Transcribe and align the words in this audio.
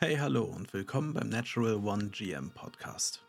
Hey, 0.00 0.16
hallo 0.16 0.44
und 0.44 0.72
willkommen 0.74 1.12
beim 1.12 1.28
Natural 1.28 1.74
One 1.74 2.10
GM 2.10 2.52
Podcast. 2.52 3.26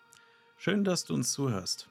Schön, 0.56 0.84
dass 0.84 1.04
du 1.04 1.16
uns 1.16 1.32
zuhörst. 1.32 1.90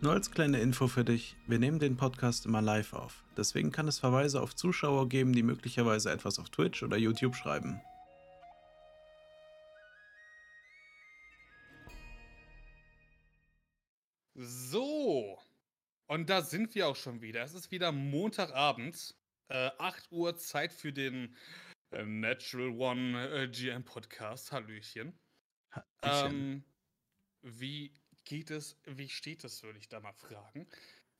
Nur 0.00 0.14
als 0.14 0.32
kleine 0.32 0.58
Info 0.58 0.88
für 0.88 1.04
dich, 1.04 1.36
wir 1.46 1.60
nehmen 1.60 1.78
den 1.78 1.96
Podcast 1.96 2.44
immer 2.44 2.60
live 2.60 2.92
auf. 2.92 3.22
Deswegen 3.36 3.70
kann 3.70 3.86
es 3.86 4.00
Verweise 4.00 4.42
auf 4.42 4.56
Zuschauer 4.56 5.08
geben, 5.08 5.32
die 5.32 5.44
möglicherweise 5.44 6.10
etwas 6.10 6.40
auf 6.40 6.50
Twitch 6.50 6.82
oder 6.82 6.96
YouTube 6.96 7.36
schreiben. 7.36 7.80
So, 14.34 15.38
und 16.08 16.28
da 16.28 16.42
sind 16.42 16.74
wir 16.74 16.88
auch 16.88 16.96
schon 16.96 17.20
wieder. 17.20 17.44
Es 17.44 17.54
ist 17.54 17.70
wieder 17.70 17.92
Montagabend, 17.92 19.14
äh, 19.46 19.70
8 19.78 20.10
Uhr, 20.10 20.36
Zeit 20.36 20.72
für 20.72 20.92
den 20.92 21.36
Natural 22.04 22.68
One 22.68 23.28
äh, 23.30 23.48
GM 23.48 23.84
Podcast. 23.84 24.52
Hallöchen. 24.52 25.18
Ähm, 26.02 26.64
wie 27.42 27.92
geht 28.24 28.50
es, 28.50 28.78
wie 28.84 29.08
steht 29.08 29.44
es, 29.44 29.62
würde 29.62 29.78
ich 29.78 29.88
da 29.88 30.00
mal 30.00 30.12
fragen. 30.12 30.66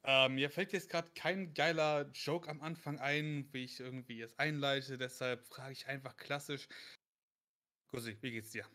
Ähm, 0.05 0.35
mir 0.35 0.51
fällt 0.51 0.73
jetzt 0.73 0.89
gerade 0.89 1.11
kein 1.15 1.55
geiler 1.55 2.11
Joke 2.13 2.49
am 2.49 2.61
Anfang 2.61 2.99
ein, 2.99 3.49
wie 3.53 3.65
ich 3.65 3.81
irgendwie 3.81 4.21
es 4.21 4.39
einleite, 4.39 4.99
deshalb 4.99 5.45
frage 5.47 5.73
ich 5.73 5.89
einfach 5.89 6.17
klassisch. 6.17 6.69
Gussi, 7.89 8.17
wie 8.21 8.33
geht's 8.33 8.51
dir? 8.51 8.67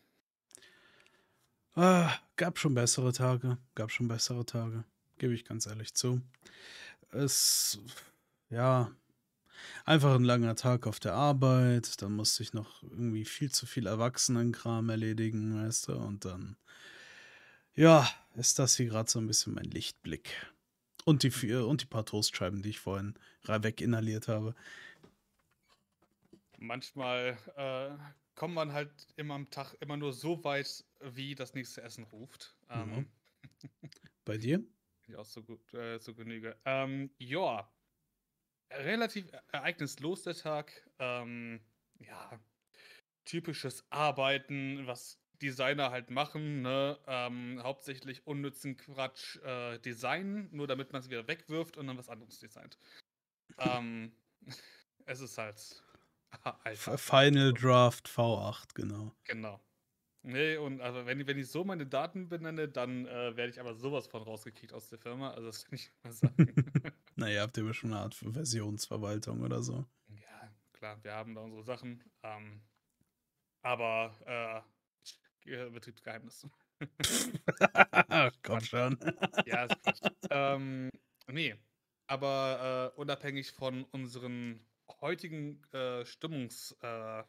Ah, 1.74 2.18
gab 2.36 2.58
schon 2.58 2.74
bessere 2.74 3.12
Tage, 3.12 3.58
gab 3.74 3.90
schon 3.90 4.08
bessere 4.08 4.44
Tage, 4.44 4.84
gebe 5.18 5.32
ich 5.32 5.44
ganz 5.44 5.66
ehrlich 5.66 5.94
zu. 5.94 6.20
Es, 7.12 7.78
ja, 8.50 8.94
einfach 9.84 10.14
ein 10.14 10.24
langer 10.24 10.56
Tag 10.56 10.86
auf 10.86 11.00
der 11.00 11.14
Arbeit, 11.14 12.00
dann 12.02 12.12
musste 12.12 12.42
ich 12.42 12.52
noch 12.52 12.82
irgendwie 12.82 13.24
viel 13.24 13.50
zu 13.50 13.66
viel 13.66 13.86
Erwachsenenkram 13.86 14.88
erledigen, 14.88 15.64
weißt 15.64 15.88
du, 15.88 15.94
und 15.94 16.24
dann, 16.24 16.56
ja, 17.74 18.08
ist 18.34 18.58
das 18.58 18.76
hier 18.76 18.86
gerade 18.86 19.10
so 19.10 19.18
ein 19.18 19.26
bisschen 19.26 19.54
mein 19.54 19.64
Lichtblick. 19.64 20.30
Und 21.04 21.24
die, 21.24 21.52
und 21.54 21.82
die 21.82 21.86
paar 21.86 22.06
Toastscheiben, 22.06 22.62
die 22.62 22.70
ich 22.70 22.80
vorhin 22.80 23.14
weg 23.44 23.80
inhaliert 23.80 24.28
habe. 24.28 24.54
Manchmal 26.58 27.36
äh, 27.56 27.90
kommt 28.36 28.54
man 28.54 28.72
halt 28.72 28.92
immer 29.16 29.34
am 29.34 29.50
Tag 29.50 29.74
immer 29.80 29.96
nur 29.96 30.12
so 30.12 30.44
weit, 30.44 30.84
wie 31.00 31.34
das 31.34 31.54
nächste 31.54 31.82
Essen 31.82 32.04
ruft. 32.04 32.56
Mhm. 32.72 33.06
Bei 34.24 34.38
dir? 34.38 34.62
Ja, 35.08 35.18
auch 35.18 35.26
so 35.26 35.42
gut, 35.42 35.74
äh, 35.74 35.98
so 35.98 36.14
Genüge. 36.14 36.56
Ähm, 36.64 37.10
ja, 37.18 37.68
relativ 38.78 39.26
ereignislos 39.52 40.22
der 40.22 40.34
Tag. 40.34 40.72
Ähm, 40.98 41.60
ja, 42.00 42.40
typisches 43.24 43.84
Arbeiten, 43.90 44.86
was 44.86 45.18
Designer 45.40 45.90
halt 45.90 46.10
machen, 46.10 46.62
ne? 46.62 46.98
Ähm, 47.06 47.60
hauptsächlich 47.62 48.26
unnützen 48.26 48.76
Quatsch 48.76 49.36
äh, 49.38 49.78
designen, 49.80 50.48
nur 50.52 50.66
damit 50.66 50.92
man 50.92 51.02
es 51.02 51.10
wieder 51.10 51.26
wegwirft 51.26 51.76
und 51.76 51.86
dann 51.88 51.98
was 51.98 52.08
anderes 52.08 52.38
designt. 52.38 52.78
ähm, 53.58 54.12
es 55.06 55.20
ist 55.20 55.38
halt 55.38 55.82
Alter. 56.64 56.98
Final 56.98 57.52
Draft 57.52 58.08
V8, 58.08 58.74
genau. 58.74 59.14
Genau. 59.24 59.60
Nee, 60.24 60.56
und 60.56 60.80
also 60.80 61.04
wenn, 61.04 61.26
wenn 61.26 61.38
ich 61.38 61.48
so 61.48 61.64
meine 61.64 61.84
Daten 61.84 62.28
benenne, 62.28 62.68
dann 62.68 63.06
äh, 63.06 63.36
werde 63.36 63.50
ich 63.50 63.60
aber 63.60 63.74
sowas 63.74 64.06
von 64.06 64.22
rausgekickt 64.22 64.72
aus 64.72 64.88
der 64.88 64.98
Firma. 64.98 65.32
Also 65.32 65.48
das 65.48 65.64
kann 65.64 65.74
ich 65.74 65.90
mal 66.04 66.12
sagen. 66.12 66.54
naja, 67.22 67.42
habt 67.42 67.56
ihr 67.56 67.72
schon 67.72 67.92
eine 67.92 68.02
Art 68.02 68.14
Versionsverwaltung 68.14 69.42
oder 69.42 69.62
so? 69.62 69.84
Ja, 70.08 70.52
klar, 70.72 71.02
wir 71.04 71.12
haben 71.12 71.34
da 71.34 71.40
unsere 71.42 71.62
Sachen. 71.62 72.02
Ähm, 72.22 72.60
aber 73.62 74.64
äh, 75.46 75.70
Betriebsgeheimnis. 75.70 76.46
Gott 78.42 78.64
schon. 78.64 78.98
ja, 79.46 79.64
ist 79.64 79.82
Quatsch. 79.82 80.00
ähm, 80.30 80.90
nee, 81.28 81.54
aber 82.08 82.92
äh, 82.96 83.00
unabhängig 83.00 83.52
von 83.52 83.84
unseren 83.84 84.66
heutigen 85.00 85.62
äh, 85.72 86.04
Stimmungsgemütern, 86.04 87.20
äh, 87.20 87.24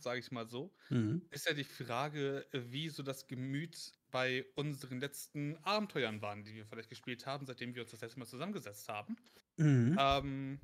sage 0.00 0.18
ich 0.20 0.30
mal 0.30 0.46
so, 0.46 0.74
mhm. 0.90 1.22
ist 1.30 1.46
ja 1.46 1.54
die 1.54 1.64
Frage, 1.64 2.46
wie 2.52 2.88
so 2.88 3.02
das 3.02 3.26
Gemüt 3.26 3.92
bei 4.10 4.44
unseren 4.54 5.00
letzten 5.00 5.56
Abenteuern 5.64 6.22
waren, 6.22 6.44
die 6.44 6.54
wir 6.54 6.66
vielleicht 6.66 6.90
gespielt 6.90 7.26
haben, 7.26 7.46
seitdem 7.46 7.74
wir 7.74 7.82
uns 7.82 7.90
das 7.90 8.00
letzte 8.00 8.18
Mal 8.18 8.26
zusammengesetzt 8.26 8.88
haben. 8.88 9.16
Mhm. 9.56 9.96
Ähm, 9.98 10.60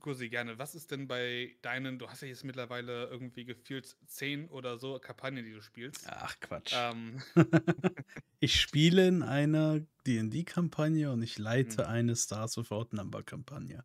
Kursi, 0.00 0.28
gerne. 0.28 0.58
Was 0.58 0.74
ist 0.74 0.90
denn 0.90 1.06
bei 1.06 1.56
deinen, 1.62 1.98
du 1.98 2.08
hast 2.08 2.22
ja 2.22 2.28
jetzt 2.28 2.44
mittlerweile 2.44 3.06
irgendwie 3.06 3.44
gefühlt 3.44 3.96
zehn 4.06 4.48
oder 4.48 4.78
so 4.78 4.98
Kampagnen, 4.98 5.44
die 5.44 5.52
du 5.52 5.62
spielst. 5.62 6.06
Ach, 6.08 6.38
Quatsch. 6.40 6.72
Ähm. 6.74 7.22
ich 8.40 8.60
spiele 8.60 9.06
in 9.06 9.22
einer 9.22 9.80
D&D-Kampagne 10.06 11.12
und 11.12 11.22
ich 11.22 11.38
leite 11.38 11.82
mhm. 11.82 11.88
eine 11.88 12.16
Stars 12.16 12.56
Without 12.56 12.88
Number-Kampagne. 12.90 13.84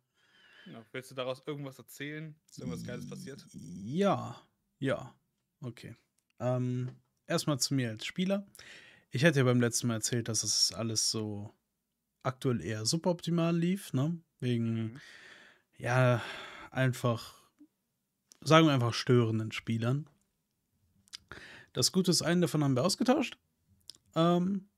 Ja, 0.66 0.84
willst 0.92 1.10
du 1.10 1.14
daraus 1.14 1.42
irgendwas 1.46 1.78
erzählen? 1.78 2.34
Ist 2.46 2.58
irgendwas 2.58 2.84
Geiles 2.84 3.08
passiert? 3.08 3.46
Ja, 3.52 4.40
ja. 4.78 5.14
Okay. 5.60 5.96
Ähm, 6.38 6.90
erstmal 7.26 7.58
zu 7.58 7.74
mir 7.74 7.90
als 7.90 8.04
Spieler. 8.04 8.46
Ich 9.10 9.24
hatte 9.24 9.38
ja 9.38 9.44
beim 9.44 9.60
letzten 9.60 9.88
Mal 9.88 9.94
erzählt, 9.94 10.28
dass 10.28 10.42
es 10.42 10.72
alles 10.72 11.10
so 11.10 11.52
aktuell 12.22 12.60
eher 12.60 12.86
suboptimal 12.86 13.56
lief, 13.56 13.92
ne? 13.92 14.18
Wegen, 14.40 14.74
mhm. 14.74 15.00
ja, 15.78 16.22
einfach, 16.70 17.42
sagen 18.40 18.66
wir 18.66 18.72
einfach, 18.72 18.94
störenden 18.94 19.52
Spielern. 19.52 20.08
Das 21.72 21.92
Gute 21.92 22.10
ist, 22.10 22.22
einen 22.22 22.40
davon 22.40 22.64
haben 22.64 22.74
wir 22.74 22.84
ausgetauscht. 22.84 23.38
Ähm, 24.14 24.68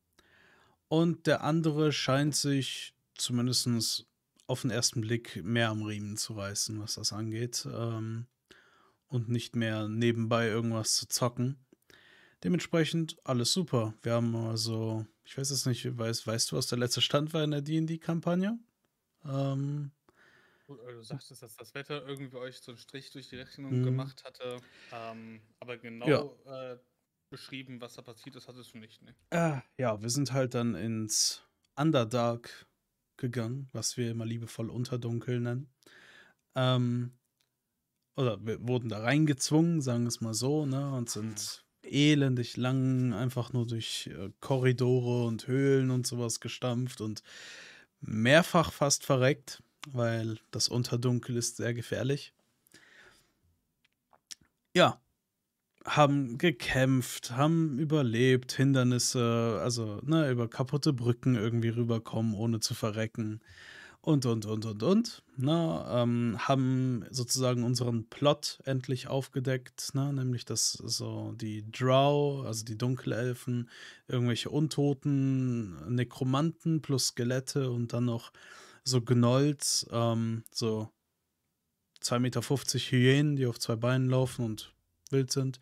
und 0.88 1.26
der 1.26 1.42
andere 1.42 1.92
scheint 1.92 2.34
sich 2.36 2.94
zumindest 3.14 4.06
auf 4.52 4.62
den 4.62 4.70
ersten 4.70 5.00
Blick 5.00 5.42
mehr 5.42 5.70
am 5.70 5.82
Riemen 5.82 6.18
zu 6.18 6.34
reißen, 6.34 6.78
was 6.78 6.94
das 6.94 7.12
angeht. 7.14 7.66
Ähm, 7.72 8.26
und 9.08 9.28
nicht 9.28 9.56
mehr 9.56 9.88
nebenbei 9.88 10.46
irgendwas 10.46 10.94
zu 10.94 11.08
zocken. 11.08 11.64
Dementsprechend 12.44 13.16
alles 13.24 13.52
super. 13.52 13.94
Wir 14.02 14.12
haben 14.12 14.36
also, 14.36 15.06
ich 15.24 15.36
weiß 15.38 15.50
es 15.50 15.64
nicht, 15.64 15.96
weißt, 15.96 16.26
weißt 16.26 16.52
du, 16.52 16.56
was 16.56 16.66
der 16.66 16.78
letzte 16.78 17.00
Stand 17.00 17.32
war 17.32 17.44
in 17.44 17.52
der 17.52 17.62
DD-Kampagne? 17.62 18.58
Ähm, 19.24 19.90
äh, 20.68 20.92
du 20.92 21.02
sagtest, 21.02 21.42
dass 21.42 21.56
das 21.56 21.74
Wetter 21.74 22.06
irgendwie 22.06 22.36
euch 22.36 22.58
so 22.58 22.72
einen 22.72 22.78
Strich 22.78 23.10
durch 23.10 23.28
die 23.28 23.36
Rechnung 23.36 23.80
mhm. 23.80 23.84
gemacht 23.84 24.22
hatte. 24.24 24.58
Ähm, 24.92 25.40
aber 25.60 25.78
genau 25.78 26.36
ja. 26.44 26.72
äh, 26.72 26.78
beschrieben, 27.30 27.80
was 27.80 27.94
da 27.94 28.02
passiert 28.02 28.36
ist, 28.36 28.48
hattest 28.48 28.74
du 28.74 28.78
nicht, 28.78 29.00
ne? 29.02 29.14
Äh, 29.30 29.60
ja, 29.78 30.02
wir 30.02 30.10
sind 30.10 30.32
halt 30.32 30.54
dann 30.54 30.74
ins 30.74 31.42
Underdark 31.76 32.66
gegangen, 33.22 33.68
was 33.72 33.96
wir 33.96 34.10
immer 34.10 34.26
liebevoll 34.26 34.68
Unterdunkel 34.68 35.40
nennen. 35.40 35.70
Ähm, 36.54 37.12
oder 38.16 38.44
wir 38.44 38.66
wurden 38.66 38.90
da 38.90 39.00
reingezwungen, 39.00 39.80
sagen 39.80 40.04
wir 40.04 40.08
es 40.08 40.20
mal 40.20 40.34
so, 40.34 40.66
ne, 40.66 40.92
und 40.94 41.08
sind 41.08 41.64
elendig 41.82 42.56
lang 42.56 43.12
einfach 43.12 43.52
nur 43.52 43.66
durch 43.66 44.08
äh, 44.08 44.30
Korridore 44.40 45.24
und 45.24 45.46
Höhlen 45.46 45.90
und 45.90 46.06
sowas 46.06 46.40
gestampft 46.40 47.00
und 47.00 47.22
mehrfach 48.00 48.72
fast 48.72 49.04
verreckt, 49.04 49.62
weil 49.88 50.38
das 50.50 50.68
Unterdunkel 50.68 51.36
ist 51.36 51.56
sehr 51.56 51.74
gefährlich. 51.74 52.34
Ja, 54.74 55.01
haben 55.84 56.38
gekämpft, 56.38 57.32
haben 57.32 57.78
überlebt, 57.78 58.52
Hindernisse, 58.52 59.58
also 59.62 60.00
ne, 60.02 60.30
über 60.30 60.48
kaputte 60.48 60.92
Brücken 60.92 61.34
irgendwie 61.34 61.70
rüberkommen, 61.70 62.34
ohne 62.34 62.60
zu 62.60 62.74
verrecken. 62.74 63.40
Und, 64.00 64.26
und, 64.26 64.46
und, 64.46 64.64
und, 64.64 64.82
und. 64.82 65.22
Ne, 65.36 65.84
ähm, 65.88 66.36
haben 66.40 67.04
sozusagen 67.10 67.62
unseren 67.62 68.08
Plot 68.08 68.58
endlich 68.64 69.06
aufgedeckt, 69.06 69.94
ne, 69.94 70.12
nämlich 70.12 70.44
dass 70.44 70.72
so 70.72 71.32
die 71.32 71.70
Drow, 71.70 72.44
also 72.44 72.64
die 72.64 72.76
Dunkelelfen, 72.76 73.68
irgendwelche 74.08 74.50
Untoten, 74.50 75.94
Nekromanten 75.94 76.82
plus 76.82 77.08
Skelette 77.08 77.70
und 77.70 77.92
dann 77.92 78.06
noch 78.06 78.32
so 78.84 79.00
Gnolls, 79.00 79.86
ähm, 79.92 80.42
so 80.52 80.88
2,50 82.02 82.18
Meter 82.18 82.42
Hyänen, 82.42 83.36
die 83.36 83.46
auf 83.46 83.60
zwei 83.60 83.76
Beinen 83.76 84.10
laufen 84.10 84.44
und 84.44 84.74
wild 85.12 85.30
sind. 85.30 85.60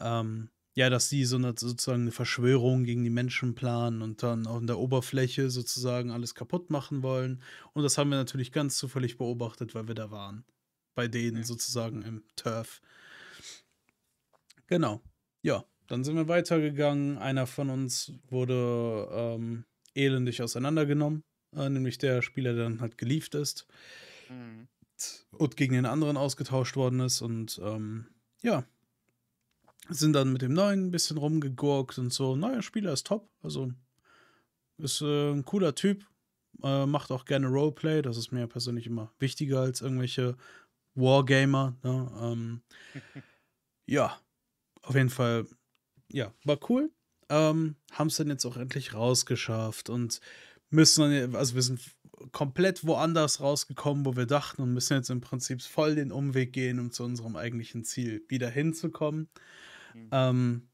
Ähm, 0.00 0.50
ja, 0.78 0.90
dass 0.90 1.08
sie 1.08 1.24
so 1.24 1.34
eine, 1.34 1.54
sozusagen 1.56 2.02
eine 2.02 2.12
Verschwörung 2.12 2.84
gegen 2.84 3.02
die 3.02 3.10
Menschen 3.10 3.56
planen 3.56 4.00
und 4.00 4.22
dann 4.22 4.46
auf 4.46 4.64
der 4.64 4.78
Oberfläche 4.78 5.50
sozusagen 5.50 6.12
alles 6.12 6.36
kaputt 6.36 6.70
machen 6.70 7.02
wollen. 7.02 7.42
Und 7.72 7.82
das 7.82 7.98
haben 7.98 8.10
wir 8.10 8.16
natürlich 8.16 8.52
ganz 8.52 8.78
zufällig 8.78 9.18
beobachtet, 9.18 9.74
weil 9.74 9.88
wir 9.88 9.96
da 9.96 10.12
waren. 10.12 10.44
Bei 10.94 11.08
denen 11.08 11.38
ja. 11.38 11.42
sozusagen 11.42 12.02
im 12.02 12.22
Turf. 12.36 12.80
Genau. 14.68 15.00
Ja, 15.42 15.64
dann 15.88 16.04
sind 16.04 16.14
wir 16.14 16.28
weitergegangen. 16.28 17.18
Einer 17.18 17.48
von 17.48 17.70
uns 17.70 18.12
wurde 18.28 19.08
ähm, 19.10 19.64
elendig 19.94 20.42
auseinandergenommen, 20.42 21.24
äh, 21.56 21.68
nämlich 21.68 21.98
der 21.98 22.22
Spieler, 22.22 22.54
der 22.54 22.64
dann 22.64 22.80
halt 22.80 22.98
gelieft 22.98 23.34
ist 23.34 23.66
mhm. 24.28 24.68
und 25.32 25.56
gegen 25.56 25.74
den 25.74 25.86
anderen 25.86 26.16
ausgetauscht 26.16 26.76
worden 26.76 27.00
ist. 27.00 27.20
Und 27.20 27.60
ähm, 27.64 28.06
ja, 28.42 28.64
sind 29.88 30.12
dann 30.12 30.32
mit 30.32 30.42
dem 30.42 30.52
neuen 30.52 30.86
ein 30.86 30.90
bisschen 30.90 31.18
rumgegurkt 31.18 31.98
und 31.98 32.12
so. 32.12 32.36
Neuer 32.36 32.62
Spieler 32.62 32.92
ist 32.92 33.06
top. 33.06 33.30
Also 33.42 33.72
ist 34.78 35.00
äh, 35.00 35.32
ein 35.32 35.44
cooler 35.44 35.74
Typ. 35.74 36.06
Äh, 36.62 36.86
macht 36.86 37.10
auch 37.10 37.24
gerne 37.24 37.48
Roleplay. 37.48 38.02
Das 38.02 38.16
ist 38.16 38.32
mir 38.32 38.46
persönlich 38.46 38.86
immer 38.86 39.12
wichtiger 39.18 39.60
als 39.60 39.80
irgendwelche 39.80 40.36
Wargamer. 40.94 41.76
Ne? 41.82 42.10
Ähm, 42.20 42.62
ja, 43.86 44.18
auf 44.82 44.94
jeden 44.94 45.10
Fall, 45.10 45.46
ja, 46.10 46.32
war 46.44 46.58
cool. 46.68 46.90
Ähm, 47.28 47.76
Haben 47.92 48.06
es 48.06 48.16
dann 48.16 48.28
jetzt 48.28 48.46
auch 48.46 48.56
endlich 48.56 48.94
rausgeschafft 48.94 49.90
und 49.90 50.20
müssen 50.70 51.10
dann, 51.10 51.36
also 51.36 51.54
wir 51.54 51.62
sind 51.62 51.80
komplett 52.32 52.84
woanders 52.86 53.40
rausgekommen, 53.40 54.04
wo 54.04 54.16
wir 54.16 54.26
dachten 54.26 54.62
und 54.62 54.72
müssen 54.72 54.96
jetzt 54.96 55.10
im 55.10 55.20
Prinzip 55.20 55.62
voll 55.62 55.94
den 55.94 56.10
Umweg 56.10 56.52
gehen, 56.52 56.80
um 56.80 56.90
zu 56.90 57.04
unserem 57.04 57.36
eigentlichen 57.36 57.84
Ziel 57.84 58.24
wieder 58.28 58.50
hinzukommen. 58.50 59.28
Mhm. 60.04 60.08
Ähm, 60.12 60.68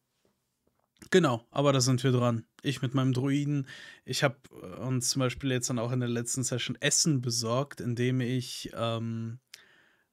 genau, 1.11 1.47
aber 1.51 1.73
da 1.73 1.81
sind 1.81 2.03
wir 2.05 2.13
dran. 2.13 2.45
Ich 2.63 2.83
mit 2.83 2.95
meinem 2.95 3.13
Druiden. 3.13 3.67
Ich 4.05 4.23
habe 4.23 4.37
äh, 4.63 4.81
uns 4.81 5.11
zum 5.11 5.21
Beispiel 5.21 5.51
jetzt 5.53 5.71
dann 5.71 5.79
auch 5.79 5.93
in 5.93 6.01
der 6.01 6.09
letzten 6.09 6.45
Session 6.45 6.77
Essen 6.81 7.21
besorgt, 7.21 7.81
indem 7.81 8.21
ich, 8.21 8.71
ähm, 8.75 9.39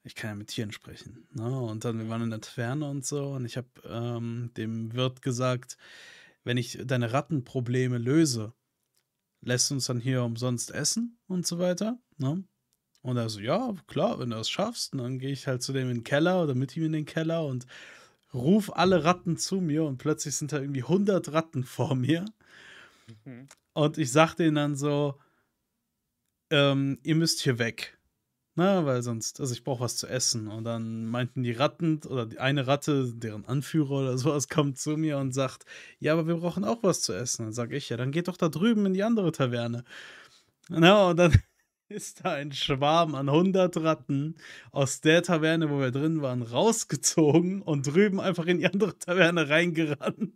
ich 0.03 0.15
kann 0.15 0.31
ja 0.31 0.35
mit 0.35 0.47
Tieren 0.47 0.71
sprechen. 0.71 1.27
Ne? 1.33 1.59
Und 1.59 1.85
dann, 1.85 1.99
wir 1.99 2.09
waren 2.09 2.23
in 2.23 2.31
der 2.31 2.41
Taverne 2.41 2.89
und 2.89 3.05
so 3.05 3.31
und 3.31 3.45
ich 3.45 3.57
habe 3.57 3.69
ähm, 3.85 4.51
dem 4.57 4.93
Wirt 4.93 5.21
gesagt, 5.21 5.77
wenn 6.43 6.57
ich 6.57 6.79
deine 6.83 7.13
Rattenprobleme 7.13 7.97
löse, 7.97 8.53
lässt 9.41 9.71
uns 9.71 9.85
dann 9.85 9.99
hier 9.99 10.23
umsonst 10.23 10.71
essen 10.71 11.19
und 11.27 11.45
so 11.45 11.59
weiter. 11.59 11.99
Ne? 12.17 12.43
Und 13.01 13.17
er 13.17 13.29
so, 13.29 13.39
ja, 13.39 13.73
klar, 13.87 14.19
wenn 14.19 14.29
du 14.29 14.35
das 14.35 14.49
schaffst. 14.49 14.93
Und 14.93 14.99
dann 14.99 15.19
gehe 15.19 15.31
ich 15.31 15.47
halt 15.47 15.63
zu 15.63 15.73
dem 15.73 15.89
in 15.89 15.97
den 15.97 16.03
Keller 16.03 16.43
oder 16.43 16.55
mit 16.55 16.75
ihm 16.77 16.85
in 16.85 16.91
den 16.93 17.05
Keller 17.05 17.45
und 17.45 17.65
ruf 18.33 18.71
alle 18.73 19.03
Ratten 19.03 19.37
zu 19.37 19.61
mir 19.61 19.83
und 19.83 19.97
plötzlich 19.97 20.35
sind 20.35 20.51
da 20.51 20.59
irgendwie 20.59 20.83
100 20.83 21.33
Ratten 21.33 21.63
vor 21.63 21.95
mir. 21.95 22.25
Mhm. 23.25 23.47
Und 23.73 23.97
ich 23.97 24.11
sag 24.11 24.35
denen 24.35 24.55
dann 24.55 24.75
so, 24.75 25.19
ähm, 26.49 26.99
ihr 27.03 27.15
müsst 27.15 27.41
hier 27.41 27.59
weg. 27.59 27.97
Na, 28.55 28.85
weil 28.85 29.01
sonst, 29.01 29.39
also 29.39 29.53
ich 29.53 29.63
brauche 29.63 29.79
was 29.81 29.95
zu 29.95 30.07
essen. 30.07 30.49
Und 30.49 30.65
dann 30.65 31.05
meinten 31.05 31.41
die 31.41 31.53
Ratten 31.53 32.01
oder 32.05 32.25
die 32.25 32.39
eine 32.39 32.67
Ratte, 32.67 33.13
deren 33.13 33.45
Anführer 33.45 33.91
oder 33.91 34.17
sowas, 34.17 34.49
kommt 34.49 34.77
zu 34.77 34.97
mir 34.97 35.17
und 35.17 35.31
sagt, 35.31 35.65
ja, 35.99 36.13
aber 36.13 36.27
wir 36.27 36.35
brauchen 36.35 36.65
auch 36.65 36.83
was 36.83 37.01
zu 37.01 37.13
essen. 37.13 37.45
Dann 37.45 37.53
sage 37.53 37.77
ich, 37.77 37.89
ja, 37.89 37.97
dann 37.97 38.11
geht 38.11 38.27
doch 38.27 38.37
da 38.37 38.49
drüben 38.49 38.85
in 38.85 38.93
die 38.93 39.03
andere 39.03 39.31
Taverne. 39.31 39.85
Na, 40.69 41.09
und 41.09 41.17
dann 41.17 41.33
ist 41.91 42.25
da 42.25 42.33
ein 42.33 42.51
Schwarm 42.51 43.15
an 43.15 43.29
100 43.29 43.77
Ratten 43.77 44.35
aus 44.71 45.01
der 45.01 45.23
Taverne, 45.23 45.69
wo 45.69 45.79
wir 45.79 45.91
drin 45.91 46.21
waren, 46.21 46.41
rausgezogen 46.41 47.61
und 47.61 47.87
drüben 47.87 48.19
einfach 48.19 48.45
in 48.45 48.59
die 48.59 48.65
andere 48.65 48.97
Taverne 48.97 49.49
reingerannt 49.49 50.33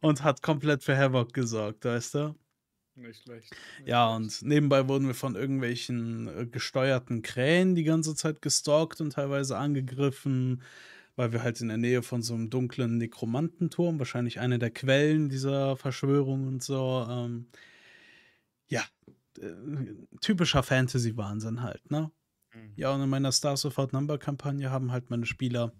und 0.00 0.24
hat 0.24 0.42
komplett 0.42 0.82
für 0.82 0.96
Havoc 0.96 1.32
gesorgt, 1.32 1.84
weißt 1.84 2.14
du? 2.14 2.34
Nicht 2.96 3.22
schlecht. 3.22 3.50
Nicht 3.78 3.88
ja, 3.88 4.14
und 4.14 4.42
nebenbei 4.42 4.88
wurden 4.88 5.06
wir 5.06 5.14
von 5.14 5.36
irgendwelchen 5.36 6.28
äh, 6.28 6.46
gesteuerten 6.46 7.22
Krähen 7.22 7.74
die 7.74 7.84
ganze 7.84 8.14
Zeit 8.14 8.42
gestalkt 8.42 9.00
und 9.00 9.12
teilweise 9.14 9.56
angegriffen, 9.56 10.62
weil 11.16 11.32
wir 11.32 11.42
halt 11.42 11.60
in 11.60 11.68
der 11.68 11.76
Nähe 11.76 12.02
von 12.02 12.22
so 12.22 12.34
einem 12.34 12.50
dunklen 12.50 12.98
Nekromantenturm, 12.98 13.98
wahrscheinlich 13.98 14.40
eine 14.40 14.58
der 14.58 14.70
Quellen 14.70 15.28
dieser 15.28 15.76
Verschwörung 15.76 16.46
und 16.46 16.62
so, 16.62 17.06
ähm, 17.08 17.46
äh, 19.38 19.94
typischer 20.20 20.62
Fantasy-Wahnsinn 20.62 21.62
halt, 21.62 21.90
ne? 21.90 22.10
Mhm. 22.54 22.72
Ja, 22.76 22.92
und 22.94 23.02
in 23.02 23.08
meiner 23.08 23.32
Stars 23.32 23.64
of 23.64 23.78
Outnumber-Kampagne 23.78 24.70
haben 24.70 24.92
halt 24.92 25.10
meine 25.10 25.26
Spieler 25.26 25.72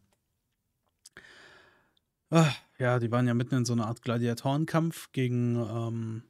Ach, 2.32 2.56
ja, 2.79 3.00
die 3.00 3.11
waren 3.11 3.26
ja 3.26 3.35
mitten 3.35 3.56
in 3.56 3.64
so 3.64 3.73
einer 3.73 3.88
Art 3.88 4.02
Gladiatorenkampf 4.02 5.11
gegen 5.11 5.56
ähm, 5.56 6.23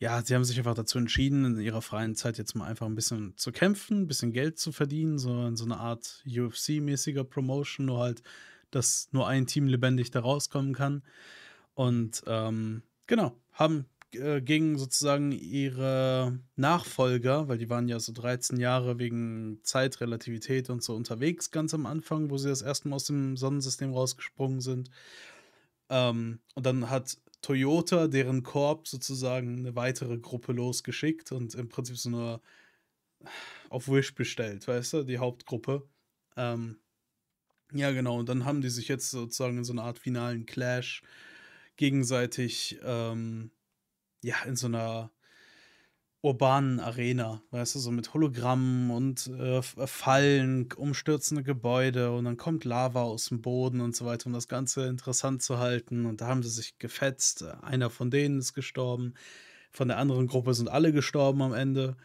ja, 0.00 0.22
sie 0.22 0.34
haben 0.34 0.44
sich 0.44 0.58
einfach 0.58 0.74
dazu 0.74 0.98
entschieden, 0.98 1.44
in 1.44 1.60
ihrer 1.60 1.80
freien 1.80 2.16
Zeit 2.16 2.36
jetzt 2.36 2.54
mal 2.54 2.66
einfach 2.66 2.86
ein 2.86 2.96
bisschen 2.96 3.36
zu 3.36 3.52
kämpfen, 3.52 4.02
ein 4.02 4.06
bisschen 4.08 4.32
Geld 4.32 4.58
zu 4.58 4.72
verdienen, 4.72 5.18
so 5.18 5.46
in 5.46 5.56
so 5.56 5.64
einer 5.64 5.80
Art 5.80 6.22
UFC-mäßiger 6.26 7.24
Promotion, 7.24 7.86
nur 7.86 8.00
halt, 8.00 8.22
dass 8.70 9.08
nur 9.12 9.28
ein 9.28 9.46
Team 9.46 9.66
lebendig 9.68 10.10
da 10.10 10.20
rauskommen 10.20 10.74
kann. 10.74 11.04
Und 11.74 12.22
ähm, 12.26 12.82
genau, 13.06 13.40
haben 13.52 13.86
äh, 14.16 14.40
gegen 14.40 14.78
sozusagen 14.78 15.32
ihre 15.32 16.38
Nachfolger, 16.56 17.48
weil 17.48 17.58
die 17.58 17.70
waren 17.70 17.88
ja 17.88 17.98
so 18.00 18.12
13 18.12 18.58
Jahre 18.58 18.98
wegen 18.98 19.60
Zeitrelativität 19.62 20.70
und 20.70 20.82
so 20.82 20.94
unterwegs 20.94 21.50
ganz 21.50 21.74
am 21.74 21.86
Anfang, 21.86 22.30
wo 22.30 22.38
sie 22.38 22.48
das 22.48 22.62
erste 22.62 22.88
Mal 22.88 22.96
aus 22.96 23.04
dem 23.04 23.36
Sonnensystem 23.36 23.92
rausgesprungen 23.92 24.60
sind. 24.60 24.90
Ähm, 25.90 26.40
und 26.54 26.66
dann 26.66 26.90
hat 26.90 27.18
Toyota, 27.42 28.08
deren 28.08 28.42
Korb 28.42 28.88
sozusagen 28.88 29.58
eine 29.58 29.76
weitere 29.76 30.18
Gruppe 30.18 30.52
losgeschickt 30.52 31.32
und 31.32 31.54
im 31.54 31.68
Prinzip 31.68 31.98
so 31.98 32.08
eine 32.08 32.40
auf 33.70 33.88
Wish 33.88 34.14
bestellt, 34.14 34.66
weißt 34.68 34.94
du, 34.94 35.02
die 35.04 35.18
Hauptgruppe. 35.18 35.86
Ähm, 36.36 36.78
ja, 37.72 37.90
genau, 37.90 38.18
und 38.18 38.28
dann 38.28 38.44
haben 38.44 38.60
die 38.60 38.70
sich 38.70 38.88
jetzt 38.88 39.10
sozusagen 39.10 39.58
in 39.58 39.64
so 39.64 39.72
einer 39.72 39.84
Art 39.84 39.98
finalen 39.98 40.46
Clash 40.46 41.02
gegenseitig, 41.76 42.78
ähm, 42.84 43.50
ja, 44.24 44.42
in 44.46 44.56
so 44.56 44.66
einer 44.66 45.10
urbanen 46.22 46.80
Arena, 46.80 47.42
weißt 47.50 47.74
du, 47.74 47.78
so 47.78 47.90
mit 47.90 48.14
Hologrammen 48.14 48.90
und 48.90 49.26
äh, 49.26 49.60
Fallen, 49.62 50.72
umstürzende 50.74 51.42
Gebäude 51.42 52.12
und 52.12 52.24
dann 52.24 52.38
kommt 52.38 52.64
Lava 52.64 53.02
aus 53.02 53.26
dem 53.26 53.42
Boden 53.42 53.82
und 53.82 53.94
so 53.94 54.06
weiter, 54.06 54.28
um 54.28 54.32
das 54.32 54.48
Ganze 54.48 54.86
interessant 54.86 55.42
zu 55.42 55.58
halten. 55.58 56.06
Und 56.06 56.22
da 56.22 56.28
haben 56.28 56.42
sie 56.42 56.48
sich 56.48 56.78
gefetzt. 56.78 57.44
Einer 57.62 57.90
von 57.90 58.10
denen 58.10 58.38
ist 58.38 58.54
gestorben. 58.54 59.12
Von 59.70 59.88
der 59.88 59.98
anderen 59.98 60.26
Gruppe 60.26 60.54
sind 60.54 60.68
alle 60.70 60.92
gestorben 60.92 61.42
am 61.42 61.52
Ende. 61.52 61.96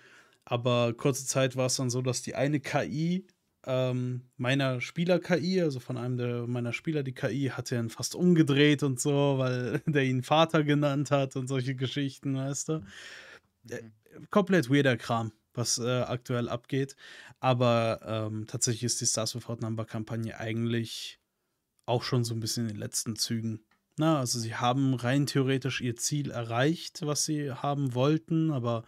Aber 0.44 0.94
kurze 0.94 1.26
Zeit 1.26 1.56
war 1.56 1.68
es 1.68 1.78
dann 1.78 1.90
so, 1.90 2.02
dass 2.02 2.22
die 2.22 2.36
eine 2.36 2.60
KI 2.60 3.26
ähm, 3.66 4.22
meiner 4.38 4.82
Spieler-KI, 4.82 5.62
also 5.62 5.80
von 5.80 5.98
einem 5.98 6.18
der 6.18 6.48
meiner 6.48 6.74
Spieler, 6.74 7.04
die 7.04 7.14
KI, 7.14 7.52
hat 7.54 7.72
ihn 7.72 7.90
fast 7.90 8.16
umgedreht 8.16 8.84
und 8.84 9.00
so, 9.00 9.36
weil 9.38 9.80
der 9.86 10.04
ihn 10.04 10.24
Vater 10.24 10.64
genannt 10.64 11.12
hat 11.12 11.36
und 11.36 11.48
solche 11.48 11.76
Geschichten, 11.76 12.36
weißt 12.36 12.70
du. 12.70 12.74
Mhm 12.80 12.88
komplett 14.30 14.70
weirder 14.70 14.98
Kram, 14.98 15.32
was 15.54 15.78
äh, 15.78 16.02
aktuell 16.02 16.50
abgeht. 16.50 16.96
Aber 17.40 18.02
ähm, 18.06 18.48
tatsächlich 18.48 18.84
ist 18.84 19.02
die 19.02 19.06
Stars 19.06 19.36
Without 19.36 19.58
Number 19.62 19.86
Kampagne 19.86 20.38
eigentlich 20.40 21.20
auch 21.86 22.04
schon 22.04 22.24
so 22.24 22.34
ein 22.34 22.40
bisschen 22.40 22.64
in 22.64 22.76
den 22.76 22.80
letzten 22.80 23.16
Zügen. 23.16 23.64
Na, 23.98 24.20
also 24.20 24.40
sie 24.40 24.56
haben 24.56 24.94
rein 24.94 25.26
theoretisch 25.26 25.82
ihr 25.82 25.96
Ziel 25.96 26.32
erreicht, 26.32 27.06
was 27.06 27.26
sie 27.26 27.52
haben 27.52 27.94
wollten, 27.96 28.52
aber 28.52 28.86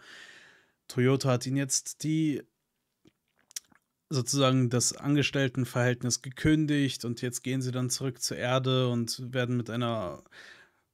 Toyota 0.88 1.30
hat 1.30 1.46
ihnen 1.46 1.56
jetzt 1.56 2.02
die 2.02 2.42
sozusagen 4.12 4.70
das 4.70 4.92
Angestelltenverhältnis 4.92 6.22
gekündigt 6.22 7.04
und 7.04 7.22
jetzt 7.22 7.42
gehen 7.42 7.62
sie 7.62 7.72
dann 7.72 7.90
zurück 7.90 8.20
zur 8.20 8.36
Erde 8.36 8.88
und 8.88 9.32
werden 9.32 9.56
mit 9.56 9.70
einer 9.70 10.22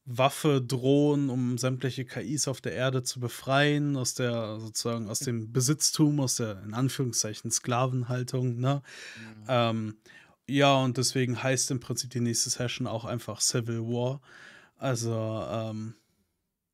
Waffe 0.05 0.63
drohen, 0.63 1.29
um 1.29 1.59
sämtliche 1.59 2.07
KIs 2.07 2.49
auf 2.49 2.63
der 2.63 2.73
Erde 2.73 3.03
zu 3.03 3.21
befreien, 3.21 3.97
aus 3.97 4.15
der 4.15 4.59
sozusagen 4.59 5.09
aus 5.09 5.19
dem 5.19 5.53
Besitztum, 5.53 6.21
aus 6.21 6.37
der 6.37 6.63
in 6.63 6.73
Anführungszeichen 6.73 7.51
Sklavenhaltung, 7.51 8.59
ne? 8.59 8.83
Mhm. 9.17 9.45
Ähm, 9.49 9.97
ja, 10.49 10.77
und 10.77 10.97
deswegen 10.97 11.43
heißt 11.43 11.71
im 11.71 11.81
Prinzip 11.81 12.09
die 12.11 12.21
nächste 12.21 12.49
Session 12.49 12.87
auch 12.87 13.05
einfach 13.05 13.43
Civil 13.43 13.83
War. 13.83 14.23
Also, 14.79 15.13
ähm, 15.51 15.95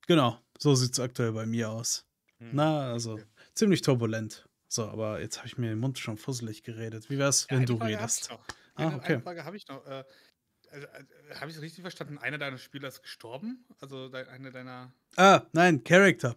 genau, 0.07 0.39
so 0.59 0.77
sieht 0.77 0.93
es 0.93 1.01
aktuell 1.01 1.33
bei 1.33 1.45
mir 1.45 1.71
aus. 1.71 2.07
Mhm. 2.39 2.51
Na, 2.53 2.93
also 2.93 3.15
okay. 3.15 3.25
ziemlich 3.55 3.83
turbulent. 3.83 4.49
So, 4.75 4.89
aber 4.89 5.21
jetzt 5.21 5.39
habe 5.39 5.47
ich 5.47 5.57
mir 5.57 5.69
den 5.69 5.79
Mund 5.79 6.01
schon 6.01 6.17
fusselig 6.17 6.65
geredet. 6.65 7.09
Wie 7.09 7.17
wär's, 7.17 7.47
ja, 7.49 7.57
wenn 7.57 7.65
du 7.65 7.77
Frage 7.77 7.93
redest? 7.93 8.29
Eine, 8.75 8.93
ah, 8.93 8.97
okay. 8.97 9.13
Eine 9.13 9.23
Frage 9.23 9.45
habe 9.45 9.57
ich 9.57 9.69
noch. 9.69 9.87
Äh, 9.87 10.03
also, 10.69 10.87
äh, 10.89 11.35
habe 11.37 11.49
ich 11.49 11.57
es 11.57 11.63
richtig 11.63 11.83
verstanden? 11.83 12.19
Einer 12.19 12.39
deiner 12.39 12.59
Spieler 12.59 12.89
ist 12.89 13.01
gestorben? 13.01 13.65
Also 13.81 14.09
de 14.09 14.27
eine 14.27 14.51
deiner. 14.51 14.93
Ah, 15.15 15.43
nein, 15.53 15.85
Character. 15.85 16.35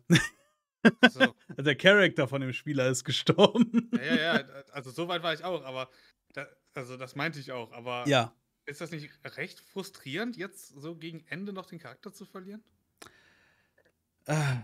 So. 1.10 1.34
Der 1.58 1.76
Charakter 1.76 2.28
von 2.28 2.42
dem 2.42 2.54
Spieler 2.54 2.88
ist 2.90 3.04
gestorben. 3.06 3.90
Ja, 3.96 4.04
ja, 4.04 4.36
ja. 4.38 4.44
Also 4.72 4.92
so 4.92 5.08
weit 5.08 5.24
war 5.24 5.34
ich 5.34 5.44
auch, 5.44 5.66
aber 5.66 5.90
da, 6.34 6.46
also 6.76 6.96
das 6.96 7.16
meinte 7.16 7.40
ich 7.40 7.52
auch. 7.52 7.72
Aber 7.72 8.08
ja. 8.08 8.36
ist 8.68 8.82
das 8.82 8.92
nicht 8.92 9.10
recht 9.36 9.60
frustrierend, 9.62 10.38
jetzt 10.38 10.68
so 10.68 10.96
gegen 10.96 11.26
Ende 11.26 11.54
noch 11.54 11.66
den 11.66 11.80
Charakter 11.80 12.14
zu 12.14 12.24
verlieren? 12.26 12.64
Äh. 14.26 14.58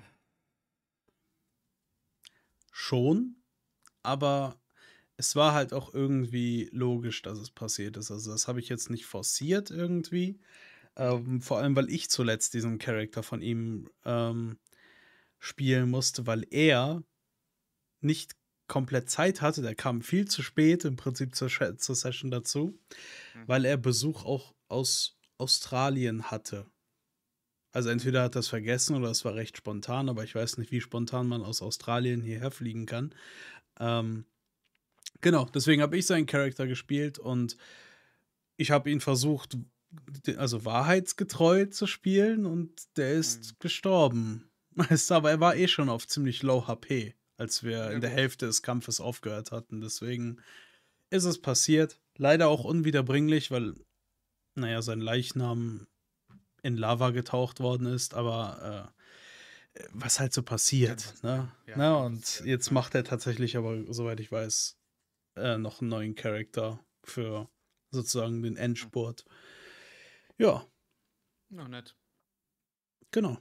Schon, 2.72 3.43
aber 4.04 4.60
es 5.18 5.36
war 5.36 5.54
halt 5.54 5.74
auch 5.74 5.94
irgendwie 5.94 6.70
logisch, 6.72 7.22
dass 7.22 7.40
es 7.40 7.52
passiert 7.52 7.98
ist. 7.98 8.12
Also 8.12 8.32
das 8.32 8.48
habe 8.48 8.60
ich 8.60 8.70
jetzt 8.70 8.90
nicht 8.90 9.06
forciert 9.06 9.72
irgendwie. 9.72 10.40
Ähm, 10.96 11.42
vor 11.42 11.60
allem, 11.60 11.76
weil 11.76 11.90
ich 11.90 12.10
zuletzt 12.10 12.54
diesen 12.54 12.78
Charakter 12.78 13.24
von 13.24 13.42
ihm 13.42 13.90
ähm, 14.06 14.58
spielen 15.40 15.90
musste, 15.90 16.28
weil 16.28 16.46
er 16.52 17.04
nicht 18.02 18.36
komplett 18.68 19.10
Zeit 19.10 19.42
hatte. 19.42 19.62
Der 19.62 19.76
kam 19.76 20.02
viel 20.02 20.28
zu 20.28 20.42
spät 20.42 20.86
im 20.86 20.96
Prinzip 20.96 21.36
zur, 21.36 21.50
zur 21.50 21.96
Session 21.96 22.32
dazu, 22.32 22.80
mhm. 23.34 23.48
weil 23.48 23.66
er 23.66 23.78
Besuch 23.78 24.26
auch 24.26 24.54
aus 24.68 25.18
Australien 25.38 26.32
hatte. 26.32 26.66
Also 27.72 27.90
entweder 27.90 28.22
hat 28.22 28.36
er 28.36 28.40
es 28.40 28.48
vergessen 28.48 28.96
oder 28.96 29.10
es 29.10 29.26
war 29.26 29.34
recht 29.34 29.58
spontan, 29.58 30.08
aber 30.08 30.24
ich 30.24 30.36
weiß 30.36 30.60
nicht, 30.60 30.72
wie 30.72 30.80
spontan 30.80 31.28
man 31.28 31.42
aus 31.42 31.64
Australien 31.64 32.22
hierher 32.22 32.52
fliegen 32.52 32.86
kann. 32.86 33.16
Ähm, 33.80 34.25
genau, 35.22 35.46
deswegen 35.53 35.82
habe 35.82 35.98
ich 35.98 36.06
seinen 36.06 36.25
Charakter 36.25 36.68
gespielt 36.68 37.20
und 37.20 37.58
ich 38.58 38.72
habe 38.72 38.92
ihn 38.92 39.01
versucht, 39.01 39.58
also 40.38 40.65
wahrheitsgetreu 40.65 41.65
zu 41.65 41.88
spielen 41.88 42.46
und 42.46 42.72
der 42.98 43.13
ist 43.13 43.53
mhm. 43.53 43.56
gestorben. 43.60 44.50
Weißt 44.75 45.10
du, 45.12 45.15
aber 45.15 45.32
er 45.32 45.39
war 45.39 45.56
eh 45.56 45.68
schon 45.68 45.89
auf 45.89 46.08
ziemlich 46.08 46.42
low 46.42 46.68
HP, 46.68 47.15
als 47.38 47.63
wir 47.63 47.77
ja, 47.77 47.89
in 47.92 48.01
der 48.01 48.10
Hälfte 48.10 48.48
des 48.48 48.63
Kampfes 48.63 49.00
aufgehört 49.00 49.51
hatten. 49.51 49.82
Deswegen 49.82 50.42
ist 51.10 51.25
es 51.25 51.39
passiert. 51.39 52.00
Leider 52.18 52.48
auch 52.48 52.63
unwiederbringlich, 52.63 53.51
weil, 53.51 53.75
naja, 54.56 54.82
sein 54.82 55.00
Leichnam 55.00 55.88
in 56.63 56.77
Lava 56.77 57.12
getaucht 57.12 57.60
worden 57.60 57.88
ist, 57.88 58.13
aber 58.13 58.94
äh, 58.96 59.03
was 59.92 60.20
halt 60.20 60.34
so 60.34 60.44
passiert. 60.44 61.13
Ja, 61.24 61.38
ne? 61.38 61.51
Ja, 61.68 61.77
Na, 61.77 61.96
und 61.98 62.42
jetzt 62.46 62.72
macht 62.72 62.96
er 62.96 63.03
tatsächlich 63.03 63.58
aber, 63.58 63.92
soweit 63.94 64.20
ich 64.20 64.32
weiß, 64.32 64.77
äh, 65.36 65.58
noch 65.58 65.82
einen 65.82 65.89
neuen 65.89 66.15
Charakter 66.15 66.84
für 67.03 67.50
sozusagen 67.92 68.44
den 68.44 68.58
Endspurt. 68.58 69.25
Ja. 70.38 70.65
Noch 71.50 71.68
nett. 71.68 71.96
Genau. 73.12 73.38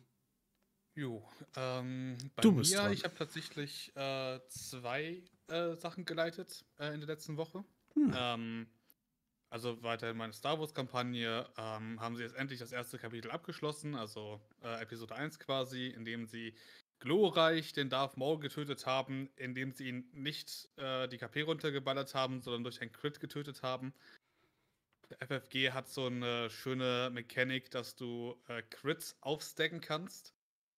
Jo, 0.95 1.27
ähm, 1.57 2.19
bei 2.37 2.43
du 2.43 2.53
bist 2.53 2.73
mir, 2.73 2.81
dran. 2.81 2.93
ich 2.93 3.05
habe 3.05 3.15
tatsächlich 3.15 3.97
äh, 3.97 4.41
zwei 4.51 5.23
äh, 5.49 5.75
Sachen 5.77 6.05
geleitet 6.05 6.67
äh, 6.79 6.93
in 6.93 7.01
der 7.01 7.09
letzten 7.09 7.39
Woche. 7.39 7.65
Hm. 7.95 8.13
Ähm, 8.15 8.67
also 9.53 9.83
weiterhin 9.83 10.17
meine 10.17 10.33
Star 10.33 10.59
Wars-Kampagne, 10.59 11.47
ähm, 11.59 12.01
haben 12.01 12.17
sie 12.17 12.23
jetzt 12.23 12.37
endlich 12.37 12.59
das 12.59 12.73
erste 12.73 12.99
Kapitel 12.99 13.31
abgeschlossen, 13.31 13.95
also 13.95 14.41
äh, 14.63 14.81
Episode 14.81 15.15
1 15.15 15.39
quasi, 15.39 15.89
in 15.89 16.07
dem 16.07 16.25
sie 16.25 16.55
glorreich 17.01 17.75
den 17.75 17.91
Darth 17.91 18.17
Maul 18.17 18.39
getötet 18.39 18.87
haben, 18.87 19.29
indem 19.37 19.73
sie 19.73 19.89
ihn 19.89 20.09
nicht 20.15 20.71
äh, 20.77 21.07
die 21.09 21.19
KP 21.19 21.43
runtergeballert 21.43 22.15
haben, 22.15 22.41
sondern 22.41 22.65
durch 22.65 22.81
ein 22.81 22.93
Crit 22.93 23.21
getötet 23.21 23.63
haben. 23.63 23.93
Der 25.11 25.19
FFG 25.27 25.73
hat 25.73 25.87
so 25.87 26.07
eine 26.07 26.49
schöne 26.49 27.11
Mechanik, 27.13 27.71
dass 27.71 27.95
du 27.95 28.41
äh, 28.49 28.63
Crits 28.63 29.19
aufstacken 29.21 29.83
kannst. 29.83 30.33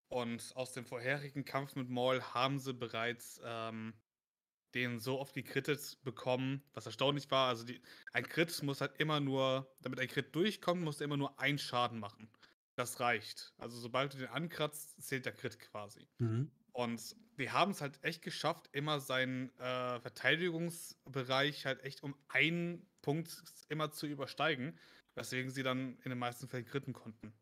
Und 0.08 0.52
aus 0.56 0.74
dem 0.74 0.86
vorherigen 0.86 1.46
Kampf 1.46 1.76
mit 1.76 1.90
Maul 1.90 2.24
haben 2.24 2.60
sie 2.60 2.74
bereits 2.74 3.40
ähm, 3.46 3.94
den 4.74 5.00
so 5.00 5.20
oft 5.20 5.34
gekrittet 5.34 5.98
bekommen, 6.04 6.64
was 6.74 6.86
erstaunlich 6.86 7.30
war. 7.32 7.48
Also 7.48 7.64
die, 7.64 7.82
ein 8.12 8.24
Crit 8.24 8.62
muss 8.64 8.82
halt 8.82 9.00
immer 9.00 9.20
nur, 9.20 9.72
damit 9.82 10.00
ein 10.00 10.08
Crit 10.08 10.36
durchkommt, 10.36 10.82
muss 10.82 11.00
er 11.00 11.06
immer 11.06 11.18
nur 11.18 11.40
einen 11.40 11.60
Schaden 11.60 12.00
machen. 12.00 12.30
Das 12.76 13.00
reicht. 13.00 13.54
Also 13.58 13.78
sobald 13.78 14.14
du 14.14 14.18
den 14.18 14.30
ankratzt, 14.30 15.02
zählt 15.02 15.26
der 15.26 15.34
Crit 15.34 15.60
quasi. 15.60 16.08
Mhm. 16.18 16.52
Und 16.72 17.16
wir 17.36 17.54
haben 17.54 17.72
es 17.72 17.82
halt 17.82 18.04
echt 18.04 18.24
geschafft, 18.24 18.68
immer 18.72 19.00
seinen 19.00 19.50
äh, 19.60 20.00
Verteidigungsbereich 20.00 21.66
halt 21.66 21.84
echt 21.84 22.02
um 22.02 22.16
einen 22.30 22.86
Punkt 23.02 23.44
immer 23.70 23.92
zu 23.92 24.08
übersteigen, 24.08 24.78
weswegen 25.14 25.52
sie 25.52 25.62
dann 25.62 25.98
in 26.04 26.10
den 26.10 26.18
meisten 26.18 26.48
Fällen 26.48 26.66
kritten 26.66 26.94
konnten. 26.94 27.34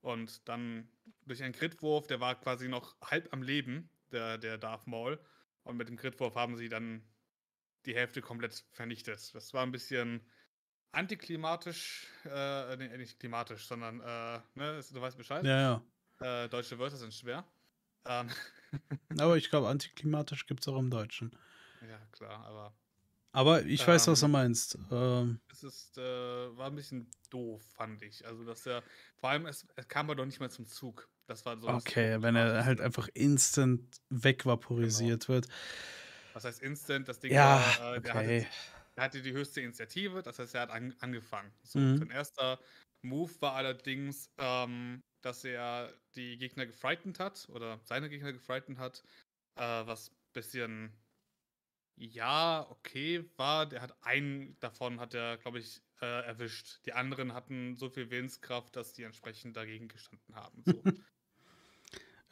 Und 0.00 0.48
dann 0.48 0.88
durch 1.26 1.42
einen 1.42 1.52
Critwurf, 1.52 2.06
der 2.06 2.20
war 2.20 2.34
quasi 2.40 2.68
noch 2.68 2.96
halb 3.00 3.32
am 3.32 3.42
Leben, 3.42 3.88
der, 4.12 4.38
der 4.38 4.58
Darth 4.58 4.86
Maul, 4.86 5.18
und 5.66 5.76
mit 5.76 5.88
dem 5.88 5.96
Critwurf 5.96 6.34
haben 6.34 6.56
sie 6.56 6.68
dann 6.68 7.02
die 7.84 7.94
Hälfte 7.94 8.20
komplett 8.20 8.64
vernichtet. 8.72 9.34
Das 9.34 9.52
war 9.52 9.62
ein 9.62 9.72
bisschen 9.72 10.20
antiklimatisch, 10.92 12.06
äh, 12.24 12.76
nee, 12.76 12.96
nicht 12.96 13.18
klimatisch, 13.20 13.66
sondern, 13.66 14.00
äh, 14.00 14.40
ne, 14.54 14.80
du 14.92 15.00
weißt 15.00 15.16
Bescheid. 15.16 15.44
Ja, 15.44 15.82
ja. 16.20 16.44
Äh, 16.44 16.48
deutsche 16.48 16.78
Wörter 16.78 16.96
sind 16.96 17.12
schwer. 17.12 17.44
Ähm. 18.04 18.30
aber 19.18 19.36
ich 19.36 19.50
glaube, 19.50 19.68
antiklimatisch 19.68 20.46
gibt 20.46 20.60
es 20.60 20.68
auch 20.68 20.78
im 20.78 20.90
Deutschen. 20.90 21.36
Ja, 21.88 21.98
klar, 22.12 22.44
aber. 22.46 22.74
Aber 23.32 23.62
ich 23.64 23.82
ähm, 23.82 23.88
weiß, 23.88 24.08
was 24.08 24.20
du 24.20 24.26
ähm, 24.26 24.32
meinst. 24.32 24.78
Ähm. 24.90 25.40
Es 25.50 25.62
ist, 25.62 25.98
äh, 25.98 26.56
war 26.56 26.68
ein 26.68 26.74
bisschen 26.74 27.10
doof, 27.28 27.62
fand 27.74 28.02
ich. 28.02 28.24
Also, 28.26 28.44
dass 28.44 28.64
er, 28.66 28.82
vor 29.16 29.30
allem, 29.30 29.46
es, 29.46 29.66
es 29.76 29.88
kam 29.88 30.06
aber 30.06 30.14
doch 30.14 30.24
nicht 30.24 30.40
mehr 30.40 30.50
zum 30.50 30.66
Zug. 30.66 31.08
Das 31.26 31.44
war 31.44 31.58
so. 31.58 31.68
Okay, 31.68 32.22
wenn 32.22 32.36
er 32.36 32.64
halt 32.64 32.80
einfach 32.80 33.08
instant 33.14 34.00
wegvaporisiert 34.10 35.26
genau. 35.26 35.34
wird. 35.34 35.48
Was 36.34 36.44
heißt 36.44 36.62
instant? 36.62 37.08
Das 37.08 37.18
Ding 37.18 37.32
ja, 37.32 37.60
war, 37.80 37.96
äh, 37.96 38.00
der, 38.00 38.14
okay. 38.14 38.18
hatte, 38.18 38.46
der, 38.96 39.04
hatte, 39.04 39.22
die 39.22 39.32
höchste 39.32 39.60
Initiative, 39.60 40.22
das 40.22 40.38
heißt, 40.38 40.54
er 40.54 40.62
hat 40.62 40.70
an, 40.70 40.94
angefangen. 41.00 41.50
So, 41.62 41.78
mhm. 41.78 41.98
Sein 41.98 42.10
erster 42.10 42.60
Move 43.02 43.32
war 43.40 43.54
allerdings, 43.54 44.30
ähm, 44.38 45.02
dass 45.22 45.44
er 45.44 45.92
die 46.14 46.36
Gegner 46.36 46.66
gefrightened 46.66 47.18
hat 47.18 47.48
oder 47.48 47.80
seine 47.84 48.08
Gegner 48.08 48.32
gefrightened 48.32 48.78
hat, 48.78 49.02
äh, 49.56 49.62
was 49.62 50.10
ein 50.10 50.16
bisschen 50.32 50.92
ja, 51.98 52.66
okay 52.70 53.24
war. 53.36 53.66
Der 53.66 53.80
hat 53.80 53.96
einen 54.02 54.58
davon 54.60 55.00
hat 55.00 55.14
er, 55.14 55.38
glaube 55.38 55.58
ich, 55.58 55.80
äh, 56.00 56.26
erwischt. 56.26 56.80
Die 56.84 56.92
anderen 56.92 57.32
hatten 57.32 57.76
so 57.76 57.88
viel 57.88 58.10
Willenskraft, 58.10 58.76
dass 58.76 58.92
die 58.92 59.02
entsprechend 59.02 59.56
dagegen 59.56 59.88
gestanden 59.88 60.34
haben. 60.34 60.62
So. 60.64 60.82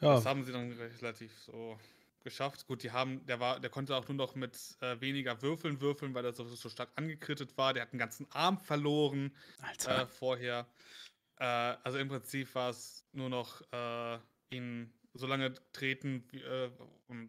Ja. 0.05 0.15
Das 0.15 0.25
haben 0.27 0.43
sie 0.43 0.51
dann 0.51 0.71
relativ 0.71 1.35
so 1.39 1.79
geschafft. 2.23 2.67
Gut, 2.67 2.83
die 2.83 2.91
haben, 2.91 3.25
der 3.25 3.39
war, 3.39 3.59
der 3.59 3.71
konnte 3.71 3.95
auch 3.95 4.07
nur 4.07 4.17
noch 4.17 4.35
mit 4.35 4.55
äh, 4.81 5.01
weniger 5.01 5.41
Würfeln 5.41 5.81
würfeln, 5.81 6.13
weil 6.13 6.25
er 6.25 6.33
so, 6.33 6.43
so 6.43 6.69
stark 6.69 6.91
angekrittet 6.95 7.57
war. 7.57 7.73
Der 7.73 7.81
hat 7.81 7.91
einen 7.91 7.99
ganzen 7.99 8.27
Arm 8.31 8.59
verloren 8.59 9.35
äh, 9.87 10.05
vorher. 10.05 10.67
Äh, 11.37 11.45
also 11.45 11.97
im 11.97 12.07
Prinzip 12.07 12.53
war 12.53 12.69
es 12.69 13.07
nur 13.13 13.29
noch 13.29 13.61
äh, 13.71 14.19
ihn 14.51 14.93
so 15.13 15.25
lange 15.25 15.55
treten, 15.71 16.23
wie, 16.29 16.41
äh, 16.41 16.69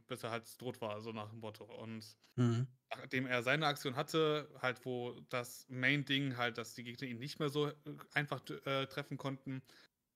bis 0.06 0.23
er 0.23 0.30
halt 0.30 0.59
tot 0.59 0.78
war, 0.83 1.00
so 1.00 1.12
nach 1.12 1.30
dem 1.30 1.40
Motto. 1.40 1.64
Und 1.64 2.04
mhm. 2.35 2.66
nachdem 2.90 3.26
er 3.26 3.42
seine 3.42 3.66
Aktion 3.66 3.97
hatte, 3.97 4.50
halt 4.61 4.85
wo 4.85 5.18
das 5.30 5.66
Main-Ding 5.71 6.37
halt, 6.37 6.59
dass 6.59 6.75
die 6.75 6.85
Gegner 6.85 7.09
ihn 7.09 7.18
nicht 7.18 7.38
mehr 7.38 7.49
so 7.49 7.68
äh, 7.68 7.75
einfach 8.12 8.40
treffen 8.40 9.16
konnten, 9.16 9.62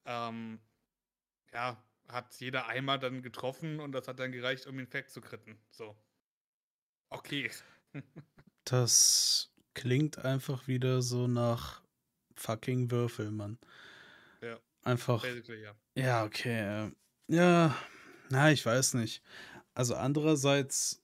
ähm, 0.04 0.60
ja, 1.52 1.82
hat 2.12 2.34
jeder 2.40 2.66
einmal 2.66 2.98
dann 2.98 3.22
getroffen 3.22 3.80
und 3.80 3.92
das 3.92 4.08
hat 4.08 4.18
dann 4.18 4.32
gereicht, 4.32 4.66
um 4.66 4.78
ihn 4.78 4.92
wegzukritten. 4.92 5.58
So. 5.70 5.96
Okay. 7.08 7.50
das 8.64 9.52
klingt 9.74 10.18
einfach 10.18 10.68
wieder 10.68 11.02
so 11.02 11.26
nach 11.26 11.82
fucking 12.34 12.90
Würfel, 12.90 13.30
Mann. 13.30 13.58
Ja. 14.40 14.58
Einfach. 14.82 15.24
Ja. 15.24 15.74
ja, 15.94 16.24
okay. 16.24 16.90
Ja, 17.28 17.76
na, 18.30 18.50
ich 18.50 18.64
weiß 18.64 18.94
nicht. 18.94 19.22
Also 19.74 19.94
andererseits 19.94 21.02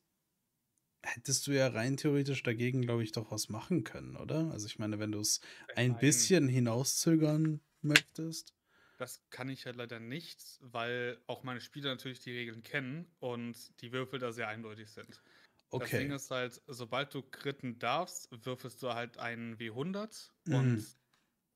hättest 1.02 1.46
du 1.46 1.52
ja 1.52 1.68
rein 1.68 1.96
theoretisch 1.96 2.42
dagegen, 2.42 2.82
glaube 2.82 3.04
ich, 3.04 3.12
doch 3.12 3.30
was 3.30 3.48
machen 3.48 3.84
können, 3.84 4.16
oder? 4.16 4.50
Also 4.50 4.66
ich 4.66 4.78
meine, 4.78 4.98
wenn 4.98 5.12
du 5.12 5.20
es 5.20 5.40
ein 5.76 5.98
bisschen 5.98 6.48
hinauszögern 6.48 7.60
möchtest. 7.82 8.55
Das 8.96 9.22
kann 9.30 9.48
ich 9.48 9.66
halt 9.66 9.76
leider 9.76 10.00
nicht, 10.00 10.40
weil 10.60 11.20
auch 11.26 11.42
meine 11.42 11.60
Spieler 11.60 11.90
natürlich 11.90 12.20
die 12.20 12.32
Regeln 12.32 12.62
kennen 12.62 13.06
und 13.18 13.80
die 13.80 13.92
Würfel 13.92 14.18
da 14.18 14.32
sehr 14.32 14.48
eindeutig 14.48 14.90
sind. 14.90 15.22
Okay. 15.70 15.84
Das 15.90 15.90
Ding 15.90 16.12
ist 16.12 16.30
halt, 16.30 16.62
sobald 16.66 17.12
du 17.12 17.22
kritten 17.22 17.78
darfst, 17.78 18.28
würfelst 18.30 18.82
du 18.82 18.94
halt 18.94 19.18
einen 19.18 19.56
W100 19.58 20.30
mhm. 20.46 20.54
und 20.54 20.86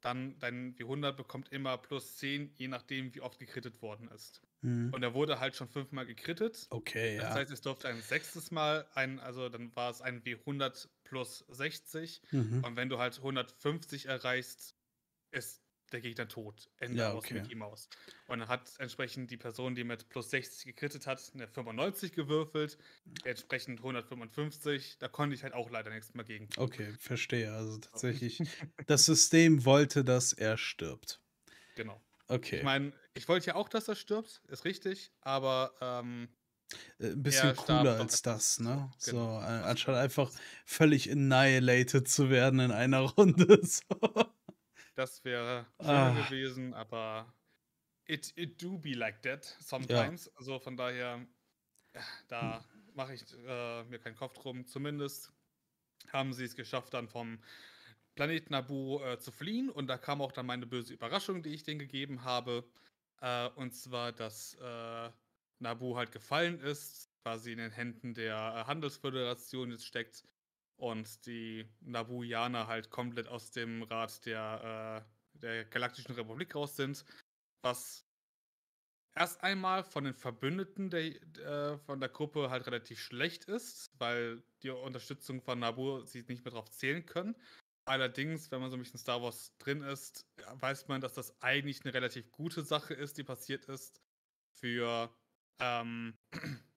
dann 0.00 0.38
dein 0.38 0.74
W100 0.76 1.12
bekommt 1.12 1.52
immer 1.52 1.76
plus 1.78 2.16
10, 2.16 2.52
je 2.56 2.68
nachdem, 2.68 3.14
wie 3.14 3.20
oft 3.20 3.38
gekrittet 3.38 3.82
worden 3.82 4.08
ist. 4.08 4.42
Mhm. 4.62 4.92
Und 4.92 5.02
er 5.02 5.14
wurde 5.14 5.40
halt 5.40 5.56
schon 5.56 5.68
fünfmal 5.68 6.06
gekrittet. 6.06 6.66
Okay, 6.70 7.16
das 7.16 7.22
ja. 7.22 7.28
Das 7.28 7.38
heißt, 7.38 7.50
es 7.52 7.60
durfte 7.60 7.88
ein 7.88 8.00
sechstes 8.00 8.50
Mal, 8.50 8.86
ein, 8.94 9.20
also 9.20 9.48
dann 9.48 9.74
war 9.76 9.90
es 9.90 10.00
ein 10.00 10.22
W100 10.22 10.88
plus 11.04 11.44
60. 11.48 12.22
Mhm. 12.30 12.64
Und 12.64 12.76
wenn 12.76 12.88
du 12.88 12.98
halt 12.98 13.16
150 13.18 14.06
erreichst, 14.06 14.74
ist 15.30 15.59
der 15.92 16.00
Gegner 16.00 16.28
tot. 16.28 16.70
Ende 16.78 16.98
ja, 16.98 17.14
okay. 17.14 17.34
aus 17.34 17.42
Mickey 17.42 17.54
Mouse. 17.54 17.88
Und 18.26 18.40
dann 18.40 18.48
hat 18.48 18.70
entsprechend 18.78 19.30
die 19.30 19.36
Person, 19.36 19.74
die 19.74 19.84
mit 19.84 20.08
plus 20.08 20.30
60 20.30 20.66
gekrittet 20.66 21.06
hat, 21.06 21.20
eine 21.34 21.48
95 21.48 22.12
gewürfelt, 22.12 22.78
entsprechend 23.24 23.78
155. 23.78 24.98
Da 24.98 25.08
konnte 25.08 25.34
ich 25.34 25.42
halt 25.42 25.54
auch 25.54 25.70
leider 25.70 25.90
nichts 25.90 26.14
mehr 26.14 26.24
gegen. 26.24 26.48
Okay, 26.56 26.92
verstehe. 26.98 27.52
Also 27.52 27.78
tatsächlich, 27.78 28.40
das 28.86 29.06
System 29.06 29.64
wollte, 29.64 30.04
dass 30.04 30.32
er 30.32 30.56
stirbt. 30.56 31.20
Genau. 31.74 32.00
Okay. 32.28 32.58
Ich 32.58 32.62
meine, 32.62 32.92
ich 33.14 33.28
wollte 33.28 33.48
ja 33.48 33.54
auch, 33.56 33.68
dass 33.68 33.88
er 33.88 33.96
stirbt, 33.96 34.40
ist 34.48 34.64
richtig, 34.64 35.10
aber 35.20 35.72
ähm, 35.80 36.28
äh, 36.98 37.08
ein 37.08 37.22
bisschen 37.22 37.56
cooler 37.56 37.98
als 37.98 38.22
das, 38.22 38.60
ne? 38.60 38.90
Genau. 39.04 39.40
So, 39.40 39.40
äh, 39.40 39.62
anstatt 39.62 39.96
einfach 39.96 40.30
völlig 40.64 41.10
annihilated 41.10 42.08
zu 42.08 42.30
werden 42.30 42.60
in 42.60 42.70
einer 42.70 43.00
Runde. 43.16 43.60
So. 43.64 43.82
Das 45.00 45.24
wäre 45.24 45.64
schöner 45.80 46.14
ah. 46.14 46.28
gewesen, 46.28 46.74
aber 46.74 47.32
it, 48.06 48.34
it 48.36 48.62
do 48.62 48.76
be 48.76 48.92
like 48.92 49.22
that 49.22 49.56
sometimes. 49.58 50.26
Ja. 50.26 50.32
Also 50.36 50.58
von 50.58 50.76
daher, 50.76 51.26
da 52.28 52.62
mache 52.92 53.14
ich 53.14 53.24
äh, 53.46 53.84
mir 53.84 53.98
keinen 53.98 54.16
Kopf 54.16 54.34
drum. 54.34 54.66
Zumindest 54.66 55.32
haben 56.12 56.34
sie 56.34 56.44
es 56.44 56.54
geschafft, 56.54 56.92
dann 56.92 57.08
vom 57.08 57.42
Planet 58.14 58.50
Nabu 58.50 59.00
äh, 59.00 59.18
zu 59.18 59.32
fliehen. 59.32 59.70
Und 59.70 59.86
da 59.86 59.96
kam 59.96 60.20
auch 60.20 60.32
dann 60.32 60.44
meine 60.44 60.66
böse 60.66 60.92
Überraschung, 60.92 61.42
die 61.42 61.54
ich 61.54 61.62
denen 61.62 61.78
gegeben 61.78 62.24
habe. 62.24 62.68
Äh, 63.22 63.48
und 63.54 63.72
zwar, 63.72 64.12
dass 64.12 64.52
äh, 64.60 65.10
Nabu 65.60 65.96
halt 65.96 66.12
gefallen 66.12 66.60
ist, 66.60 67.10
quasi 67.22 67.52
in 67.52 67.58
den 67.58 67.70
Händen 67.70 68.12
der 68.12 68.34
äh, 68.34 68.64
Handelsföderation 68.66 69.70
jetzt 69.70 69.86
steckt 69.86 70.26
und 70.80 71.26
die 71.26 71.68
Nabujaner 71.80 72.66
halt 72.66 72.90
komplett 72.90 73.28
aus 73.28 73.50
dem 73.50 73.82
Rat 73.82 74.24
der, 74.24 75.04
äh, 75.34 75.38
der 75.38 75.64
Galaktischen 75.66 76.14
Republik 76.14 76.54
raus 76.54 76.74
sind. 76.74 77.04
Was 77.62 78.06
erst 79.14 79.42
einmal 79.42 79.84
von 79.84 80.04
den 80.04 80.14
Verbündeten 80.14 80.88
der, 80.88 81.22
äh, 81.38 81.78
von 81.78 82.00
der 82.00 82.08
Gruppe 82.08 82.48
halt 82.48 82.66
relativ 82.66 82.98
schlecht 82.98 83.44
ist, 83.44 83.90
weil 83.98 84.42
die 84.62 84.70
Unterstützung 84.70 85.42
von 85.42 85.58
Nabu 85.58 86.04
sie 86.06 86.24
nicht 86.28 86.44
mehr 86.44 86.52
drauf 86.52 86.70
zählen 86.70 87.04
können. 87.04 87.36
Allerdings, 87.84 88.50
wenn 88.50 88.60
man 88.60 88.70
so 88.70 88.76
ein 88.76 88.82
bisschen 88.82 89.00
Star 89.00 89.20
Wars 89.22 89.54
drin 89.58 89.82
ist, 89.82 90.26
weiß 90.54 90.88
man, 90.88 91.00
dass 91.02 91.14
das 91.14 91.42
eigentlich 91.42 91.84
eine 91.84 91.92
relativ 91.92 92.30
gute 92.30 92.62
Sache 92.62 92.94
ist, 92.94 93.18
die 93.18 93.24
passiert 93.24 93.66
ist 93.66 94.00
für, 94.60 95.14
ähm, 95.60 96.16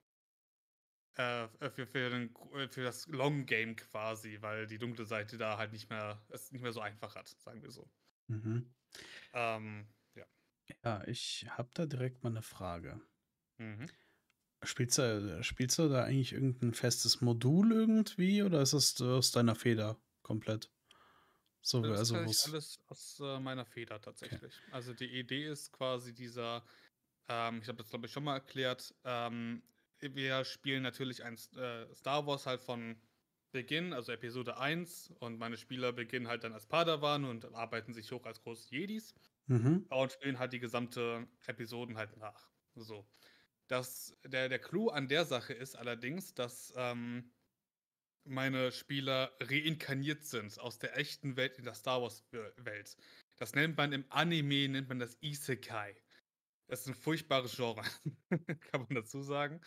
äh, 1.16 1.48
für, 1.70 1.88
für, 1.88 2.10
den, 2.10 2.34
für, 2.70 2.84
das 2.84 3.08
Long 3.08 3.46
Game 3.46 3.76
quasi, 3.76 4.38
weil 4.42 4.68
die 4.68 4.78
dunkle 4.78 5.06
Seite 5.06 5.38
da 5.38 5.58
halt 5.58 5.72
nicht 5.72 5.90
mehr, 5.90 6.22
es 6.30 6.52
nicht 6.52 6.62
mehr 6.62 6.74
so 6.74 6.82
einfach 6.82 7.16
hat, 7.16 7.28
sagen 7.40 7.62
wir 7.62 7.72
so. 7.72 7.90
Mhm. 8.28 8.74
Ähm, 9.34 9.88
ja, 10.84 11.04
ich 11.08 11.46
habe 11.50 11.70
da 11.74 11.86
direkt 11.86 12.24
mal 12.24 12.30
eine 12.30 12.42
Frage. 12.42 13.02
Mhm. 13.58 13.86
Spielst 14.64 14.98
du, 14.98 15.44
spielst 15.44 15.78
du 15.78 15.90
da 15.90 16.06
eigentlich 16.06 16.34
irgendein 16.34 16.74
festes 16.74 17.22
Modul 17.22 17.74
irgendwie 17.74 18.44
oder 18.44 18.62
ist 18.62 18.74
das 18.74 19.02
aus 19.02 19.32
deiner 19.32 19.56
Feder 19.56 19.98
komplett? 20.22 20.72
So, 21.62 21.82
Das 21.82 22.10
ist 22.10 22.14
also 22.14 22.48
alles 22.48 22.80
aus 22.88 23.20
äh, 23.20 23.40
meiner 23.40 23.66
Feder 23.66 23.96
Okay. 23.96 24.06
tatsächlich. 24.06 24.54
Also 24.72 24.94
die 24.94 25.20
Idee 25.20 25.48
ist 25.48 25.72
quasi 25.74 26.14
dieser, 26.14 26.64
ähm, 27.28 27.60
ich 27.62 27.68
habe 27.68 27.78
das 27.78 27.90
glaube 27.90 28.06
ich 28.06 28.12
schon 28.12 28.24
mal 28.24 28.36
erklärt, 28.36 28.94
ähm, 29.04 29.62
wir 30.14 30.46
spielen 30.46 30.84
natürlich 30.84 31.24
ein 31.24 31.36
äh, 31.56 31.94
Star 31.94 32.28
Wars 32.28 32.46
halt 32.46 32.62
von 32.62 32.96
Beginn, 33.52 33.94
also 33.94 34.12
Episode 34.12 34.58
1 34.58 35.14
und 35.20 35.38
meine 35.38 35.58
Spieler 35.58 35.94
beginnen 35.94 36.28
halt 36.28 36.44
dann 36.44 36.54
als 36.54 36.66
Padawan 36.66 37.24
und 37.24 37.54
arbeiten 37.54 37.94
sich 37.94 38.12
hoch 38.12 38.26
als 38.26 38.42
große 38.42 38.70
Jedis. 38.72 39.14
Mhm. 39.48 39.86
Und 39.90 40.12
spielen 40.12 40.40
halt 40.40 40.54
die 40.54 40.60
gesamte 40.60 41.28
Episoden 41.46 41.98
halt 41.98 42.18
nach. 42.18 42.50
So. 42.76 43.06
Das, 43.68 44.18
der, 44.26 44.50
der 44.50 44.60
Clou 44.60 44.90
an 44.90 45.08
der 45.08 45.26
Sache 45.26 45.54
ist 45.54 45.76
allerdings, 45.76 46.34
dass 46.34 46.74
ähm, 46.76 47.32
meine 48.26 48.72
Spieler 48.72 49.36
reinkarniert 49.40 50.24
sind 50.24 50.60
aus 50.60 50.80
der 50.80 50.98
echten 50.98 51.36
Welt 51.36 51.58
in 51.58 51.66
der 51.66 51.74
Star 51.74 52.02
Wars-Welt. 52.02 52.98
Das 53.38 53.54
nennt 53.54 53.78
man 53.78 53.92
im 53.94 54.06
Anime, 54.10 54.70
nennt 54.70 54.90
man 54.90 55.00
das 55.00 55.18
Isekai. 55.22 55.96
Das 56.68 56.82
ist 56.82 56.88
ein 56.88 56.96
furchtbares 56.96 57.56
Genre, 57.56 57.84
kann 58.72 58.82
man 58.82 58.96
dazu 58.96 59.22
sagen. 59.22 59.62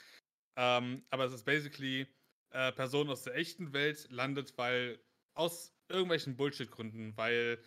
Ähm, 0.56 1.04
aber 1.10 1.24
es 1.24 1.32
ist 1.32 1.44
basically, 1.44 2.06
äh, 2.50 2.72
Person 2.72 3.10
aus 3.10 3.22
der 3.22 3.34
echten 3.36 3.72
Welt 3.72 4.10
landet, 4.10 4.56
weil 4.56 4.98
aus 5.34 5.74
irgendwelchen 5.88 6.36
Bullshit-Gründen, 6.36 7.16
weil 7.16 7.62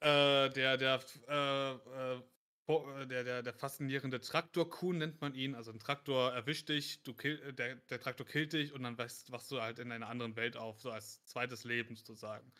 äh, 0.00 0.50
der, 0.50 0.76
der, 0.76 1.00
äh, 1.28 1.74
äh, 1.74 2.22
äh, 2.68 3.06
der, 3.06 3.24
der, 3.24 3.42
der 3.42 3.54
faszinierende 3.54 4.20
Traktor-Kuhn 4.20 4.98
nennt 4.98 5.20
man 5.20 5.34
ihn. 5.34 5.54
Also 5.54 5.72
ein 5.72 5.78
Traktor 5.78 6.32
erwischt 6.32 6.68
dich, 6.68 7.02
du 7.02 7.14
kill, 7.14 7.40
äh, 7.42 7.52
der, 7.52 7.76
der 7.76 8.00
Traktor 8.00 8.26
killt 8.26 8.52
dich 8.52 8.72
und 8.72 8.82
dann 8.82 8.98
wachst, 8.98 9.30
wachst 9.32 9.50
du 9.50 9.60
halt 9.60 9.78
in 9.78 9.92
einer 9.92 10.08
anderen 10.08 10.36
Welt 10.36 10.56
auf, 10.56 10.80
so 10.80 10.90
als 10.90 11.24
zweites 11.24 11.64
Leben 11.64 11.96
sozusagen. 11.96 12.52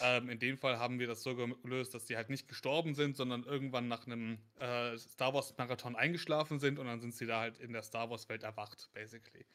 Ähm, 0.00 0.28
in 0.28 0.38
dem 0.38 0.58
Fall 0.58 0.78
haben 0.78 0.98
wir 0.98 1.06
das 1.06 1.22
so 1.22 1.34
gelöst, 1.34 1.94
dass 1.94 2.06
die 2.06 2.16
halt 2.16 2.30
nicht 2.30 2.48
gestorben 2.48 2.94
sind, 2.94 3.16
sondern 3.16 3.44
irgendwann 3.44 3.88
nach 3.88 4.06
einem 4.06 4.38
äh, 4.58 4.96
Star 4.96 5.34
Wars-Marathon 5.34 5.96
eingeschlafen 5.96 6.58
sind 6.58 6.78
und 6.78 6.86
dann 6.86 7.00
sind 7.00 7.14
sie 7.14 7.26
da 7.26 7.40
halt 7.40 7.58
in 7.58 7.72
der 7.72 7.82
Star 7.82 8.10
Wars-Welt 8.10 8.42
erwacht, 8.42 8.90
basically. 8.94 9.46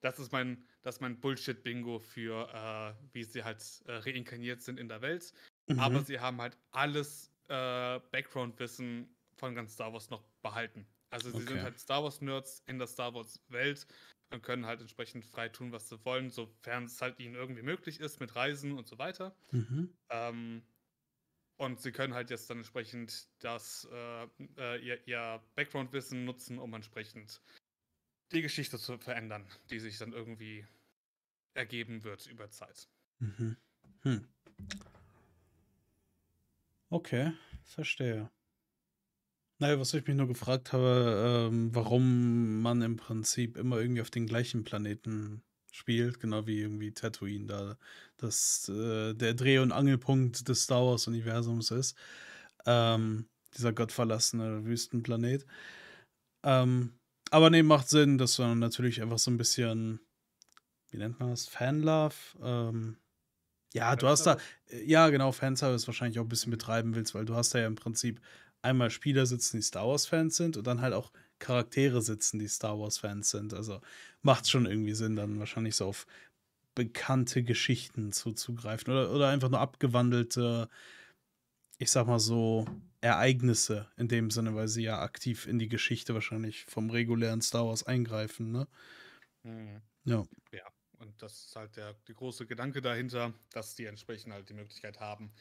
Das 0.00 0.18
ist 0.18 0.32
mein, 0.32 0.64
mein 1.00 1.20
Bullshit-Bingo 1.20 1.98
für, 1.98 2.48
äh, 2.52 3.14
wie 3.14 3.24
sie 3.24 3.44
halt 3.44 3.62
äh, 3.86 3.92
reinkarniert 3.92 4.62
sind 4.62 4.78
in 4.78 4.88
der 4.88 5.02
Welt. 5.02 5.32
Mhm. 5.66 5.78
Aber 5.78 6.02
sie 6.02 6.18
haben 6.18 6.40
halt 6.40 6.56
alles 6.70 7.30
äh, 7.48 8.00
Background-Wissen 8.10 9.14
von 9.36 9.54
ganz 9.54 9.74
Star 9.74 9.92
Wars 9.92 10.08
noch 10.10 10.22
behalten. 10.42 10.86
Also 11.10 11.30
sie 11.30 11.36
okay. 11.38 11.54
sind 11.54 11.62
halt 11.62 11.78
Star 11.78 12.02
Wars-Nerds 12.02 12.62
in 12.66 12.78
der 12.78 12.86
Star 12.86 13.12
Wars-Welt 13.12 13.86
und 14.30 14.42
können 14.42 14.66
halt 14.66 14.80
entsprechend 14.80 15.24
frei 15.24 15.48
tun, 15.48 15.72
was 15.72 15.88
sie 15.88 16.04
wollen, 16.04 16.30
sofern 16.30 16.84
es 16.84 17.00
halt 17.02 17.18
ihnen 17.18 17.34
irgendwie 17.34 17.62
möglich 17.62 18.00
ist 18.00 18.20
mit 18.20 18.34
Reisen 18.36 18.72
und 18.72 18.86
so 18.86 18.98
weiter. 18.98 19.34
Mhm. 19.50 19.92
Ähm, 20.10 20.62
und 21.56 21.80
sie 21.80 21.92
können 21.92 22.14
halt 22.14 22.30
jetzt 22.30 22.48
dann 22.48 22.58
entsprechend 22.58 23.28
das, 23.40 23.86
äh, 23.92 24.24
äh, 24.56 24.78
ihr, 24.82 25.06
ihr 25.06 25.42
Background-Wissen 25.56 26.24
nutzen, 26.24 26.58
um 26.58 26.72
entsprechend 26.72 27.42
die 28.32 28.42
Geschichte 28.42 28.78
zu 28.78 28.96
verändern, 28.98 29.46
die 29.70 29.80
sich 29.80 29.98
dann 29.98 30.12
irgendwie 30.12 30.66
ergeben 31.54 32.04
wird 32.04 32.26
über 32.26 32.48
Zeit. 32.48 32.88
Mhm. 33.18 33.56
Hm. 34.02 34.26
Okay, 36.88 37.32
verstehe. 37.64 38.30
Naja, 39.60 39.78
was 39.78 39.92
ich 39.92 40.06
mich 40.06 40.16
nur 40.16 40.26
gefragt 40.26 40.72
habe, 40.72 41.48
ähm, 41.52 41.74
warum 41.74 42.62
man 42.62 42.80
im 42.80 42.96
Prinzip 42.96 43.58
immer 43.58 43.78
irgendwie 43.78 44.00
auf 44.00 44.10
den 44.10 44.26
gleichen 44.26 44.64
Planeten 44.64 45.42
spielt, 45.70 46.18
genau 46.18 46.46
wie 46.46 46.60
irgendwie 46.60 46.92
Tatooine 46.92 47.44
da 47.46 47.76
das 48.16 48.70
äh, 48.70 49.12
der 49.12 49.34
Dreh- 49.34 49.58
und 49.58 49.70
Angelpunkt 49.72 50.48
des 50.48 50.62
Star 50.62 50.86
Wars-Universums 50.86 51.72
ist. 51.72 51.94
Ähm, 52.64 53.28
dieser 53.54 53.74
gottverlassene 53.74 54.64
Wüstenplanet. 54.64 55.44
Ähm, 56.42 56.94
aber 57.30 57.50
nee, 57.50 57.62
macht 57.62 57.90
Sinn, 57.90 58.16
dass 58.16 58.38
man 58.38 58.60
natürlich 58.60 59.02
einfach 59.02 59.18
so 59.18 59.30
ein 59.30 59.36
bisschen, 59.36 60.00
wie 60.90 60.96
nennt 60.96 61.20
man 61.20 61.30
das, 61.30 61.48
Fanlove, 61.48 62.14
ähm, 62.42 62.96
ja, 63.72 63.94
du 63.94 64.08
hast 64.08 64.24
da, 64.24 64.36
äh, 64.68 64.84
ja, 64.84 65.10
genau, 65.10 65.32
Fanservice 65.32 65.86
wahrscheinlich 65.86 66.18
auch 66.18 66.24
ein 66.24 66.28
bisschen 66.28 66.50
betreiben 66.50 66.94
willst, 66.94 67.14
weil 67.14 67.24
du 67.24 67.34
hast 67.34 67.54
da 67.54 67.60
ja 67.60 67.66
im 67.66 67.76
Prinzip 67.76 68.20
einmal 68.62 68.90
Spieler 68.90 69.26
sitzen, 69.26 69.58
die 69.58 69.62
Star 69.62 69.86
Wars-Fans 69.88 70.36
sind 70.36 70.56
und 70.56 70.66
dann 70.66 70.80
halt 70.80 70.94
auch 70.94 71.12
Charaktere 71.38 72.02
sitzen, 72.02 72.38
die 72.38 72.48
Star 72.48 72.78
Wars-Fans 72.78 73.30
sind. 73.30 73.54
Also 73.54 73.80
macht 74.22 74.48
schon 74.48 74.66
irgendwie 74.66 74.94
Sinn, 74.94 75.16
dann 75.16 75.38
wahrscheinlich 75.38 75.76
so 75.76 75.86
auf 75.86 76.06
bekannte 76.74 77.42
Geschichten 77.42 78.12
zuzugreifen 78.12 78.92
oder, 78.92 79.12
oder 79.12 79.28
einfach 79.28 79.50
nur 79.50 79.60
abgewandelte, 79.60 80.68
ich 81.78 81.90
sag 81.90 82.06
mal 82.06 82.18
so, 82.20 82.66
Ereignisse 83.00 83.90
in 83.96 84.08
dem 84.08 84.30
Sinne, 84.30 84.54
weil 84.54 84.68
sie 84.68 84.82
ja 84.82 85.00
aktiv 85.00 85.46
in 85.46 85.58
die 85.58 85.68
Geschichte 85.68 86.12
wahrscheinlich 86.14 86.64
vom 86.66 86.90
regulären 86.90 87.40
Star 87.40 87.66
Wars 87.66 87.82
eingreifen, 87.82 88.52
ne? 88.52 88.68
Mhm. 89.42 89.82
Ja. 90.04 90.26
Ja. 90.52 90.64
Und 90.98 91.22
das 91.22 91.46
ist 91.46 91.56
halt 91.56 91.76
der, 91.76 91.94
der 91.94 92.14
große 92.14 92.46
Gedanke 92.46 92.82
dahinter, 92.82 93.32
dass 93.52 93.74
die 93.74 93.86
entsprechend 93.86 94.34
halt 94.34 94.50
die 94.50 94.54
Möglichkeit 94.54 95.00
haben, 95.00 95.32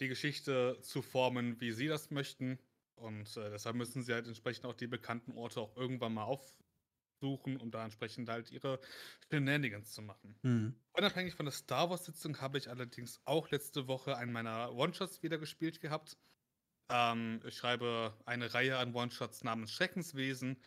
die 0.00 0.08
Geschichte 0.08 0.78
zu 0.82 1.02
formen, 1.02 1.60
wie 1.60 1.72
sie 1.72 1.88
das 1.88 2.10
möchten. 2.10 2.58
Und 2.98 3.36
äh, 3.36 3.50
deshalb 3.50 3.76
müssen 3.76 4.02
sie 4.02 4.12
halt 4.12 4.26
entsprechend 4.26 4.66
auch 4.66 4.74
die 4.74 4.86
bekannten 4.86 5.32
Orte 5.32 5.60
auch 5.60 5.76
irgendwann 5.76 6.14
mal 6.14 6.24
aufsuchen, 6.24 7.56
um 7.56 7.70
da 7.70 7.84
entsprechend 7.84 8.28
halt 8.28 8.50
ihre 8.50 8.80
Shenanigans 9.30 9.92
zu 9.92 10.02
machen. 10.02 10.38
Mhm. 10.42 10.74
Unabhängig 10.92 11.34
von 11.34 11.46
der 11.46 11.52
Star 11.52 11.90
Wars-Sitzung 11.90 12.40
habe 12.40 12.58
ich 12.58 12.68
allerdings 12.68 13.20
auch 13.24 13.50
letzte 13.50 13.88
Woche 13.88 14.16
einen 14.16 14.32
meiner 14.32 14.74
One-Shots 14.74 15.22
wieder 15.22 15.38
gespielt 15.38 15.80
gehabt. 15.80 16.16
Ähm, 16.90 17.40
ich 17.46 17.56
schreibe 17.56 18.16
eine 18.24 18.52
Reihe 18.54 18.78
an 18.78 18.94
One-Shots 18.94 19.44
namens 19.44 19.72
Schreckenswesen, 19.72 20.60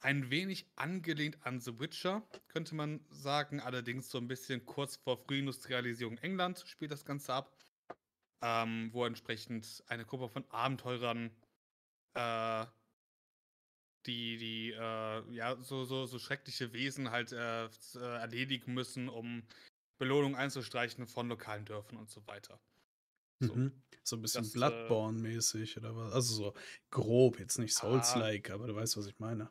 ein 0.00 0.30
wenig 0.30 0.70
angelehnt 0.76 1.38
an 1.44 1.60
The 1.60 1.80
Witcher, 1.80 2.22
könnte 2.48 2.74
man 2.74 3.04
sagen. 3.10 3.60
Allerdings 3.60 4.10
so 4.10 4.18
ein 4.18 4.28
bisschen 4.28 4.64
kurz 4.64 4.96
vor 4.96 5.18
Frühindustrialisierung 5.18 6.18
England 6.18 6.62
spielt 6.66 6.92
das 6.92 7.04
Ganze 7.04 7.34
ab. 7.34 7.56
Ähm, 8.40 8.90
wo 8.92 9.04
entsprechend 9.04 9.82
eine 9.88 10.04
Gruppe 10.04 10.28
von 10.28 10.48
Abenteurern 10.50 11.32
äh, 12.14 12.66
die, 14.06 14.38
die 14.38 14.70
äh, 14.72 15.30
ja, 15.32 15.56
so, 15.60 15.84
so, 15.84 16.06
so 16.06 16.18
schreckliche 16.18 16.72
Wesen 16.72 17.10
halt 17.10 17.32
äh, 17.32 17.66
äh 17.66 17.98
erledigen 17.98 18.74
müssen, 18.74 19.08
um 19.08 19.42
Belohnung 19.98 20.36
einzustreichen 20.36 21.06
von 21.06 21.28
lokalen 21.28 21.64
Dörfern 21.64 21.98
und 21.98 22.10
so 22.10 22.26
weiter. 22.26 22.60
So, 23.40 23.54
mhm. 23.54 23.72
so 24.02 24.16
ein 24.16 24.22
bisschen 24.22 24.44
äh 24.44 24.48
Bloodborne-mäßig 24.48 25.76
oder 25.76 25.94
was? 25.94 26.12
Also 26.12 26.34
so 26.34 26.54
grob, 26.90 27.38
jetzt 27.38 27.58
nicht. 27.58 27.74
Souls-like, 27.74 28.50
ah, 28.50 28.54
aber 28.54 28.66
du 28.66 28.74
weißt, 28.74 28.96
was 28.96 29.06
ich 29.06 29.18
meine. 29.18 29.50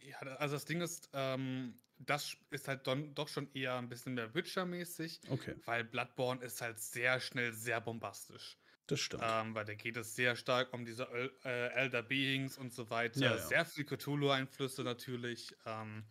Ja, 0.00 0.18
also 0.18 0.56
das 0.56 0.64
Ding 0.64 0.80
ist, 0.80 1.08
ähm, 1.12 1.74
das 1.98 2.36
ist 2.50 2.68
halt 2.68 2.86
don, 2.86 3.14
doch 3.14 3.28
schon 3.28 3.50
eher 3.54 3.76
ein 3.76 3.88
bisschen 3.88 4.14
mehr 4.14 4.34
Witcher-mäßig. 4.34 5.20
Okay. 5.28 5.54
Weil 5.64 5.84
Bloodborne 5.84 6.42
ist 6.44 6.60
halt 6.60 6.78
sehr 6.80 7.20
schnell 7.20 7.52
sehr 7.52 7.80
bombastisch. 7.80 8.58
Das 8.88 9.00
stimmt. 9.00 9.22
Ähm, 9.24 9.54
weil 9.54 9.66
da 9.66 9.74
geht 9.74 9.96
es 9.98 10.16
sehr 10.16 10.34
stark 10.34 10.72
um 10.72 10.84
diese 10.86 11.04
äh, 11.44 11.68
Elder 11.74 12.02
Beings 12.02 12.56
und 12.56 12.72
so 12.72 12.88
weiter. 12.88 13.20
Ja, 13.20 13.36
ja. 13.36 13.38
Sehr 13.38 13.64
viel 13.66 13.84
Cthulhu-Einflüsse 13.84 14.82
natürlich. 14.82 15.54
Ähm, 15.66 16.04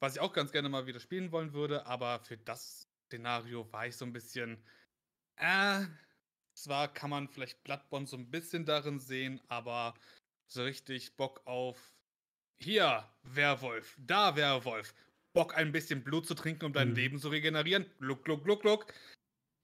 was 0.00 0.16
ich 0.16 0.20
auch 0.20 0.32
ganz 0.32 0.50
gerne 0.50 0.68
mal 0.68 0.86
wieder 0.86 0.98
spielen 0.98 1.30
wollen 1.30 1.52
würde, 1.52 1.86
aber 1.86 2.18
für 2.20 2.36
das 2.36 2.88
Szenario 3.06 3.72
war 3.72 3.86
ich 3.86 3.96
so 3.96 4.04
ein 4.04 4.12
bisschen, 4.12 4.62
äh, 5.36 5.84
zwar 6.54 6.92
kann 6.92 7.10
man 7.10 7.28
vielleicht 7.28 7.62
Bloodborne 7.62 8.06
so 8.06 8.16
ein 8.16 8.30
bisschen 8.30 8.64
darin 8.64 8.98
sehen, 8.98 9.40
aber 9.48 9.94
so 10.48 10.64
richtig 10.64 11.16
Bock 11.16 11.42
auf 11.44 11.94
hier 12.58 13.08
Werwolf, 13.22 13.96
da 13.98 14.34
Werwolf, 14.34 14.94
Bock 15.32 15.56
ein 15.56 15.70
bisschen 15.70 16.02
Blut 16.02 16.26
zu 16.26 16.34
trinken, 16.34 16.64
um 16.64 16.72
dein 16.72 16.90
mhm. 16.90 16.96
Leben 16.96 17.18
zu 17.20 17.28
regenerieren. 17.28 17.86
Gluck, 18.00 18.24
gluck, 18.24 18.42
gluck, 18.42 18.62
gluck. 18.62 18.92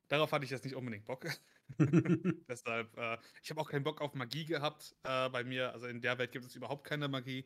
Darauf 0.09 0.31
hatte 0.31 0.45
ich 0.45 0.51
jetzt 0.53 0.65
nicht 0.65 0.77
unbedingt 0.77 1.07
Bock. 1.07 1.27
Deshalb, 2.48 2.96
äh, 2.96 3.18
ich 3.42 3.50
habe 3.50 3.61
auch 3.61 3.70
keinen 3.70 3.85
Bock 3.85 4.00
auf 4.00 4.14
Magie 4.14 4.44
gehabt 4.44 4.94
äh, 5.05 5.29
bei 5.29 5.44
mir. 5.44 5.72
Also 5.72 5.87
in 5.87 6.00
der 6.00 6.18
Welt 6.18 6.33
gibt 6.33 6.44
es 6.44 6.55
überhaupt 6.57 6.85
keine 6.85 7.09
Magie. 7.09 7.44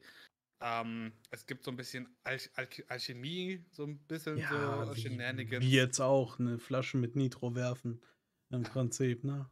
Ähm, 0.62 1.12
es 1.30 1.46
gibt 1.46 1.64
so 1.64 1.70
ein 1.70 1.76
bisschen 1.76 2.06
Al 2.22 2.38
Al 2.54 2.68
Alchemie, 2.88 3.64
so 3.70 3.85
ein 3.85 3.98
bisschen 3.98 4.37
ja, 4.37 4.85
so 4.85 4.94
Shenanigans. 4.94 5.64
Wie 5.64 5.70
jetzt 5.70 6.00
auch, 6.00 6.38
eine 6.38 6.59
Flasche 6.59 6.98
mit 6.98 7.16
Nitro 7.16 7.54
werfen. 7.54 8.02
Im 8.50 8.64
Prinzip, 8.64 9.24
ne? 9.24 9.48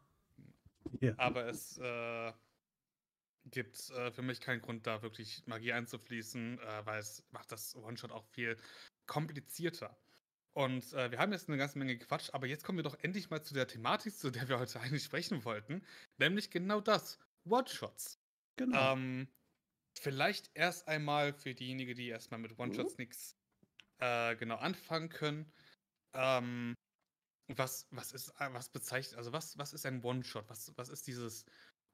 Ja. 0.99 1.13
Aber 1.17 1.47
es 1.47 1.77
äh, 1.77 2.31
gibt 3.45 3.89
äh, 3.91 4.11
für 4.11 4.21
mich 4.21 4.39
keinen 4.39 4.61
Grund, 4.61 4.85
da 4.85 5.01
wirklich 5.01 5.43
Magie 5.45 5.73
einzufließen, 5.73 6.59
äh, 6.59 6.85
weil 6.85 6.99
es 6.99 7.23
macht 7.31 7.51
das 7.51 7.75
One-Shot 7.75 8.11
auch 8.11 8.25
viel 8.25 8.57
komplizierter. 9.05 9.97
Und 10.59 10.91
äh, 10.91 11.09
wir 11.09 11.19
haben 11.19 11.31
jetzt 11.31 11.47
eine 11.47 11.57
ganze 11.57 11.79
Menge 11.79 11.97
Quatsch, 11.97 12.31
aber 12.33 12.45
jetzt 12.45 12.65
kommen 12.65 12.79
wir 12.79 12.83
doch 12.83 13.01
endlich 13.01 13.29
mal 13.29 13.41
zu 13.41 13.53
der 13.53 13.65
Thematik, 13.65 14.13
zu 14.17 14.29
der 14.29 14.49
wir 14.49 14.59
heute 14.59 14.77
eigentlich 14.81 15.05
sprechen 15.05 15.45
wollten, 15.45 15.81
nämlich 16.17 16.51
genau 16.51 16.81
das: 16.81 17.17
One-Shots. 17.45 18.19
Genau. 18.57 18.91
Ähm, 18.91 19.29
vielleicht 19.97 20.51
erst 20.55 20.85
einmal 20.89 21.31
für 21.31 21.55
diejenigen, 21.55 21.95
die 21.95 22.09
erstmal 22.09 22.41
mit 22.41 22.59
One-Shots 22.59 22.97
mhm. 22.97 23.03
nichts 23.03 23.37
äh, 23.99 24.35
genau 24.35 24.57
anfangen 24.57 25.07
können. 25.07 25.49
Ähm, 26.13 26.75
was, 27.47 27.87
was 27.91 28.11
ist, 28.11 28.27
äh, 28.41 28.51
was 28.51 28.67
bezeichnet, 28.67 29.17
also 29.17 29.31
was, 29.31 29.57
was 29.57 29.71
ist 29.71 29.85
ein 29.85 30.03
One-Shot? 30.03 30.49
Was, 30.49 30.73
was 30.75 30.89
ist 30.89 31.07
dieses 31.07 31.45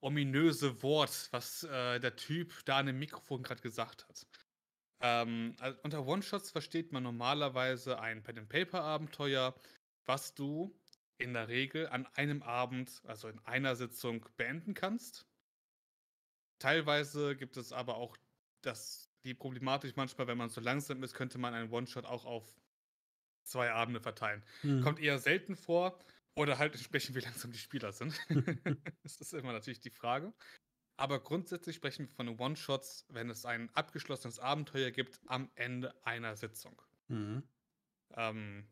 ominöse 0.01 0.81
Wort, 0.81 1.27
was 1.29 1.61
äh, 1.65 1.99
der 1.99 2.15
Typ 2.15 2.51
da 2.65 2.79
an 2.79 2.87
dem 2.87 2.97
Mikrofon 2.97 3.43
gerade 3.43 3.61
gesagt 3.61 4.07
hat? 4.07 4.25
Ähm, 5.01 5.55
also 5.59 5.77
unter 5.83 6.05
One-Shots 6.05 6.51
versteht 6.51 6.91
man 6.91 7.03
normalerweise 7.03 7.99
ein 7.99 8.23
Pen-and-Paper-Abenteuer, 8.23 9.55
was 10.05 10.33
du 10.33 10.75
in 11.17 11.33
der 11.33 11.47
Regel 11.47 11.87
an 11.87 12.05
einem 12.13 12.43
Abend, 12.43 13.01
also 13.05 13.27
in 13.27 13.39
einer 13.45 13.75
Sitzung, 13.75 14.25
beenden 14.37 14.73
kannst. 14.73 15.25
Teilweise 16.59 17.35
gibt 17.35 17.57
es 17.57 17.71
aber 17.71 17.97
auch 17.97 18.17
das, 18.61 19.09
die 19.23 19.33
Problematik 19.33 19.95
manchmal, 19.97 20.27
wenn 20.27 20.37
man 20.37 20.49
so 20.49 20.61
langsam 20.61 21.03
ist, 21.03 21.13
könnte 21.13 21.37
man 21.37 21.53
einen 21.53 21.71
One-Shot 21.71 22.05
auch 22.05 22.25
auf 22.25 22.45
zwei 23.43 23.71
Abende 23.71 24.01
verteilen. 24.01 24.43
Hm. 24.61 24.81
Kommt 24.81 24.99
eher 24.99 25.19
selten 25.19 25.55
vor 25.55 25.99
oder 26.35 26.57
halt 26.57 26.73
entsprechend, 26.73 27.15
wie 27.15 27.21
langsam 27.21 27.51
die 27.51 27.59
Spieler 27.59 27.91
sind. 27.91 28.19
das 29.03 29.21
ist 29.21 29.33
immer 29.33 29.53
natürlich 29.53 29.79
die 29.79 29.89
Frage. 29.89 30.33
Aber 30.97 31.19
grundsätzlich 31.19 31.75
sprechen 31.75 32.07
wir 32.07 32.15
von 32.15 32.39
One-Shots, 32.39 33.05
wenn 33.09 33.29
es 33.29 33.45
ein 33.45 33.69
abgeschlossenes 33.73 34.39
Abenteuer 34.39 34.91
gibt, 34.91 35.19
am 35.27 35.49
Ende 35.55 35.93
einer 36.05 36.35
Sitzung. 36.35 36.81
Mhm. 37.09 37.43
Ähm, 38.15 38.67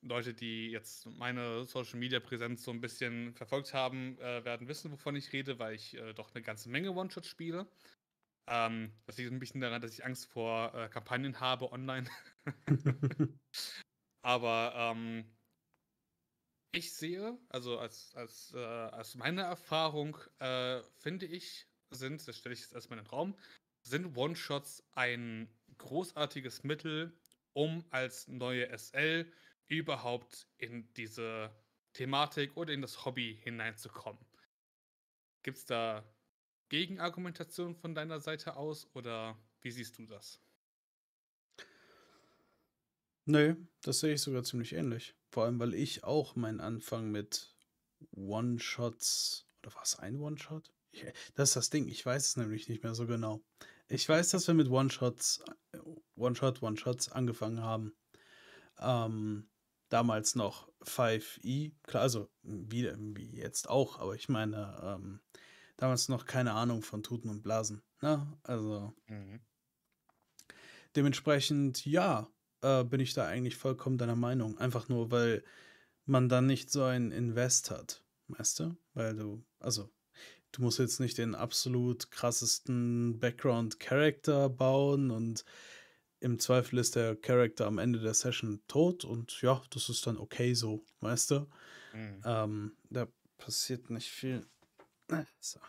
Leute, 0.00 0.32
die 0.32 0.70
jetzt 0.70 1.06
meine 1.06 1.64
Social 1.64 1.98
Media 1.98 2.20
Präsenz 2.20 2.64
so 2.64 2.70
ein 2.70 2.80
bisschen 2.80 3.34
verfolgt 3.34 3.74
haben, 3.74 4.16
äh, 4.18 4.44
werden 4.44 4.68
wissen, 4.68 4.90
wovon 4.92 5.16
ich 5.16 5.32
rede, 5.32 5.58
weil 5.58 5.74
ich 5.74 5.94
äh, 5.94 6.14
doch 6.14 6.34
eine 6.34 6.42
ganze 6.42 6.70
Menge 6.70 6.92
One-Shots 6.92 7.28
spiele. 7.28 7.68
Ähm, 8.46 8.92
das 9.06 9.18
liegt 9.18 9.30
ein 9.30 9.38
bisschen 9.38 9.60
daran, 9.60 9.82
dass 9.82 9.92
ich 9.92 10.04
Angst 10.04 10.26
vor 10.26 10.74
äh, 10.74 10.88
Kampagnen 10.88 11.40
habe 11.40 11.70
online. 11.70 12.08
Aber 14.22 14.72
ähm, 14.74 15.37
ich 16.72 16.92
sehe, 16.92 17.38
also 17.48 17.78
als, 17.78 18.14
als, 18.14 18.52
äh, 18.54 18.58
als 18.58 19.14
meine 19.14 19.42
Erfahrung, 19.42 20.16
äh, 20.38 20.82
finde 20.98 21.26
ich, 21.26 21.66
sind, 21.90 22.26
das 22.26 22.36
stelle 22.36 22.54
ich 22.54 22.60
jetzt 22.60 22.74
erstmal 22.74 22.98
in 22.98 23.04
den 23.04 23.10
Raum, 23.10 23.38
sind 23.82 24.16
One-Shots 24.16 24.84
ein 24.92 25.48
großartiges 25.78 26.64
Mittel, 26.64 27.16
um 27.52 27.84
als 27.90 28.28
neue 28.28 28.68
SL 28.76 29.30
überhaupt 29.66 30.46
in 30.58 30.92
diese 30.94 31.50
Thematik 31.94 32.56
oder 32.56 32.72
in 32.72 32.82
das 32.82 33.04
Hobby 33.04 33.38
hineinzukommen. 33.42 34.24
Gibt 35.42 35.58
es 35.58 35.64
da 35.64 36.04
Gegenargumentation 36.68 37.74
von 37.74 37.94
deiner 37.94 38.20
Seite 38.20 38.56
aus 38.56 38.88
oder 38.94 39.38
wie 39.62 39.70
siehst 39.70 39.98
du 39.98 40.06
das? 40.06 40.40
Nö, 43.24 43.56
das 43.82 44.00
sehe 44.00 44.14
ich 44.14 44.20
sogar 44.20 44.42
ziemlich 44.42 44.72
ähnlich. 44.74 45.17
Vor 45.30 45.44
allem, 45.44 45.58
weil 45.60 45.74
ich 45.74 46.04
auch 46.04 46.36
meinen 46.36 46.60
Anfang 46.60 47.10
mit 47.10 47.54
One-Shots, 48.12 49.46
oder 49.62 49.74
war 49.74 49.82
es 49.82 49.98
ein 49.98 50.16
One-Shot? 50.16 50.72
Das 51.34 51.50
ist 51.50 51.56
das 51.56 51.70
Ding, 51.70 51.88
ich 51.88 52.04
weiß 52.04 52.24
es 52.24 52.36
nämlich 52.36 52.68
nicht 52.68 52.82
mehr 52.82 52.94
so 52.94 53.06
genau. 53.06 53.42
Ich 53.88 54.08
weiß, 54.08 54.30
dass 54.30 54.46
wir 54.46 54.54
mit 54.54 54.68
One-Shots, 54.68 55.44
One-Shot, 56.16 56.62
One-Shots 56.62 57.10
angefangen 57.10 57.62
haben. 57.62 57.94
Ähm, 58.78 59.48
damals 59.88 60.34
noch 60.34 60.68
5e, 60.82 61.72
klar, 61.82 62.02
also 62.02 62.30
wie, 62.42 62.90
wie 63.16 63.36
jetzt 63.36 63.68
auch, 63.68 63.98
aber 63.98 64.14
ich 64.14 64.28
meine, 64.28 64.78
ähm, 64.82 65.20
damals 65.76 66.08
noch 66.08 66.26
keine 66.26 66.52
Ahnung 66.52 66.82
von 66.82 67.02
Tuten 67.02 67.30
und 67.30 67.42
Blasen. 67.42 67.82
Ne? 68.00 68.38
Also 68.42 68.94
mhm. 69.06 69.40
dementsprechend, 70.94 71.84
ja, 71.86 72.30
äh, 72.62 72.84
bin 72.84 73.00
ich 73.00 73.14
da 73.14 73.26
eigentlich 73.26 73.56
vollkommen 73.56 73.98
deiner 73.98 74.16
Meinung. 74.16 74.58
Einfach 74.58 74.88
nur, 74.88 75.10
weil 75.10 75.42
man 76.06 76.28
dann 76.28 76.46
nicht 76.46 76.70
so 76.70 76.82
ein 76.84 77.10
Invest 77.10 77.70
hat. 77.70 78.02
Weißt 78.28 78.60
du? 78.60 78.76
Weil 78.94 79.16
du, 79.16 79.44
also, 79.60 79.90
du 80.52 80.62
musst 80.62 80.78
jetzt 80.78 81.00
nicht 81.00 81.18
den 81.18 81.34
absolut 81.34 82.10
krassesten 82.10 83.18
Background-Character 83.18 84.48
bauen 84.48 85.10
und 85.10 85.44
im 86.20 86.38
Zweifel 86.38 86.78
ist 86.78 86.96
der 86.96 87.14
Charakter 87.14 87.66
am 87.66 87.78
Ende 87.78 88.00
der 88.00 88.14
Session 88.14 88.60
tot 88.66 89.04
und 89.04 89.40
ja, 89.40 89.62
das 89.70 89.88
ist 89.88 90.06
dann 90.06 90.18
okay 90.18 90.52
so, 90.54 90.84
weißt 91.00 91.30
du? 91.30 91.46
Mhm. 91.92 92.22
Ähm, 92.24 92.76
da 92.90 93.06
passiert 93.36 93.88
nicht 93.90 94.10
viel. 94.10 94.44
So. 95.40 95.60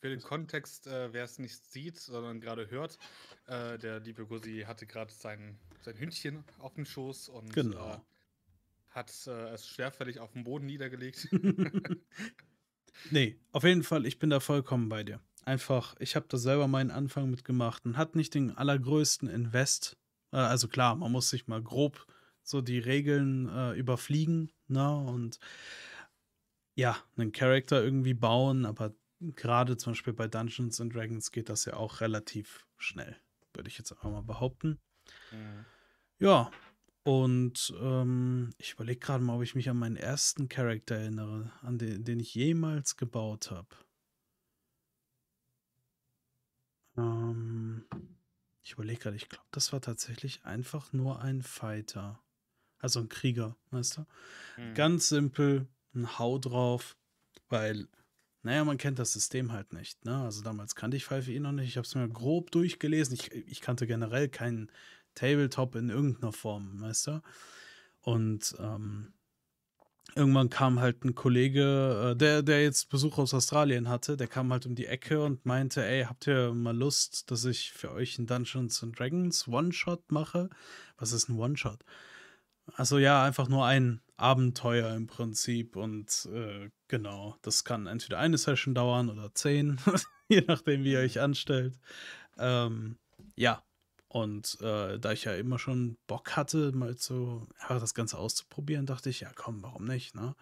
Für 0.00 0.10
den 0.10 0.20
Kontext, 0.20 0.86
äh, 0.86 1.12
wer 1.12 1.24
es 1.24 1.38
nicht 1.38 1.56
sieht, 1.56 1.98
sondern 1.98 2.40
gerade 2.40 2.70
hört, 2.70 2.98
äh, 3.46 3.78
der 3.78 4.00
liebe 4.00 4.26
Gussi 4.26 4.64
hatte 4.66 4.86
gerade 4.86 5.12
sein, 5.12 5.58
sein 5.80 5.98
Hündchen 5.98 6.44
auf 6.58 6.74
dem 6.74 6.84
Schoß 6.84 7.28
und 7.30 7.52
genau. 7.52 7.94
äh, 7.94 7.98
hat 8.90 9.12
äh, 9.26 9.48
es 9.50 9.66
schwerfällig 9.66 10.20
auf 10.20 10.32
dem 10.32 10.44
Boden 10.44 10.66
niedergelegt. 10.66 11.28
nee, 13.10 13.38
auf 13.52 13.64
jeden 13.64 13.82
Fall, 13.82 14.04
ich 14.06 14.18
bin 14.18 14.30
da 14.30 14.40
vollkommen 14.40 14.88
bei 14.88 15.02
dir. 15.02 15.20
Einfach, 15.44 15.94
ich 15.98 16.16
habe 16.16 16.26
da 16.28 16.38
selber 16.38 16.66
meinen 16.66 16.90
Anfang 16.90 17.30
mitgemacht 17.30 17.84
und 17.86 17.96
hat 17.96 18.16
nicht 18.16 18.34
den 18.34 18.50
allergrößten 18.50 19.28
Invest. 19.28 19.96
Äh, 20.32 20.36
also 20.36 20.68
klar, 20.68 20.96
man 20.96 21.12
muss 21.12 21.30
sich 21.30 21.46
mal 21.46 21.62
grob 21.62 22.06
so 22.42 22.60
die 22.60 22.78
Regeln 22.78 23.48
äh, 23.48 23.72
überfliegen, 23.74 24.52
ne? 24.68 24.96
Und 24.96 25.38
ja, 26.74 26.96
einen 27.16 27.32
Charakter 27.32 27.82
irgendwie 27.82 28.14
bauen, 28.14 28.66
aber 28.66 28.94
gerade 29.20 29.76
zum 29.76 29.92
Beispiel 29.92 30.12
bei 30.12 30.28
Dungeons 30.28 30.80
and 30.80 30.94
Dragons 30.94 31.30
geht 31.32 31.48
das 31.48 31.64
ja 31.64 31.74
auch 31.74 32.00
relativ 32.00 32.66
schnell, 32.76 33.16
würde 33.54 33.68
ich 33.68 33.78
jetzt 33.78 33.92
einfach 33.92 34.10
mal 34.10 34.22
behaupten. 34.22 34.80
Mhm. 35.32 35.64
Ja, 36.18 36.50
und 37.04 37.72
ähm, 37.80 38.52
ich 38.58 38.72
überlege 38.72 38.98
gerade 38.98 39.22
mal, 39.22 39.36
ob 39.36 39.42
ich 39.42 39.54
mich 39.54 39.70
an 39.70 39.78
meinen 39.78 39.96
ersten 39.96 40.48
Charakter 40.48 40.96
erinnere, 40.96 41.52
an 41.62 41.78
den, 41.78 42.04
den 42.04 42.20
ich 42.20 42.34
jemals 42.34 42.96
gebaut 42.96 43.50
habe. 43.50 43.68
Ähm, 46.96 47.84
ich 48.62 48.72
überlege 48.72 48.98
gerade, 48.98 49.16
ich 49.16 49.28
glaube, 49.28 49.46
das 49.52 49.72
war 49.72 49.80
tatsächlich 49.80 50.44
einfach 50.44 50.92
nur 50.92 51.20
ein 51.20 51.42
Fighter. 51.42 52.22
Also 52.78 53.00
ein 53.00 53.08
Krieger, 53.08 53.56
weißt 53.70 53.98
du? 53.98 54.06
Mhm. 54.56 54.74
Ganz 54.74 55.08
simpel, 55.08 55.68
ein 55.94 56.18
Hau 56.18 56.38
drauf, 56.38 56.96
weil 57.48 57.88
naja, 58.46 58.64
man 58.64 58.78
kennt 58.78 59.00
das 59.00 59.12
System 59.12 59.50
halt 59.50 59.72
nicht. 59.72 60.04
Ne? 60.04 60.16
Also 60.16 60.40
damals 60.40 60.76
kannte 60.76 60.96
ich 60.96 61.04
5e 61.04 61.40
noch 61.40 61.50
nicht. 61.50 61.66
Ich 61.68 61.76
habe 61.76 61.84
es 61.84 61.96
mir 61.96 62.08
grob 62.08 62.52
durchgelesen. 62.52 63.14
Ich, 63.14 63.32
ich 63.32 63.60
kannte 63.60 63.88
generell 63.88 64.28
keinen 64.28 64.70
Tabletop 65.16 65.74
in 65.74 65.90
irgendeiner 65.90 66.32
Form, 66.32 66.80
weißt 66.80 67.08
du? 67.08 67.22
Und 68.02 68.54
ähm, 68.60 69.14
irgendwann 70.14 70.48
kam 70.48 70.78
halt 70.78 71.04
ein 71.04 71.16
Kollege, 71.16 72.12
äh, 72.12 72.16
der, 72.16 72.44
der 72.44 72.62
jetzt 72.62 72.88
Besuch 72.88 73.18
aus 73.18 73.34
Australien 73.34 73.88
hatte, 73.88 74.16
der 74.16 74.28
kam 74.28 74.52
halt 74.52 74.64
um 74.64 74.76
die 74.76 74.86
Ecke 74.86 75.24
und 75.24 75.44
meinte, 75.44 75.84
ey, 75.84 76.04
habt 76.04 76.28
ihr 76.28 76.54
mal 76.54 76.76
Lust, 76.76 77.32
dass 77.32 77.44
ich 77.44 77.72
für 77.72 77.90
euch 77.90 78.16
ein 78.16 78.28
Dungeons 78.28 78.80
and 78.84 78.96
Dragons 78.96 79.48
One-Shot 79.48 80.12
mache? 80.12 80.50
Was 80.98 81.10
ist 81.10 81.28
ein 81.28 81.36
One-Shot? 81.36 81.84
Also 82.74 82.98
ja, 82.98 83.22
einfach 83.24 83.48
nur 83.48 83.64
ein 83.66 84.00
Abenteuer 84.16 84.94
im 84.94 85.06
Prinzip 85.06 85.76
und 85.76 86.28
äh, 86.32 86.70
genau, 86.88 87.36
das 87.42 87.64
kann 87.64 87.86
entweder 87.86 88.18
eine 88.18 88.38
Session 88.38 88.74
dauern 88.74 89.08
oder 89.10 89.34
zehn, 89.34 89.78
je 90.28 90.42
nachdem, 90.46 90.84
wie 90.84 90.92
ihr 90.92 91.00
euch 91.00 91.20
anstellt. 91.20 91.78
Ähm, 92.38 92.98
ja, 93.36 93.62
Und 94.08 94.58
äh, 94.62 94.98
da 94.98 95.12
ich 95.12 95.24
ja 95.24 95.34
immer 95.34 95.58
schon 95.58 95.98
Bock 96.06 96.36
hatte, 96.36 96.72
mal 96.72 96.96
so 96.96 97.46
ja, 97.68 97.78
das 97.78 97.92
Ganze 97.94 98.18
auszuprobieren, 98.18 98.86
dachte 98.86 99.10
ich, 99.10 99.20
ja 99.20 99.30
komm, 99.34 99.62
warum 99.62 99.84
nicht, 99.84 100.14
ne? 100.14 100.34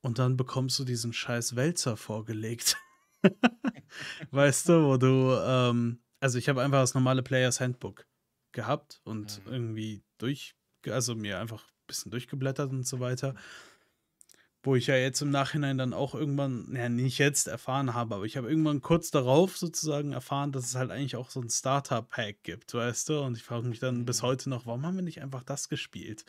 Und 0.00 0.18
dann 0.18 0.36
bekommst 0.36 0.78
du 0.78 0.84
diesen 0.84 1.12
scheiß 1.12 1.56
Wälzer 1.56 1.96
vorgelegt. 1.96 2.76
weißt 4.30 4.68
du, 4.68 4.84
wo 4.84 4.96
du, 4.96 5.36
ähm, 5.42 6.00
also 6.20 6.38
ich 6.38 6.48
habe 6.48 6.62
einfach 6.62 6.80
das 6.80 6.94
normale 6.94 7.22
Players 7.22 7.60
Handbook 7.60 8.06
gehabt 8.52 9.00
und 9.04 9.42
Mhm. 9.44 9.52
irgendwie 9.52 10.02
durch, 10.18 10.54
also 10.88 11.14
mir 11.14 11.38
einfach 11.40 11.64
ein 11.64 11.86
bisschen 11.86 12.10
durchgeblättert 12.10 12.70
und 12.70 12.86
so 12.86 13.00
weiter. 13.00 13.34
Wo 14.64 14.74
ich 14.74 14.88
ja 14.88 14.96
jetzt 14.96 15.22
im 15.22 15.30
Nachhinein 15.30 15.78
dann 15.78 15.92
auch 15.94 16.14
irgendwann, 16.16 16.74
ja, 16.74 16.88
nicht 16.88 17.18
jetzt 17.18 17.46
erfahren 17.46 17.94
habe, 17.94 18.16
aber 18.16 18.24
ich 18.24 18.36
habe 18.36 18.48
irgendwann 18.50 18.80
kurz 18.82 19.10
darauf 19.12 19.56
sozusagen 19.56 20.12
erfahren, 20.12 20.50
dass 20.50 20.64
es 20.66 20.74
halt 20.74 20.90
eigentlich 20.90 21.14
auch 21.14 21.30
so 21.30 21.40
ein 21.40 21.48
Starter-Pack 21.48 22.42
gibt, 22.42 22.74
weißt 22.74 23.08
du? 23.08 23.20
Und 23.20 23.36
ich 23.36 23.44
frage 23.44 23.68
mich 23.68 23.78
dann 23.78 24.04
bis 24.04 24.20
Mhm. 24.20 24.22
heute 24.22 24.50
noch, 24.50 24.66
warum 24.66 24.84
haben 24.84 24.96
wir 24.96 25.02
nicht 25.02 25.22
einfach 25.22 25.44
das 25.44 25.68
gespielt? 25.68 26.24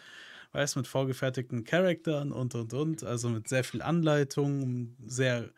Weißt 0.52 0.76
du, 0.76 0.80
mit 0.80 0.88
vorgefertigten 0.88 1.64
Charakteren 1.64 2.32
und 2.32 2.56
und 2.56 2.74
und, 2.74 3.04
also 3.04 3.30
mit 3.30 3.48
sehr 3.48 3.64
viel 3.64 3.82
Anleitung, 3.82 4.64
um 4.64 4.98
sehr 5.08 5.52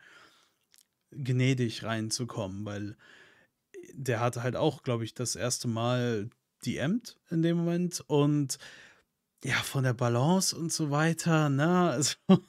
gnädig 1.11 1.83
reinzukommen, 1.83 2.65
weil 2.65 2.97
der 3.93 4.19
hatte 4.19 4.43
halt 4.43 4.55
auch, 4.55 4.83
glaube 4.83 5.03
ich, 5.05 5.13
das 5.13 5.35
erste 5.35 5.67
Mal 5.67 6.29
DM'd 6.65 7.17
in 7.29 7.41
dem 7.41 7.57
Moment 7.57 8.03
und 8.07 8.57
ja, 9.43 9.55
von 9.55 9.83
der 9.83 9.93
Balance 9.93 10.55
und 10.55 10.71
so 10.71 10.91
weiter, 10.91 11.49
ne? 11.49 11.89
Also, 11.91 12.15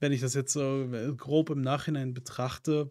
wenn 0.00 0.12
ich 0.12 0.20
das 0.20 0.34
jetzt 0.34 0.52
so 0.52 0.88
grob 1.16 1.50
im 1.50 1.62
Nachhinein 1.62 2.14
betrachte, 2.14 2.90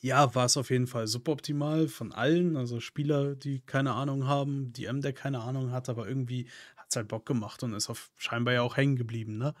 ja, 0.00 0.34
war 0.34 0.46
es 0.46 0.56
auf 0.56 0.70
jeden 0.70 0.86
Fall 0.86 1.06
suboptimal 1.06 1.88
von 1.88 2.12
allen. 2.12 2.56
Also 2.56 2.80
Spieler, 2.80 3.34
die 3.36 3.60
keine 3.60 3.92
Ahnung 3.94 4.26
haben, 4.26 4.72
DM, 4.72 5.00
der 5.00 5.12
keine 5.12 5.40
Ahnung 5.40 5.70
hat, 5.72 5.88
aber 5.88 6.08
irgendwie 6.08 6.48
hat 6.76 6.86
es 6.90 6.96
halt 6.96 7.08
Bock 7.08 7.26
gemacht 7.26 7.62
und 7.62 7.74
ist 7.74 7.90
auf 7.90 8.10
scheinbar 8.16 8.54
ja 8.54 8.62
auch 8.62 8.76
hängen 8.76 8.96
geblieben, 8.96 9.38
ne? 9.38 9.54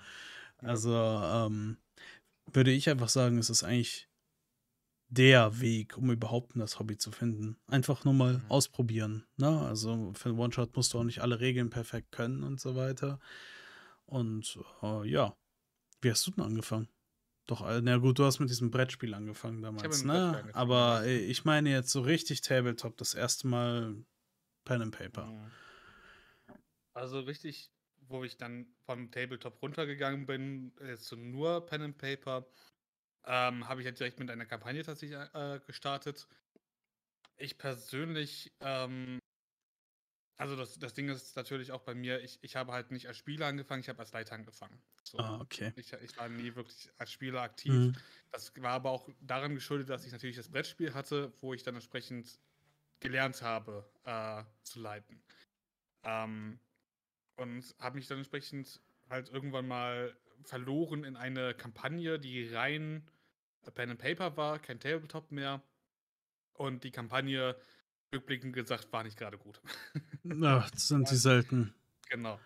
Also, 0.58 0.94
ähm, 0.94 1.78
würde 2.52 2.70
ich 2.72 2.88
einfach 2.90 3.08
sagen, 3.08 3.38
es 3.38 3.50
ist 3.50 3.64
eigentlich 3.64 4.08
der 5.12 5.60
Weg, 5.60 5.98
um 5.98 6.10
überhaupt 6.10 6.52
das 6.54 6.78
Hobby 6.78 6.96
zu 6.96 7.10
finden. 7.10 7.58
Einfach 7.66 8.04
nur 8.04 8.14
mal 8.14 8.38
Mhm. 8.38 8.44
ausprobieren. 8.48 9.26
Ne? 9.36 9.60
Also 9.60 10.12
für 10.14 10.30
einen 10.30 10.38
One-Shot 10.38 10.74
musst 10.74 10.94
du 10.94 10.98
auch 10.98 11.04
nicht 11.04 11.20
alle 11.20 11.38
Regeln 11.40 11.68
perfekt 11.68 12.12
können 12.12 12.42
und 12.42 12.60
so 12.60 12.76
weiter. 12.76 13.20
Und 14.06 14.58
äh, 14.82 15.06
ja, 15.08 15.36
wie 16.00 16.10
hast 16.10 16.26
du 16.26 16.30
denn 16.30 16.44
angefangen? 16.44 16.88
Doch, 17.46 17.68
äh, 17.68 17.82
na 17.82 17.98
gut, 17.98 18.18
du 18.18 18.24
hast 18.24 18.38
mit 18.40 18.48
diesem 18.48 18.70
Brettspiel 18.70 19.12
angefangen 19.12 19.58
Ich 19.58 19.62
damals, 19.62 19.82
Brettspiel 20.02 20.10
ne? 20.10 20.28
angefangen, 20.28 20.54
Aber 20.54 21.04
äh, 21.04 21.18
ich 21.18 21.44
meine 21.44 21.70
jetzt 21.70 21.90
so 21.90 22.00
richtig 22.00 22.40
Tabletop, 22.40 22.96
das 22.96 23.12
erste 23.14 23.48
Mal 23.48 23.96
Pen 24.64 24.82
and 24.82 24.96
Paper. 24.96 25.50
Also 26.94 27.20
richtig, 27.20 27.70
wo 28.08 28.24
ich 28.24 28.36
dann 28.36 28.66
vom 28.86 29.10
Tabletop 29.10 29.60
runtergegangen 29.62 30.26
bin, 30.26 30.72
jetzt 30.86 31.04
zu 31.04 31.16
nur 31.16 31.66
Pen 31.66 31.82
and 31.82 31.98
Paper, 31.98 32.46
ähm, 33.24 33.68
habe 33.68 33.80
ich 33.80 33.86
ja 33.86 33.92
direkt 33.92 34.18
mit 34.18 34.30
einer 34.30 34.46
Kampagne 34.46 34.82
tatsächlich 34.82 35.18
äh, 35.34 35.60
gestartet. 35.66 36.26
Ich 37.36 37.58
persönlich, 37.58 38.52
ähm, 38.60 39.18
also 40.36 40.56
das, 40.56 40.78
das 40.78 40.94
Ding 40.94 41.08
ist 41.08 41.36
natürlich 41.36 41.72
auch 41.72 41.82
bei 41.82 41.94
mir, 41.94 42.22
ich, 42.22 42.38
ich 42.42 42.56
habe 42.56 42.72
halt 42.72 42.90
nicht 42.90 43.08
als 43.08 43.18
Spieler 43.18 43.46
angefangen, 43.46 43.80
ich 43.80 43.88
habe 43.88 44.00
als 44.00 44.12
Leiter 44.12 44.34
angefangen. 44.34 44.82
So. 45.04 45.18
Ah, 45.18 45.40
okay. 45.40 45.72
Ich, 45.76 45.92
ich 45.92 46.16
war 46.16 46.28
nie 46.28 46.54
wirklich 46.54 46.90
als 46.98 47.12
Spieler 47.12 47.42
aktiv. 47.42 47.72
Mhm. 47.72 47.96
Das 48.30 48.52
war 48.56 48.72
aber 48.72 48.90
auch 48.90 49.08
daran 49.20 49.54
geschuldet, 49.54 49.88
dass 49.88 50.04
ich 50.04 50.12
natürlich 50.12 50.36
das 50.36 50.50
Brettspiel 50.50 50.94
hatte, 50.94 51.32
wo 51.40 51.54
ich 51.54 51.62
dann 51.62 51.74
entsprechend 51.74 52.38
gelernt 53.00 53.42
habe 53.42 53.88
äh, 54.04 54.44
zu 54.62 54.80
leiten. 54.80 55.22
Ähm, 56.04 56.58
und 57.36 57.74
habe 57.78 57.96
mich 57.96 58.06
dann 58.06 58.18
entsprechend 58.18 58.80
halt 59.10 59.28
irgendwann 59.28 59.66
mal 59.66 60.16
verloren 60.44 61.04
in 61.04 61.16
eine 61.16 61.54
Kampagne, 61.54 62.18
die 62.18 62.48
rein 62.48 63.06
Pen 63.70 63.90
and 63.90 64.00
Paper 64.00 64.36
war, 64.36 64.58
kein 64.58 64.80
Tabletop 64.80 65.30
mehr. 65.30 65.62
Und 66.54 66.84
die 66.84 66.90
Kampagne, 66.90 67.56
rückblickend 68.12 68.52
gesagt, 68.52 68.92
war 68.92 69.04
nicht 69.04 69.16
gerade 69.16 69.38
gut. 69.38 69.60
Ja, 70.24 70.66
das 70.72 70.88
sind 70.88 71.10
die 71.10 71.16
selten. 71.16 71.74
Genau. 72.08 72.38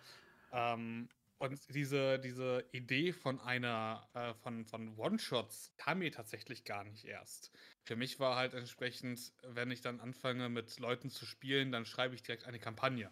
Ähm, 0.51 1.09
und 1.39 1.59
diese, 1.73 2.19
diese 2.19 2.65
Idee 2.71 3.13
von 3.13 3.39
einer, 3.39 4.07
äh, 4.13 4.33
von, 4.35 4.65
von 4.65 4.97
One-Shots 4.97 5.73
kam 5.77 5.99
mir 5.99 6.11
tatsächlich 6.11 6.63
gar 6.63 6.83
nicht 6.83 7.05
erst. 7.05 7.51
Für 7.83 7.95
mich 7.95 8.19
war 8.19 8.35
halt 8.35 8.53
entsprechend, 8.53 9.33
wenn 9.43 9.69
ich 9.69 9.81
dann 9.81 9.99
anfange 9.99 10.49
mit 10.49 10.79
Leuten 10.79 11.09
zu 11.09 11.25
spielen, 11.25 11.71
dann 11.71 11.85
schreibe 11.85 12.15
ich 12.15 12.23
direkt 12.23 12.45
eine 12.45 12.59
Kampagne. 12.59 13.11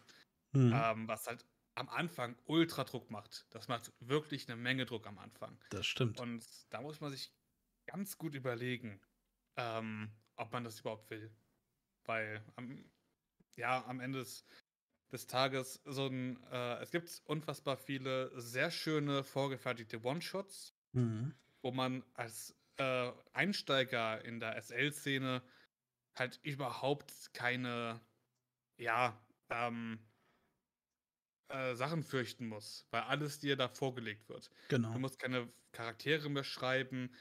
Mhm. 0.53 0.73
Ähm, 0.73 1.07
was 1.07 1.27
halt 1.27 1.45
am 1.75 1.89
Anfang 1.89 2.37
ultra 2.45 2.83
Druck 2.85 3.11
macht. 3.11 3.45
Das 3.49 3.67
macht 3.67 3.91
wirklich 3.99 4.47
eine 4.47 4.55
Menge 4.55 4.85
Druck 4.85 5.07
am 5.07 5.17
Anfang. 5.19 5.59
Das 5.69 5.85
stimmt. 5.85 6.19
Und 6.19 6.43
da 6.69 6.81
muss 6.81 7.01
man 7.01 7.11
sich 7.11 7.33
ganz 7.85 8.17
gut 8.17 8.33
überlegen, 8.33 9.01
ähm, 9.57 10.11
ob 10.37 10.51
man 10.51 10.63
das 10.63 10.79
überhaupt 10.79 11.09
will. 11.09 11.35
Weil 12.05 12.43
am, 12.55 12.89
ja, 13.57 13.85
am 13.85 13.99
Ende 13.99 14.19
des, 14.19 14.45
des 15.11 15.27
Tages 15.27 15.81
so 15.85 16.07
ein, 16.07 16.41
äh, 16.51 16.79
es 16.81 16.91
gibt 16.91 17.21
unfassbar 17.25 17.77
viele 17.77 18.31
sehr 18.39 18.71
schöne 18.71 19.23
vorgefertigte 19.23 20.03
One-Shots, 20.03 20.73
Mhm. 20.93 21.35
wo 21.61 21.71
man 21.71 22.05
als 22.13 22.55
äh, 22.77 23.11
Einsteiger 23.33 24.23
in 24.23 24.39
der 24.39 24.55
SL-Szene 24.61 25.41
halt 26.17 26.39
überhaupt 26.43 27.33
keine, 27.33 27.99
ja, 28.77 29.21
ähm, 29.49 29.99
äh, 31.49 31.75
Sachen 31.75 32.03
fürchten 32.03 32.47
muss, 32.47 32.87
weil 32.91 33.03
alles 33.03 33.39
dir 33.39 33.55
da 33.55 33.67
vorgelegt 33.69 34.29
wird. 34.29 34.49
Genau. 34.67 34.93
Du 34.93 34.99
musst 34.99 35.19
keine 35.19 35.53
Charaktere 35.71 36.29
mehr 36.29 36.43
schreiben. 36.43 37.15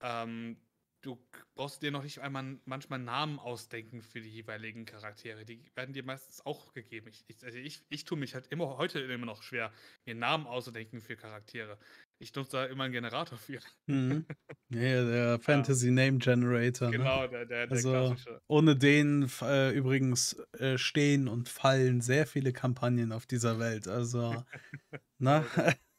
Ähm, 0.00 0.66
du 1.02 1.18
brauchst 1.54 1.82
dir 1.82 1.90
noch 1.90 2.02
nicht 2.02 2.18
einmal 2.20 2.58
manchmal 2.64 2.98
Namen 2.98 3.38
ausdenken 3.38 4.02
für 4.02 4.20
die 4.20 4.30
jeweiligen 4.30 4.84
Charaktere. 4.84 5.44
Die 5.44 5.64
werden 5.74 5.92
dir 5.92 6.04
meistens 6.04 6.44
auch 6.44 6.72
gegeben. 6.72 7.08
Ich, 7.08 7.24
ich, 7.28 7.44
also 7.44 7.58
ich, 7.58 7.82
ich 7.88 8.04
tue 8.04 8.18
mich 8.18 8.34
halt 8.34 8.48
immer 8.48 8.76
heute 8.78 9.00
immer 9.00 9.26
noch 9.26 9.42
schwer, 9.42 9.72
mir 10.04 10.14
Namen 10.14 10.46
auszudenken 10.46 11.00
für 11.00 11.16
Charaktere. 11.16 11.78
Ich 12.18 12.34
nutze 12.34 12.52
da 12.52 12.66
immer 12.66 12.84
einen 12.84 12.92
Generator 12.92 13.38
für. 13.38 13.60
Mhm. 13.86 14.26
Ja, 14.72 14.82
ja, 14.82 15.04
der 15.04 15.40
Fantasy 15.40 15.90
Name 15.90 16.18
Generator. 16.18 16.90
Ne? 16.90 16.98
Genau, 16.98 17.26
der, 17.26 17.44
der, 17.44 17.66
der 17.66 17.76
Also 17.76 17.90
klassische. 17.90 18.40
ohne 18.46 18.76
den 18.76 19.28
äh, 19.42 19.72
übrigens 19.72 20.36
äh, 20.52 20.78
stehen 20.78 21.26
und 21.26 21.48
fallen 21.48 22.00
sehr 22.00 22.24
viele 22.24 22.52
Kampagnen 22.52 23.10
auf 23.10 23.26
dieser 23.26 23.58
Welt. 23.58 23.88
Also, 23.88 24.44
na, 25.18 25.44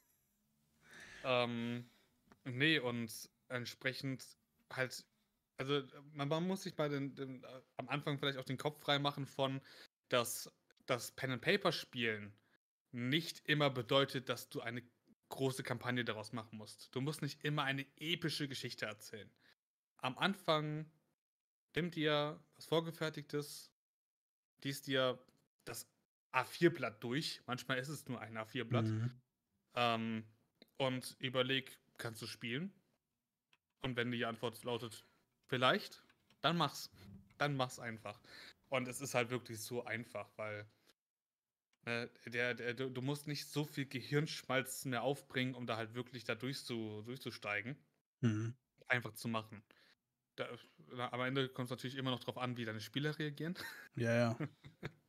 Ähm, 1.24 1.90
nee, 2.46 2.80
und 2.80 3.30
entsprechend 3.50 4.26
halt, 4.76 5.06
also 5.58 5.84
man, 6.14 6.28
man 6.28 6.48
muss 6.48 6.64
sich 6.64 6.76
bei 6.76 6.88
den, 6.88 7.16
den, 7.16 7.44
äh, 7.44 7.62
am 7.78 7.90
Anfang 7.90 8.18
vielleicht 8.18 8.38
auch 8.38 8.46
den 8.46 8.58
Kopf 8.58 8.82
frei 8.82 9.00
machen 9.00 9.26
von, 9.26 9.62
dass 10.10 10.52
das 10.86 11.12
Pen 11.12 11.32
and 11.32 11.42
Paper 11.42 11.72
Spielen 11.72 12.34
nicht 12.92 13.48
immer 13.48 13.70
bedeutet, 13.70 14.30
dass 14.30 14.50
du 14.50 14.62
eine 14.62 14.84
große 15.30 15.64
Kampagne 15.64 16.04
daraus 16.04 16.34
machen 16.34 16.58
musst. 16.58 16.94
Du 16.94 17.02
musst 17.02 17.22
nicht 17.22 17.44
immer 17.44 17.64
eine 17.64 17.86
epische 17.98 18.48
Geschichte 18.48 18.86
erzählen. 18.86 19.32
Am 19.98 20.18
Anfang 20.18 20.92
nimm 21.76 21.92
dir 21.92 22.44
was 22.56 22.66
Vorgefertigtes, 22.66 23.72
liest 24.64 24.88
dir 24.88 25.24
das 25.64 25.88
A4-Blatt 26.34 27.04
durch. 27.04 27.42
Manchmal 27.46 27.78
ist 27.78 27.90
es 27.90 28.08
nur 28.08 28.20
ein 28.20 28.38
A4-Blatt. 28.38 28.86
Mhm. 28.86 29.22
Ähm, 29.76 30.26
und 30.78 31.16
überleg, 31.20 31.80
kannst 31.98 32.22
du 32.22 32.28
spielen? 32.28 32.74
Und 33.82 33.96
wenn 33.96 34.12
die 34.12 34.26
Antwort 34.26 34.64
lautet, 34.64 35.06
vielleicht, 35.48 36.04
dann 36.42 36.58
mach's. 36.58 36.90
Dann 37.38 37.56
mach's 37.56 37.80
einfach. 37.80 38.22
Und 38.70 38.88
es 38.88 39.02
ist 39.02 39.16
halt 39.16 39.32
wirklich 39.32 39.60
so 39.60 39.84
einfach, 39.84 40.30
weil 40.38 40.70
äh, 41.86 42.08
der, 42.28 42.54
der, 42.54 42.74
du 42.74 43.02
musst 43.02 43.28
nicht 43.28 43.48
so 43.48 43.66
viel 43.66 43.86
Gehirnschmalz 43.86 44.86
mehr 44.86 45.02
aufbringen, 45.02 45.56
um 45.56 45.66
da 45.66 45.78
halt 45.78 45.96
wirklich 45.96 46.24
da 46.24 46.36
durchzu, 46.36 47.02
durchzusteigen. 47.04 47.76
Mhm. 48.22 48.54
Einfach 48.88 49.14
zu 49.14 49.28
machen. 49.28 49.64
Da, 50.36 50.48
na, 50.94 51.12
am 51.12 51.22
Ende 51.22 51.50
kommt 51.50 51.66
es 51.66 51.72
natürlich 51.72 51.96
immer 51.96 52.12
noch 52.12 52.20
drauf 52.20 52.38
an, 52.38 52.58
wie 52.58 52.66
deine 52.66 52.82
Spieler 52.82 53.18
reagieren. 53.18 53.58
Ja, 53.96 54.16
ja. 54.16 54.38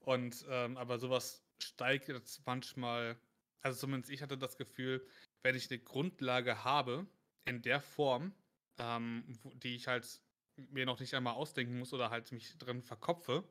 Und 0.00 0.44
ähm, 0.48 0.76
aber 0.76 0.98
sowas 0.98 1.46
steigt 1.62 2.08
jetzt 2.08 2.44
manchmal, 2.44 3.16
also 3.60 3.78
zumindest 3.78 4.12
ich 4.12 4.22
hatte 4.22 4.36
das 4.36 4.56
Gefühl, 4.56 5.06
wenn 5.42 5.54
ich 5.54 5.70
eine 5.70 5.78
Grundlage 5.78 6.64
habe, 6.64 7.06
in 7.44 7.62
der 7.62 7.80
Form, 7.80 8.34
ähm, 8.78 9.24
die 9.54 9.76
ich 9.76 9.88
halt 9.88 10.20
mir 10.56 10.86
noch 10.86 11.00
nicht 11.00 11.14
einmal 11.14 11.34
ausdenken 11.34 11.78
muss 11.78 11.92
oder 11.92 12.10
halt 12.10 12.30
mich 12.32 12.56
drin 12.58 12.82
verkopfe, 12.82 13.44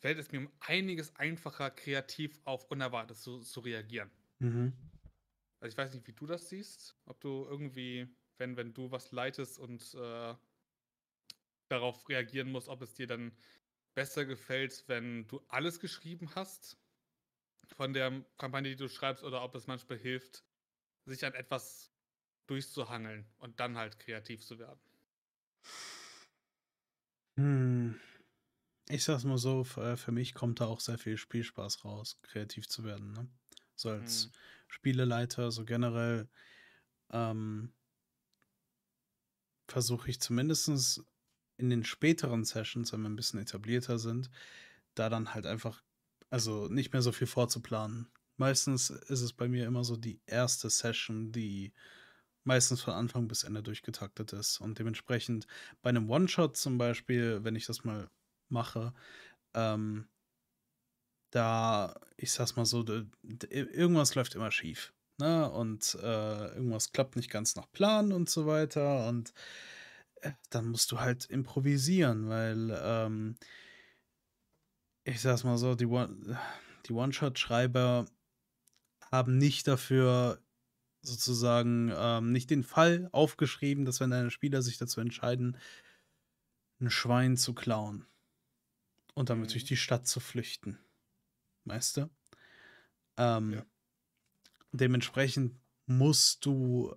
fällt 0.00 0.18
es 0.18 0.30
mir 0.30 0.40
um 0.40 0.52
einiges 0.60 1.14
einfacher, 1.16 1.70
kreativ 1.70 2.40
auf 2.44 2.70
Unerwartetes 2.70 3.22
zu, 3.22 3.40
zu 3.40 3.60
reagieren. 3.60 4.10
Mhm. 4.38 4.72
Also 5.60 5.72
ich 5.72 5.78
weiß 5.78 5.94
nicht, 5.94 6.06
wie 6.06 6.12
du 6.12 6.26
das 6.26 6.48
siehst, 6.48 6.96
ob 7.06 7.20
du 7.20 7.44
irgendwie, 7.44 8.08
wenn, 8.38 8.56
wenn 8.56 8.74
du 8.74 8.90
was 8.90 9.12
leitest 9.12 9.58
und 9.58 9.94
äh, 9.94 10.34
darauf 11.68 12.08
reagieren 12.08 12.52
musst, 12.52 12.68
ob 12.68 12.82
es 12.82 12.94
dir 12.94 13.06
dann 13.06 13.36
besser 13.94 14.24
gefällt, 14.26 14.84
wenn 14.86 15.26
du 15.26 15.40
alles 15.48 15.80
geschrieben 15.80 16.30
hast 16.34 16.78
von 17.74 17.92
der 17.92 18.24
Kampagne, 18.38 18.70
die 18.70 18.76
du 18.76 18.88
schreibst, 18.88 19.24
oder 19.24 19.42
ob 19.42 19.54
es 19.54 19.66
manchmal 19.66 19.98
hilft, 19.98 20.44
sich 21.06 21.24
an 21.24 21.34
etwas 21.34 21.95
durchzuhangeln 22.46 23.26
und 23.38 23.60
dann 23.60 23.76
halt 23.76 23.98
kreativ 23.98 24.44
zu 24.44 24.58
werden. 24.58 24.80
Hm. 27.38 28.00
Ich 28.88 29.04
sag's 29.04 29.24
mal 29.24 29.38
so, 29.38 29.64
für, 29.64 29.96
für 29.96 30.12
mich 30.12 30.34
kommt 30.34 30.60
da 30.60 30.66
auch 30.66 30.80
sehr 30.80 30.98
viel 30.98 31.16
Spielspaß 31.16 31.84
raus, 31.84 32.20
kreativ 32.22 32.68
zu 32.68 32.84
werden. 32.84 33.12
Ne? 33.12 33.28
So 33.74 33.90
als 33.90 34.26
Mhm. 34.26 34.32
Spieleleiter, 34.68 35.50
so 35.50 35.64
generell 35.64 36.28
ähm, 37.12 37.74
versuche 39.68 40.10
ich 40.10 40.20
zumindest 40.20 41.02
in 41.58 41.70
den 41.70 41.84
späteren 41.84 42.44
Sessions, 42.44 42.92
wenn 42.92 43.02
wir 43.02 43.08
ein 43.08 43.16
bisschen 43.16 43.40
etablierter 43.40 43.98
sind, 43.98 44.30
da 44.94 45.08
dann 45.08 45.34
halt 45.34 45.46
einfach, 45.46 45.82
also 46.30 46.68
nicht 46.68 46.92
mehr 46.92 47.02
so 47.02 47.12
viel 47.12 47.26
vorzuplanen. 47.26 48.10
Meistens 48.36 48.90
ist 48.90 49.22
es 49.22 49.32
bei 49.32 49.48
mir 49.48 49.66
immer 49.66 49.84
so 49.84 49.96
die 49.96 50.20
erste 50.26 50.70
Session, 50.70 51.32
die 51.32 51.72
meistens 52.46 52.82
von 52.82 52.94
Anfang 52.94 53.28
bis 53.28 53.44
Ende 53.44 53.62
durchgetaktet 53.62 54.32
ist. 54.32 54.60
Und 54.60 54.78
dementsprechend 54.78 55.46
bei 55.82 55.90
einem 55.90 56.10
One-Shot 56.10 56.56
zum 56.56 56.78
Beispiel, 56.78 57.44
wenn 57.44 57.56
ich 57.56 57.66
das 57.66 57.84
mal 57.84 58.08
mache, 58.48 58.94
ähm, 59.54 60.08
da, 61.30 61.94
ich 62.16 62.32
sag's 62.32 62.56
mal 62.56 62.64
so, 62.64 62.84
irgendwas 63.50 64.14
läuft 64.14 64.34
immer 64.34 64.50
schief. 64.50 64.94
Ne? 65.18 65.50
Und 65.50 65.98
äh, 66.02 66.54
irgendwas 66.54 66.92
klappt 66.92 67.16
nicht 67.16 67.30
ganz 67.30 67.56
nach 67.56 67.70
Plan 67.72 68.12
und 68.12 68.30
so 68.30 68.46
weiter. 68.46 69.08
Und 69.08 69.34
äh, 70.22 70.32
dann 70.50 70.68
musst 70.68 70.92
du 70.92 71.00
halt 71.00 71.26
improvisieren, 71.26 72.28
weil 72.28 72.78
ähm, 72.80 73.36
ich 75.04 75.20
sag's 75.20 75.44
mal 75.44 75.58
so, 75.58 75.74
die 75.74 75.86
One-Shot-Schreiber 75.86 78.06
haben 79.10 79.38
nicht 79.38 79.68
dafür 79.68 80.40
sozusagen 81.06 81.90
ähm, 81.94 82.32
nicht 82.32 82.50
den 82.50 82.62
Fall 82.64 83.08
aufgeschrieben, 83.12 83.84
dass 83.84 84.00
wenn 84.00 84.10
deine 84.10 84.30
Spieler 84.30 84.62
sich 84.62 84.78
dazu 84.78 85.00
entscheiden, 85.00 85.56
ein 86.80 86.88
Schwein 86.90 87.36
zu 87.36 87.54
klauen 87.54 88.06
und 89.14 89.30
damit 89.30 89.52
durch 89.52 89.64
Mhm. 89.64 89.68
die 89.68 89.76
Stadt 89.76 90.06
zu 90.06 90.20
flüchten. 90.20 90.78
Weißt 91.64 91.96
du? 91.98 92.10
Ähm, 93.16 93.52
Ja. 93.52 93.66
Dementsprechend 94.72 95.58
musst 95.86 96.44
du 96.44 96.94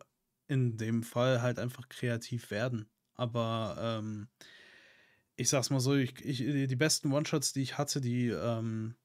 in 0.47 0.77
dem 0.77 1.03
Fall 1.03 1.41
halt 1.41 1.59
einfach 1.59 1.87
kreativ 1.89 2.51
werden. 2.51 2.89
Aber 3.13 3.75
ähm, 3.79 4.29
ich 5.35 5.49
sag's 5.49 5.69
mal 5.69 5.79
so, 5.79 5.95
ich, 5.95 6.23
ich, 6.25 6.37
die 6.39 6.75
besten 6.75 7.11
One-Shots, 7.11 7.53
die 7.53 7.61
ich 7.61 7.77
hatte, 7.77 8.01
die, 8.01 8.27
ähm, 8.27 8.95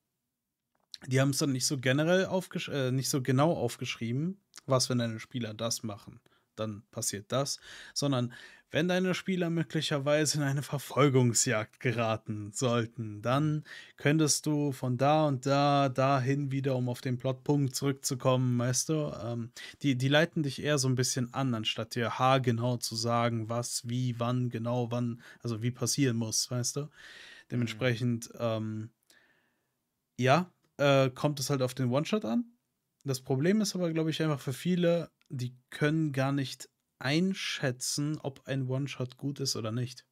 die 1.06 1.20
haben 1.20 1.30
es 1.30 1.38
dann 1.38 1.52
nicht 1.52 1.66
so 1.66 1.78
generell 1.78 2.26
aufgesch 2.26 2.68
äh, 2.68 2.90
nicht 2.90 3.08
so 3.10 3.22
genau 3.22 3.52
aufgeschrieben, 3.52 4.43
was, 4.66 4.88
wenn 4.88 4.98
deine 4.98 5.20
Spieler 5.20 5.54
das 5.54 5.82
machen, 5.82 6.20
dann 6.56 6.82
passiert 6.90 7.32
das, 7.32 7.58
sondern 7.94 8.32
wenn 8.74 8.88
deine 8.88 9.14
Spieler 9.14 9.50
möglicherweise 9.50 10.38
in 10.38 10.42
eine 10.42 10.62
Verfolgungsjagd 10.62 11.78
geraten 11.78 12.50
sollten, 12.52 13.22
dann 13.22 13.62
könntest 13.96 14.46
du 14.46 14.72
von 14.72 14.96
da 14.96 15.28
und 15.28 15.46
da 15.46 15.88
dahin 15.88 16.50
wieder, 16.50 16.74
um 16.74 16.88
auf 16.88 17.00
den 17.00 17.16
Plotpunkt 17.16 17.76
zurückzukommen, 17.76 18.58
weißt 18.58 18.88
du, 18.88 19.12
ähm, 19.24 19.52
die, 19.82 19.96
die 19.96 20.08
leiten 20.08 20.42
dich 20.42 20.60
eher 20.60 20.78
so 20.78 20.88
ein 20.88 20.96
bisschen 20.96 21.32
an, 21.32 21.54
anstatt 21.54 21.94
dir 21.94 22.18
haargenau 22.18 22.76
zu 22.78 22.96
sagen, 22.96 23.48
was, 23.48 23.88
wie, 23.88 24.18
wann, 24.18 24.48
genau, 24.50 24.90
wann, 24.90 25.22
also 25.40 25.62
wie 25.62 25.70
passieren 25.70 26.16
muss, 26.16 26.50
weißt 26.50 26.74
du. 26.74 26.88
Dementsprechend, 27.52 28.30
ähm, 28.40 28.90
ja, 30.18 30.50
äh, 30.78 31.10
kommt 31.10 31.38
es 31.38 31.48
halt 31.48 31.62
auf 31.62 31.74
den 31.74 31.90
One-Shot 31.90 32.24
an. 32.24 32.53
Das 33.04 33.20
Problem 33.20 33.60
ist 33.60 33.74
aber, 33.74 33.92
glaube 33.92 34.10
ich, 34.10 34.22
einfach 34.22 34.40
für 34.40 34.54
viele, 34.54 35.10
die 35.28 35.54
können 35.70 36.12
gar 36.12 36.32
nicht 36.32 36.70
einschätzen, 36.98 38.18
ob 38.22 38.46
ein 38.46 38.66
One-Shot 38.68 39.18
gut 39.18 39.40
ist 39.40 39.56
oder 39.56 39.72
nicht, 39.72 40.06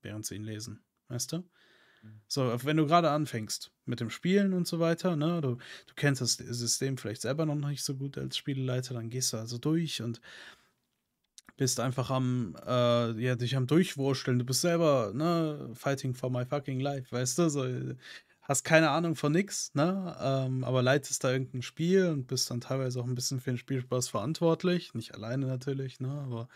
während 0.00 0.24
sie 0.24 0.36
ihn 0.36 0.44
lesen. 0.44 0.82
Weißt 1.08 1.32
du? 1.32 1.38
Mhm. 1.38 2.20
So, 2.26 2.64
wenn 2.64 2.78
du 2.78 2.86
gerade 2.86 3.10
anfängst 3.10 3.70
mit 3.84 4.00
dem 4.00 4.08
Spielen 4.08 4.54
und 4.54 4.66
so 4.66 4.80
weiter, 4.80 5.14
ne, 5.14 5.40
du, 5.42 5.56
du 5.56 5.94
kennst 5.94 6.22
das 6.22 6.34
System 6.34 6.96
vielleicht 6.96 7.22
selber 7.22 7.44
noch 7.44 7.54
nicht 7.54 7.84
so 7.84 7.96
gut 7.96 8.16
als 8.16 8.36
Spieleleiter, 8.36 8.94
dann 8.94 9.10
gehst 9.10 9.34
du 9.34 9.36
also 9.36 9.58
durch 9.58 10.00
und 10.00 10.20
bist 11.58 11.80
einfach 11.80 12.10
am, 12.10 12.56
äh, 12.66 13.20
ja, 13.20 13.34
dich 13.34 13.56
am 13.56 13.66
Durchwursteln. 13.66 14.38
Du 14.38 14.44
bist 14.44 14.60
selber, 14.60 15.12
ne, 15.12 15.70
fighting 15.74 16.14
for 16.14 16.30
my 16.30 16.46
fucking 16.46 16.80
life, 16.80 17.10
weißt 17.10 17.38
du? 17.38 17.50
So, 17.50 17.64
äh, 17.64 17.96
hast 18.48 18.64
keine 18.64 18.90
Ahnung 18.90 19.14
von 19.16 19.32
nix, 19.32 19.74
ne? 19.74 20.16
Ähm, 20.20 20.64
aber 20.64 20.82
leitest 20.82 21.22
da 21.24 21.32
irgendein 21.32 21.62
Spiel 21.62 22.06
und 22.08 22.26
bist 22.26 22.50
dann 22.50 22.60
teilweise 22.60 23.00
auch 23.00 23.06
ein 23.06 23.14
bisschen 23.14 23.40
für 23.40 23.50
den 23.52 23.58
Spielspaß 23.58 24.08
verantwortlich. 24.08 24.94
Nicht 24.94 25.14
alleine 25.14 25.46
natürlich, 25.46 26.00
ne? 26.00 26.10
Aber 26.10 26.48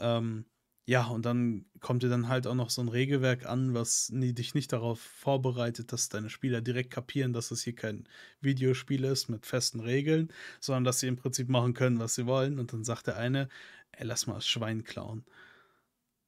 ähm, 0.00 0.46
ja, 0.86 1.06
und 1.06 1.24
dann 1.26 1.66
kommt 1.80 2.02
dir 2.02 2.08
dann 2.08 2.28
halt 2.28 2.46
auch 2.46 2.54
noch 2.56 2.70
so 2.70 2.82
ein 2.82 2.88
Regelwerk 2.88 3.46
an, 3.46 3.72
was 3.74 4.10
nie, 4.10 4.32
dich 4.34 4.54
nicht 4.54 4.72
darauf 4.72 5.00
vorbereitet, 5.00 5.92
dass 5.92 6.08
deine 6.08 6.28
Spieler 6.30 6.60
direkt 6.60 6.90
kapieren, 6.90 7.32
dass 7.32 7.50
es 7.52 7.62
hier 7.62 7.74
kein 7.76 8.08
Videospiel 8.40 9.04
ist 9.04 9.28
mit 9.28 9.46
festen 9.46 9.80
Regeln, 9.80 10.32
sondern 10.60 10.84
dass 10.84 11.00
sie 11.00 11.06
im 11.08 11.16
Prinzip 11.16 11.48
machen 11.48 11.74
können, 11.74 12.00
was 12.00 12.14
sie 12.16 12.26
wollen. 12.26 12.58
Und 12.58 12.72
dann 12.72 12.84
sagt 12.84 13.06
der 13.06 13.16
eine, 13.16 13.48
ey, 13.92 14.06
lass 14.06 14.26
mal 14.26 14.34
das 14.34 14.48
Schwein 14.48 14.82
klauen. 14.84 15.24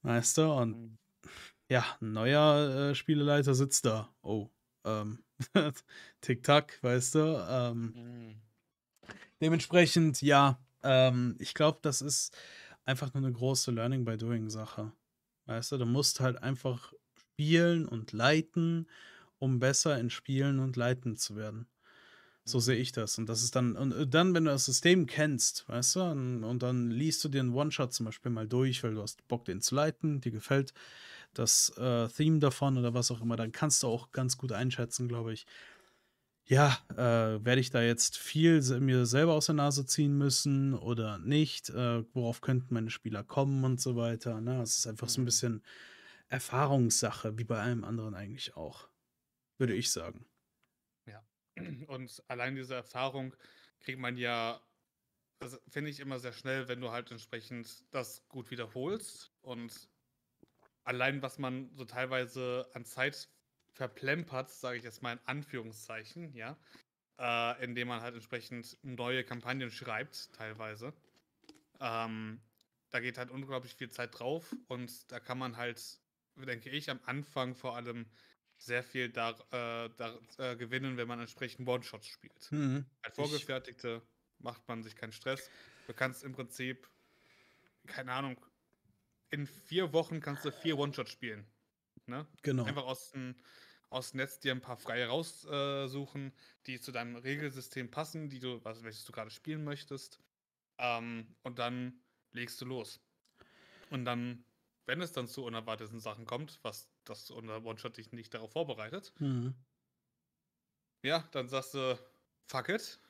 Weißt 0.02 0.38
du? 0.38 0.52
Und 0.52 0.76
Mhm. 0.76 0.98
ja, 1.70 1.84
ein 2.00 2.12
neuer 2.12 2.90
äh, 2.90 2.96
Spieleleiter 2.96 3.54
sitzt 3.54 3.86
da. 3.86 4.14
Oh, 4.22 4.50
ähm, 4.84 5.24
Tick-Tack, 6.20 6.78
weißt 6.82 7.14
du? 7.16 7.46
Ähm, 7.48 7.94
Mhm. 7.94 8.40
dementsprechend, 9.40 10.22
ja, 10.22 10.58
ähm, 10.82 11.36
ich 11.38 11.54
glaube, 11.54 11.78
das 11.82 12.02
ist 12.02 12.36
einfach 12.84 13.12
nur 13.14 13.22
eine 13.24 13.32
große 13.32 13.70
Learning 13.70 14.04
by 14.04 14.16
Doing 14.16 14.50
Sache. 14.50 14.92
Weißt 15.46 15.72
du, 15.72 15.78
du 15.78 15.86
musst 15.86 16.20
halt 16.20 16.42
einfach 16.42 16.92
spielen 17.18 17.86
und 17.86 18.12
leiten, 18.12 18.88
um 19.38 19.58
besser 19.58 19.98
in 19.98 20.10
Spielen 20.10 20.58
und 20.60 20.76
Leiten 20.76 21.16
zu 21.16 21.36
werden. 21.36 21.66
So 22.44 22.60
sehe 22.60 22.76
Mhm. 22.76 22.82
ich 22.82 22.92
das. 22.92 23.18
Und 23.18 23.28
das 23.28 23.42
ist 23.42 23.56
dann, 23.56 23.76
und 23.76 23.92
äh, 23.92 24.06
dann, 24.06 24.34
wenn 24.34 24.44
du 24.44 24.50
das 24.50 24.66
System 24.66 25.06
kennst, 25.06 25.68
weißt 25.68 25.96
du, 25.96 26.02
und, 26.02 26.44
und 26.44 26.62
dann 26.62 26.90
liest 26.90 27.24
du 27.24 27.28
dir 27.28 27.40
einen 27.40 27.54
One-Shot 27.54 27.92
zum 27.94 28.06
Beispiel 28.06 28.32
mal 28.32 28.48
durch, 28.48 28.84
weil 28.84 28.94
du 28.94 29.02
hast 29.02 29.26
Bock, 29.28 29.44
den 29.46 29.60
zu 29.62 29.74
leiten, 29.74 30.20
dir 30.20 30.32
gefällt 30.32 30.74
das 31.38 31.70
äh, 31.78 32.08
Theme 32.08 32.38
davon 32.40 32.78
oder 32.78 32.94
was 32.94 33.10
auch 33.10 33.20
immer, 33.20 33.36
dann 33.36 33.52
kannst 33.52 33.82
du 33.82 33.88
auch 33.88 34.12
ganz 34.12 34.36
gut 34.38 34.52
einschätzen, 34.52 35.08
glaube 35.08 35.32
ich. 35.32 35.46
Ja, 36.46 36.78
äh, 36.90 37.42
werde 37.44 37.60
ich 37.60 37.70
da 37.70 37.80
jetzt 37.82 38.18
viel 38.18 38.60
mir 38.80 39.06
selber 39.06 39.32
aus 39.32 39.46
der 39.46 39.54
Nase 39.54 39.86
ziehen 39.86 40.16
müssen 40.18 40.74
oder 40.74 41.18
nicht? 41.18 41.70
Äh, 41.70 42.04
worauf 42.14 42.42
könnten 42.42 42.74
meine 42.74 42.90
Spieler 42.90 43.24
kommen 43.24 43.64
und 43.64 43.80
so 43.80 43.96
weiter? 43.96 44.40
Ne? 44.42 44.60
Es 44.60 44.76
ist 44.76 44.86
einfach 44.86 45.08
so 45.08 45.22
ein 45.22 45.24
Mhm. 45.24 45.26
bisschen 45.26 45.62
Erfahrungssache, 46.28 47.38
wie 47.38 47.44
bei 47.44 47.60
allem 47.60 47.84
anderen 47.84 48.14
eigentlich 48.14 48.56
auch, 48.56 48.88
würde 49.58 49.74
ich 49.74 49.92
sagen. 49.92 50.26
Ja. 51.06 51.24
Und 51.88 52.22
allein 52.28 52.54
diese 52.56 52.74
Erfahrung 52.74 53.34
kriegt 53.80 53.98
man 53.98 54.16
ja, 54.16 54.62
das 55.40 55.60
finde 55.68 55.90
ich 55.90 56.00
immer 56.00 56.20
sehr 56.20 56.32
schnell, 56.32 56.68
wenn 56.68 56.80
du 56.80 56.90
halt 56.92 57.10
entsprechend 57.12 57.86
das 57.94 58.28
gut 58.28 58.50
wiederholst. 58.50 59.32
Und 59.42 59.90
allein, 60.84 61.22
was 61.22 61.38
man 61.38 61.70
so 61.74 61.84
teilweise 61.84 62.68
an 62.74 62.84
Zeit 62.84 63.28
verplempert, 63.72 64.50
sage 64.50 64.78
ich 64.78 64.84
jetzt 64.84 65.02
mal 65.02 65.14
in 65.14 65.20
Anführungszeichen, 65.26 66.32
ja, 66.34 66.56
äh, 67.18 67.64
indem 67.64 67.88
man 67.88 68.00
halt 68.00 68.14
entsprechend 68.14 68.78
neue 68.82 69.24
Kampagnen 69.24 69.70
schreibt, 69.70 70.32
teilweise. 70.32 70.92
Ähm, 71.80 72.40
da 72.90 73.00
geht 73.00 73.18
halt 73.18 73.30
unglaublich 73.30 73.74
viel 73.74 73.90
Zeit 73.90 74.18
drauf 74.18 74.54
und 74.68 75.10
da 75.10 75.18
kann 75.18 75.38
man 75.38 75.56
halt, 75.56 75.98
denke 76.36 76.70
ich, 76.70 76.88
am 76.90 77.00
Anfang 77.04 77.56
vor 77.56 77.74
allem 77.74 78.06
sehr 78.56 78.84
viel 78.84 79.08
da, 79.08 79.30
äh, 79.50 79.90
da 79.96 80.18
äh, 80.38 80.56
gewinnen, 80.56 80.96
wenn 80.96 81.08
man 81.08 81.18
entsprechend 81.18 81.68
One-Shots 81.68 82.06
spielt. 82.06 82.52
Mhm. 82.52 82.86
Als 83.02 83.16
Vorgefertigte 83.16 84.02
macht 84.38 84.66
man 84.68 84.82
sich 84.82 84.94
keinen 84.94 85.12
Stress. 85.12 85.50
Du 85.86 85.92
kannst 85.92 86.22
im 86.22 86.32
Prinzip, 86.32 86.88
keine 87.86 88.12
Ahnung, 88.12 88.36
in 89.34 89.46
vier 89.46 89.92
Wochen 89.92 90.20
kannst 90.20 90.44
du 90.44 90.52
vier 90.52 90.78
One-Shots 90.78 91.10
spielen. 91.10 91.46
Ne? 92.06 92.26
genau. 92.42 92.64
Einfach 92.68 92.84
aus 92.84 93.10
dem, 93.12 93.36
aus 93.90 94.12
dem 94.12 94.18
Netz 94.18 94.40
dir 94.40 94.52
ein 94.52 94.60
paar 94.60 94.76
freie 94.76 95.08
raussuchen, 95.08 96.32
die 96.66 96.80
zu 96.80 96.92
deinem 96.92 97.16
Regelsystem 97.16 97.90
passen, 97.90 98.28
die 98.30 98.40
du, 98.40 98.64
was 98.64 98.82
welches 98.84 99.04
du 99.04 99.12
gerade 99.12 99.30
spielen 99.30 99.64
möchtest. 99.64 100.20
Ähm, 100.78 101.36
und 101.42 101.58
dann 101.58 102.02
legst 102.32 102.60
du 102.60 102.66
los. 102.66 103.00
Und 103.90 104.04
dann, 104.04 104.46
wenn 104.86 105.00
es 105.00 105.12
dann 105.12 105.28
zu 105.28 105.44
unerwarteten 105.44 106.00
Sachen 106.00 106.26
kommt, 106.26 106.60
was 106.62 106.90
das 107.04 107.30
unser 107.30 107.64
One-Shot 107.64 107.96
dich 107.98 108.12
nicht 108.12 108.34
darauf 108.34 108.52
vorbereitet, 108.52 109.14
Mhm. 109.20 109.54
ja, 111.02 111.20
dann 111.32 111.48
sagst 111.48 111.74
du, 111.74 111.98
fuck 112.48 112.68
it 112.68 113.00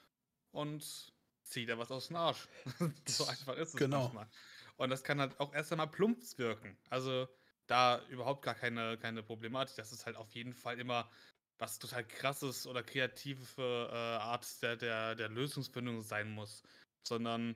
und 0.52 1.14
zieh 1.42 1.66
dir 1.66 1.78
was 1.78 1.90
aus 1.90 2.08
dem 2.08 2.16
Arsch. 2.16 2.48
so 3.08 3.24
einfach 3.26 3.56
ist 3.56 3.74
es 3.74 3.80
Genau. 3.80 4.08
manchmal. 4.08 4.30
Und 4.76 4.90
das 4.90 5.04
kann 5.04 5.20
halt 5.20 5.38
auch 5.40 5.52
erst 5.54 5.72
einmal 5.72 5.90
plumps 5.90 6.38
wirken. 6.38 6.76
Also 6.90 7.28
da 7.66 8.04
überhaupt 8.08 8.42
gar 8.42 8.54
keine, 8.54 8.98
keine 8.98 9.22
Problematik. 9.22 9.76
Das 9.76 9.92
ist 9.92 10.06
halt 10.06 10.16
auf 10.16 10.30
jeden 10.32 10.54
Fall 10.54 10.78
immer 10.78 11.10
was 11.58 11.78
total 11.78 12.06
krasses 12.06 12.66
oder 12.66 12.82
kreative 12.82 13.88
äh, 13.90 13.94
Art 13.94 14.62
der, 14.62 14.76
der, 14.76 15.14
der 15.14 15.28
Lösungsfindung 15.28 16.02
sein 16.02 16.30
muss. 16.30 16.62
Sondern 17.06 17.54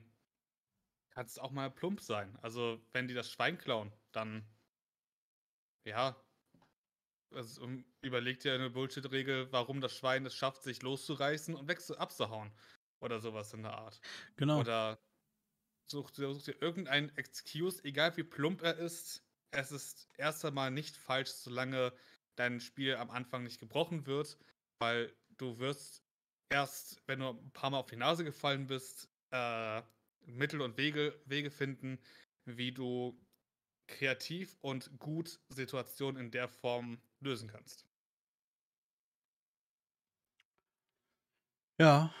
kann 1.11 1.25
es 1.25 1.37
auch 1.37 1.51
mal 1.51 1.69
plump 1.69 2.01
sein. 2.01 2.37
Also, 2.41 2.81
wenn 2.93 3.07
die 3.07 3.13
das 3.13 3.29
Schwein 3.29 3.57
klauen, 3.57 3.91
dann 4.11 4.45
ja, 5.85 6.15
also, 7.31 7.67
überleg 8.01 8.39
dir 8.39 8.53
eine 8.53 8.69
Bullshit-Regel, 8.69 9.51
warum 9.51 9.81
das 9.81 9.95
Schwein 9.95 10.25
es 10.25 10.33
schafft, 10.33 10.63
sich 10.63 10.81
loszureißen 10.81 11.55
und 11.55 11.67
weg 11.67 11.79
abzuhauen. 11.97 12.51
Oder 13.01 13.19
sowas 13.19 13.53
in 13.53 13.63
der 13.63 13.73
Art. 13.73 13.99
Genau. 14.35 14.59
Oder 14.59 14.99
such, 15.89 16.11
such 16.13 16.43
dir 16.43 16.61
irgendeinen 16.61 17.15
Excuse, 17.17 17.83
egal 17.83 18.15
wie 18.17 18.23
plump 18.23 18.61
er 18.61 18.77
ist. 18.77 19.23
Es 19.51 19.71
ist 19.71 20.07
erst 20.17 20.45
einmal 20.45 20.71
nicht 20.71 20.95
falsch, 20.95 21.29
solange 21.29 21.93
dein 22.35 22.59
Spiel 22.59 22.95
am 22.95 23.09
Anfang 23.09 23.43
nicht 23.43 23.59
gebrochen 23.59 24.05
wird, 24.05 24.37
weil 24.79 25.13
du 25.37 25.57
wirst 25.59 26.03
erst, 26.49 27.01
wenn 27.07 27.19
du 27.19 27.29
ein 27.29 27.51
paar 27.51 27.71
Mal 27.71 27.79
auf 27.79 27.87
die 27.87 27.95
Nase 27.95 28.23
gefallen 28.23 28.67
bist, 28.67 29.09
äh, 29.31 29.81
Mittel 30.25 30.61
und 30.61 30.77
Wege, 30.77 31.19
Wege 31.25 31.49
finden, 31.49 31.99
wie 32.45 32.71
du 32.71 33.19
kreativ 33.87 34.55
und 34.61 34.99
gut 34.99 35.39
Situationen 35.49 36.25
in 36.25 36.31
der 36.31 36.47
Form 36.47 37.01
lösen 37.19 37.49
kannst. 37.49 37.85
Ja, 41.79 42.13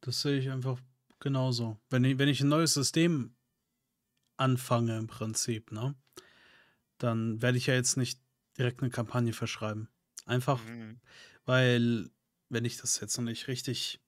das 0.00 0.22
sehe 0.22 0.38
ich 0.38 0.50
einfach 0.50 0.80
genauso. 1.22 1.80
Wenn 1.88 2.04
ich, 2.04 2.18
wenn 2.18 2.28
ich 2.28 2.40
ein 2.42 2.48
neues 2.48 2.74
System 2.74 3.34
anfange 4.36 4.98
im 4.98 5.06
Prinzip, 5.06 5.72
ne, 5.72 5.94
dann 6.98 7.40
werde 7.40 7.56
ich 7.56 7.66
ja 7.66 7.74
jetzt 7.74 7.96
nicht 7.96 8.20
direkt 8.58 8.82
eine 8.82 8.90
Kampagne 8.90 9.32
verschreiben. 9.32 9.88
Einfach, 10.26 10.62
mhm. 10.64 11.00
weil 11.44 12.10
wenn 12.48 12.64
ich 12.64 12.76
das 12.76 13.00
jetzt 13.00 13.16
noch 13.16 13.24
nicht 13.24 13.48
richtig 13.48 14.00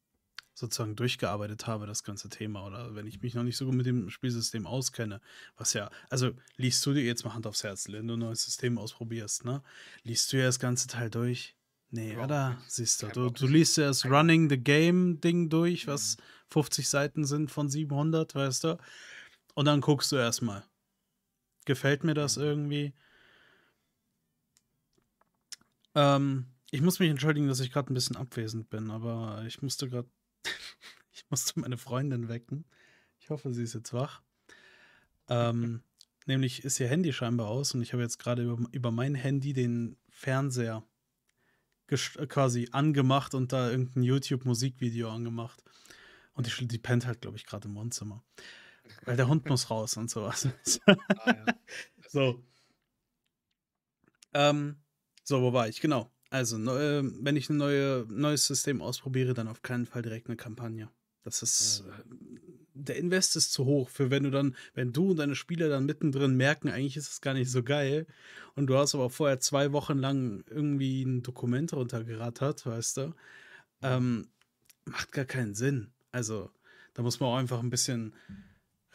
sozusagen 0.55 0.95
durchgearbeitet 0.95 1.67
habe, 1.67 1.87
das 1.87 2.05
ganze 2.05 2.29
Thema, 2.29 2.65
oder 2.67 2.95
wenn 2.95 3.07
ich 3.07 3.21
mich 3.23 3.35
noch 3.35 3.43
nicht 3.43 3.57
so 3.57 3.65
gut 3.65 3.75
mit 3.75 3.87
dem 3.87 4.11
Spielsystem 4.11 4.67
auskenne, 4.67 5.21
was 5.57 5.73
ja, 5.73 5.91
also 6.11 6.33
liest 6.57 6.85
du 6.87 6.93
dir 6.93 7.03
jetzt 7.03 7.25
mal 7.25 7.35
Hand 7.35 7.47
aufs 7.47 7.65
Herz, 7.65 7.89
wenn 7.89 8.07
du 8.07 8.15
ein 8.15 8.21
neues 8.21 8.45
System 8.45 8.79
ausprobierst, 8.79 9.45
ne? 9.45 9.63
Liest 10.03 10.33
du 10.33 10.39
ja 10.39 10.45
das 10.45 10.61
ganze 10.61 10.87
Teil 10.87 11.11
durch? 11.11 11.57
Nee, 11.95 12.15
ja, 12.15 12.25
oder? 12.25 12.59
Siehst 12.67 13.05
du, 13.05 13.07
du, 13.07 13.31
du 13.31 13.47
liest 13.47 13.77
ja 13.77 13.87
das 13.87 14.05
Running 14.05 14.51
the 14.51 14.59
Game 14.59 15.21
Ding 15.21 15.49
durch, 15.49 15.87
was 15.87 16.17
50 16.49 16.85
mhm. 16.85 16.89
Seiten 16.89 17.25
sind 17.25 17.53
von 17.53 17.69
700, 17.69 18.35
weißt 18.35 18.65
du? 18.65 18.79
Und 19.55 19.67
dann 19.67 19.81
guckst 19.81 20.11
du 20.11 20.17
erstmal. 20.17 20.65
Gefällt 21.67 22.03
mir 22.03 22.15
das 22.15 22.37
mhm. 22.37 22.43
irgendwie? 22.43 22.95
Ähm, 25.95 26.47
ich 26.73 26.81
muss 26.81 26.99
mich 26.99 27.11
entschuldigen, 27.11 27.47
dass 27.47 27.61
ich 27.61 27.71
gerade 27.71 27.93
ein 27.93 27.95
bisschen 27.95 28.17
abwesend 28.17 28.71
bin, 28.71 28.91
aber 28.91 29.45
ich 29.47 29.63
musste 29.63 29.89
gerade 29.89 30.09
ich 31.13 31.25
musste 31.31 31.61
meine 31.61 31.79
Freundin 31.79 32.29
wecken. 32.29 32.65
Ich 33.21 33.31
hoffe, 33.31 33.55
sie 33.55 33.63
ist 33.63 33.75
jetzt 33.75 33.93
wach. 33.93 34.21
Ähm, 35.29 35.85
nämlich 36.27 36.65
ist 36.65 36.81
ihr 36.81 36.89
Handy 36.89 37.13
scheinbar 37.13 37.47
aus 37.47 37.73
und 37.73 37.83
ich 37.83 37.93
habe 37.93 38.03
jetzt 38.03 38.19
gerade 38.19 38.43
über, 38.43 38.69
über 38.73 38.91
mein 38.91 39.15
Handy 39.15 39.53
den 39.53 39.97
Fernseher 40.11 40.83
quasi 41.87 42.69
angemacht 42.73 43.35
und 43.35 43.53
da 43.53 43.71
irgendein 43.71 44.03
YouTube-Musikvideo 44.03 45.11
angemacht. 45.11 45.63
Und 46.35 46.47
die, 46.47 46.67
die 46.67 46.79
pennt 46.79 47.07
halt, 47.07 47.21
glaube 47.21 47.37
ich, 47.37 47.47
gerade 47.47 47.69
im 47.69 47.75
Wohnzimmer. 47.75 48.23
Weil 49.05 49.17
der 49.17 49.29
Hund 49.29 49.49
muss 49.49 49.71
raus 49.71 49.97
und 49.97 50.11
sowas. 50.11 50.49
ah, 50.87 50.97
ja. 51.27 51.47
So. 52.09 52.45
Ähm, 54.35 54.77
so, 55.25 55.43
wo 55.43 55.53
war 55.53 55.69
ich? 55.69 55.81
Genau. 55.81 56.13
Also, 56.31 56.59
neu, 56.59 57.03
wenn 57.21 57.37
ich 57.37 57.49
ein 57.51 57.57
neue, 57.57 58.07
neues 58.09 58.47
System 58.47 58.83
ausprobiere, 58.83 59.35
dann 59.35 59.49
auf 59.49 59.63
keinen 59.63 59.87
Fall 59.87 60.03
direkt 60.03 60.29
eine 60.29 60.37
Kampagne. 60.37 60.91
Das 61.23 61.43
ist. 61.43 61.85
Ja. 61.87 61.93
Äh, 61.93 62.44
der 62.85 62.97
Invest 62.97 63.37
ist 63.37 63.53
zu 63.53 63.65
hoch, 63.65 63.89
für 63.89 64.11
wenn 64.11 64.25
du 64.25 64.31
dann, 64.31 64.57
wenn 64.75 64.93
du 64.93 65.11
und 65.11 65.19
deine 65.19 65.35
Spieler 65.35 65.69
dann 65.69 65.87
mittendrin 65.87 66.37
merken, 66.37 66.69
eigentlich 66.69 66.97
ist 66.97 67.11
es 67.11 67.21
gar 67.21 67.35
nicht 67.35 67.51
so 67.51 67.63
geil. 67.63 68.07
Und 68.55 68.67
du 68.69 68.77
hast 68.77 68.95
aber 68.95 69.11
vorher 69.11 69.41
zwei 69.41 69.73
Wochen 69.73 69.99
lang 69.99 70.45
irgendwie 70.49 71.03
ein 71.03 71.23
Dokument 71.23 71.73
runtergerattert, 71.73 72.67
weißt 72.67 72.99
du. 72.99 73.15
Ähm, 73.83 74.29
macht 74.85 75.13
gar 75.13 75.25
keinen 75.25 75.55
Sinn. 75.55 75.93
Also, 76.13 76.51
da 76.95 77.03
muss 77.03 77.21
man 77.21 77.31
auch 77.31 77.37
einfach 77.37 77.61
ein 77.61 77.71
bisschen 77.71 78.15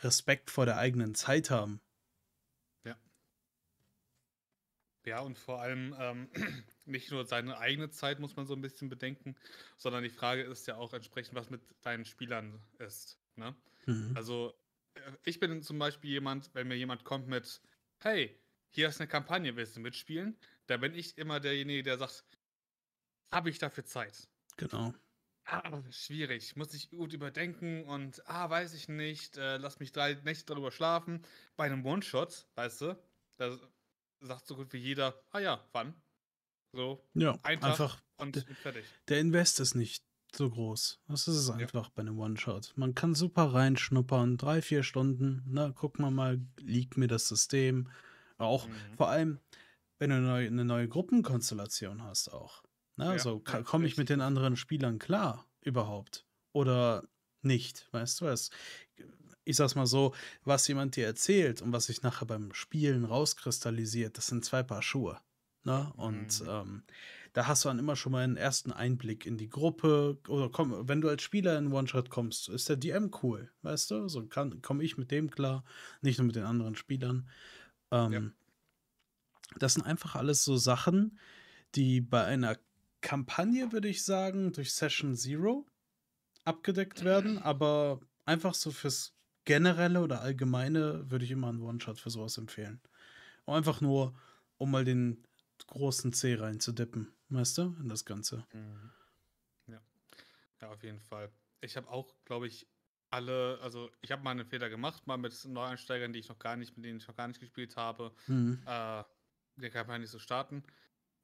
Respekt 0.02 0.50
vor 0.50 0.66
der 0.66 0.78
eigenen 0.78 1.16
Zeit 1.16 1.50
haben. 1.50 1.82
Ja, 5.10 5.22
und 5.22 5.40
vor 5.40 5.60
allem 5.60 5.96
ähm, 5.98 6.30
nicht 6.86 7.10
nur 7.12 7.26
seine 7.26 7.58
eigene 7.58 7.90
Zeit 7.90 8.20
muss 8.20 8.36
man 8.36 8.46
so 8.46 8.54
ein 8.54 8.62
bisschen 8.62 8.90
bedenken, 8.90 9.36
sondern 9.78 10.04
die 10.04 10.10
Frage 10.10 10.44
ist 10.44 10.68
ja 10.68 10.78
auch 10.78 10.94
entsprechend, 10.94 11.34
was 11.34 11.50
mit 11.50 11.62
deinen 11.82 12.06
Spielern 12.06 12.62
ist. 12.78 13.18
Ne? 13.36 13.56
Mhm. 13.90 14.16
Also 14.16 14.54
äh, 14.94 15.00
ich 15.26 15.40
bin 15.40 15.62
zum 15.64 15.80
Beispiel 15.80 16.12
jemand, 16.12 16.54
wenn 16.54 16.68
mir 16.68 16.76
jemand 16.76 17.04
kommt 17.04 17.28
mit, 17.28 17.62
hey, 18.00 18.40
hier 18.70 18.88
ist 18.88 19.02
eine 19.02 19.08
Kampagne, 19.08 19.56
willst 19.56 19.76
du 19.76 19.80
mitspielen? 19.80 20.38
Da 20.68 20.78
bin 20.78 20.94
ich 20.94 21.18
immer 21.18 21.40
derjenige, 21.40 21.84
der 21.84 21.98
sagt, 21.98 22.24
habe 23.32 23.50
ich 23.50 23.58
dafür 23.58 23.86
Zeit? 23.86 24.30
Genau. 24.58 24.94
Ah, 25.46 25.82
schwierig, 25.90 26.56
muss 26.56 26.76
ich 26.76 26.92
gut 26.92 27.14
überdenken 27.14 27.84
und 27.86 28.22
ah, 28.28 28.48
weiß 28.50 28.76
ich 28.76 28.88
nicht, 28.88 29.38
äh, 29.38 29.58
lass 29.58 29.80
mich 29.80 29.92
drei 29.92 30.14
Nächte 30.14 30.46
darüber 30.46 30.72
schlafen. 30.72 31.26
Bei 31.56 31.66
einem 31.66 31.84
One-Shot, 31.84 32.48
weißt 32.54 32.82
du, 32.82 33.04
da 33.38 33.58
sagt 34.20 34.46
so 34.46 34.56
gut 34.56 34.72
wie 34.74 34.78
jeder, 34.78 35.20
ah 35.32 35.40
ja, 35.40 35.68
wann? 35.72 36.00
So, 36.72 37.04
ja, 37.16 37.40
ein 37.42 37.64
einfach 37.64 38.00
und 38.18 38.46
fertig. 38.62 38.86
Der 39.08 39.20
Invest 39.20 39.60
ist 39.60 39.74
nicht 39.74 40.06
so 40.36 40.50
groß. 40.50 41.00
Das 41.08 41.28
ist 41.28 41.36
es 41.36 41.50
einfach 41.50 41.86
ja. 41.86 41.92
bei 41.96 42.02
einem 42.02 42.20
One-Shot. 42.20 42.74
Man 42.76 42.96
kann 42.96 43.16
super 43.16 43.54
reinschnuppern, 43.54 44.38
drei, 44.38 44.62
vier 44.62 44.84
Stunden. 44.84 45.44
Na, 45.48 45.72
guck 45.72 46.00
mal 46.00 46.12
mal, 46.12 46.40
liegt 46.58 46.98
mir 46.98 47.08
das 47.08 47.28
System. 47.28 47.90
Auch 48.38 48.68
mhm. 48.68 48.72
vor 48.98 49.10
allem, 49.10 49.40
wenn 49.98 50.10
du 50.10 50.18
eine 50.18 50.28
neue, 50.28 50.48
eine 50.48 50.66
neue 50.66 50.88
Gruppenkonstellation 50.88 52.04
hast, 52.04 52.32
auch. 52.34 52.64
Na, 52.96 53.14
ja, 53.14 53.20
so 53.20 53.42
ja, 53.48 53.62
komme 53.64 53.86
ich 53.86 53.98
mit 53.98 54.10
den 54.10 54.22
anderen 54.22 54.56
Spielern 54.56 55.00
klar 55.00 55.46
überhaupt 55.62 56.26
oder 56.54 57.04
nicht, 57.42 57.88
weißt 57.92 58.22
du 58.22 58.26
was? 58.26 58.50
ich 59.50 59.56
sag's 59.56 59.74
mal 59.74 59.88
so, 59.88 60.14
was 60.44 60.68
jemand 60.68 60.96
dir 60.96 61.08
erzählt 61.08 61.64
und 61.64 61.74
was 61.74 61.86
sich 61.86 62.04
nachher 62.04 62.26
beim 62.26 62.54
Spielen 62.54 63.04
rauskristallisiert, 63.04 64.16
das 64.16 64.28
sind 64.28 64.46
zwei 64.46 64.62
Paar 64.62 64.84
Schuhe. 64.84 65.20
Ne? 65.64 65.92
Und 65.98 66.42
mhm. 66.42 66.48
ähm, 66.48 66.84
da 67.34 67.48
hast 67.48 67.64
du 67.64 67.70
dann 67.70 67.80
immer 67.80 67.96
schon 67.96 68.12
mal 68.12 68.24
einen 68.24 68.38
ersten 68.38 68.72
Einblick 68.72 69.26
in 69.26 69.38
die 69.38 69.50
Gruppe. 69.50 70.18
Oder 70.28 70.50
komm, 70.50 70.88
wenn 70.88 71.02
du 71.02 71.10
als 71.10 71.22
Spieler 71.22 71.58
in 71.58 71.72
One-Shot 71.72 72.10
kommst, 72.10 72.50
ist 72.50 72.70
der 72.70 72.78
DM 72.78 73.12
cool, 73.24 73.52
weißt 73.62 73.92
du? 73.92 74.08
So 74.08 74.28
komme 74.28 74.84
ich 74.84 74.98
mit 74.98 75.12
dem 75.12 75.30
klar, 75.30 75.64
nicht 76.02 76.18
nur 76.18 76.26
mit 76.26 76.36
den 76.36 76.44
anderen 76.44 76.76
Spielern. 76.76 77.30
Ähm, 77.92 78.12
ja. 78.12 78.22
Das 79.58 79.74
sind 79.74 79.84
einfach 79.84 80.16
alles 80.16 80.44
so 80.44 80.58
Sachen, 80.58 81.20
die 81.76 82.02
bei 82.02 82.24
einer 82.24 82.58
Kampagne, 83.02 83.72
würde 83.72 83.88
ich 83.88 84.04
sagen, 84.04 84.52
durch 84.52 84.74
Session 84.74 85.16
Zero 85.16 85.66
abgedeckt 86.46 87.04
werden, 87.04 87.38
aber 87.38 88.00
einfach 88.26 88.54
so 88.54 88.72
fürs 88.72 89.14
generelle 89.46 90.02
oder 90.02 90.22
allgemeine 90.22 91.10
würde 91.10 91.26
ich 91.26 91.32
immer 91.32 91.50
einen 91.50 91.62
One-Shot 91.62 92.00
für 92.00 92.10
sowas 92.10 92.38
empfehlen. 92.38 92.82
Und 93.46 93.56
einfach 93.56 93.82
nur, 93.82 94.14
um 94.58 94.72
mal 94.72 94.86
den 94.86 95.24
großen 95.68 96.14
C 96.14 96.36
reinzudippen, 96.36 97.12
weißt 97.30 97.58
du, 97.58 97.76
in 97.80 97.90
das 97.90 98.06
Ganze. 98.06 98.46
Mhm. 98.54 98.92
Ja. 99.68 99.82
Ja, 100.62 100.70
auf 100.70 100.84
jeden 100.84 101.00
Fall. 101.00 101.32
Ich 101.62 101.78
habe 101.78 101.90
auch, 101.90 102.16
glaube 102.26 102.48
ich, 102.48 102.68
alle, 103.10 103.60
also 103.62 103.90
ich 104.02 104.12
habe 104.12 104.24
mal 104.24 104.32
einen 104.32 104.46
Fehler 104.46 104.70
gemacht, 104.70 105.08
mal 105.08 105.18
mit 105.18 105.46
Neueinsteigern, 105.46 106.14
die 106.14 106.20
ich 106.20 106.30
noch 106.30 106.40
gar 106.40 106.56
nicht, 106.58 106.76
mit 106.78 106.86
denen 106.86 107.00
ich 107.00 107.08
noch 107.08 107.16
gar 107.16 107.28
nicht 107.28 107.40
gespielt 107.40 107.76
habe, 107.76 108.14
mhm. 108.28 108.62
äh, 108.66 109.04
die 109.56 109.70
Kampagne 109.70 110.06
zu 110.06 110.20
starten. 110.20 110.64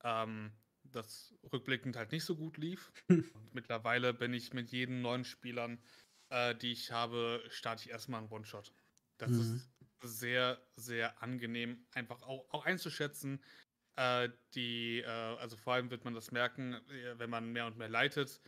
Ähm, 0.03 0.51
das 0.83 1.33
rückblickend 1.51 1.95
halt 1.95 2.11
nicht 2.11 2.25
so 2.25 2.35
gut 2.35 2.57
lief. 2.57 2.91
Und 3.07 3.53
mittlerweile 3.53 4.13
bin 4.13 4.33
ich 4.33 4.53
mit 4.53 4.71
jedem 4.71 5.01
neuen 5.01 5.25
Spielern 5.25 5.79
äh, 6.29 6.55
die 6.55 6.71
ich 6.71 6.91
habe, 6.91 7.43
starte 7.49 7.83
ich 7.83 7.89
erstmal 7.89 8.21
einen 8.21 8.31
One-Shot. 8.31 8.71
Das 9.17 9.31
mhm. 9.31 9.39
ist 9.39 9.69
sehr, 10.01 10.61
sehr 10.75 11.21
angenehm, 11.21 11.85
einfach 11.93 12.21
auch, 12.23 12.45
auch 12.51 12.65
einzuschätzen. 12.65 13.41
Äh, 13.95 14.29
die, 14.53 14.99
äh, 14.99 15.07
also 15.07 15.55
vor 15.55 15.73
allem 15.73 15.89
wird 15.89 16.03
man 16.03 16.13
das 16.13 16.31
merken, 16.31 16.73
äh, 16.73 17.17
wenn 17.17 17.29
man 17.29 17.51
mehr 17.51 17.65
und 17.65 17.77
mehr 17.77 17.89
leitet, 17.89 18.41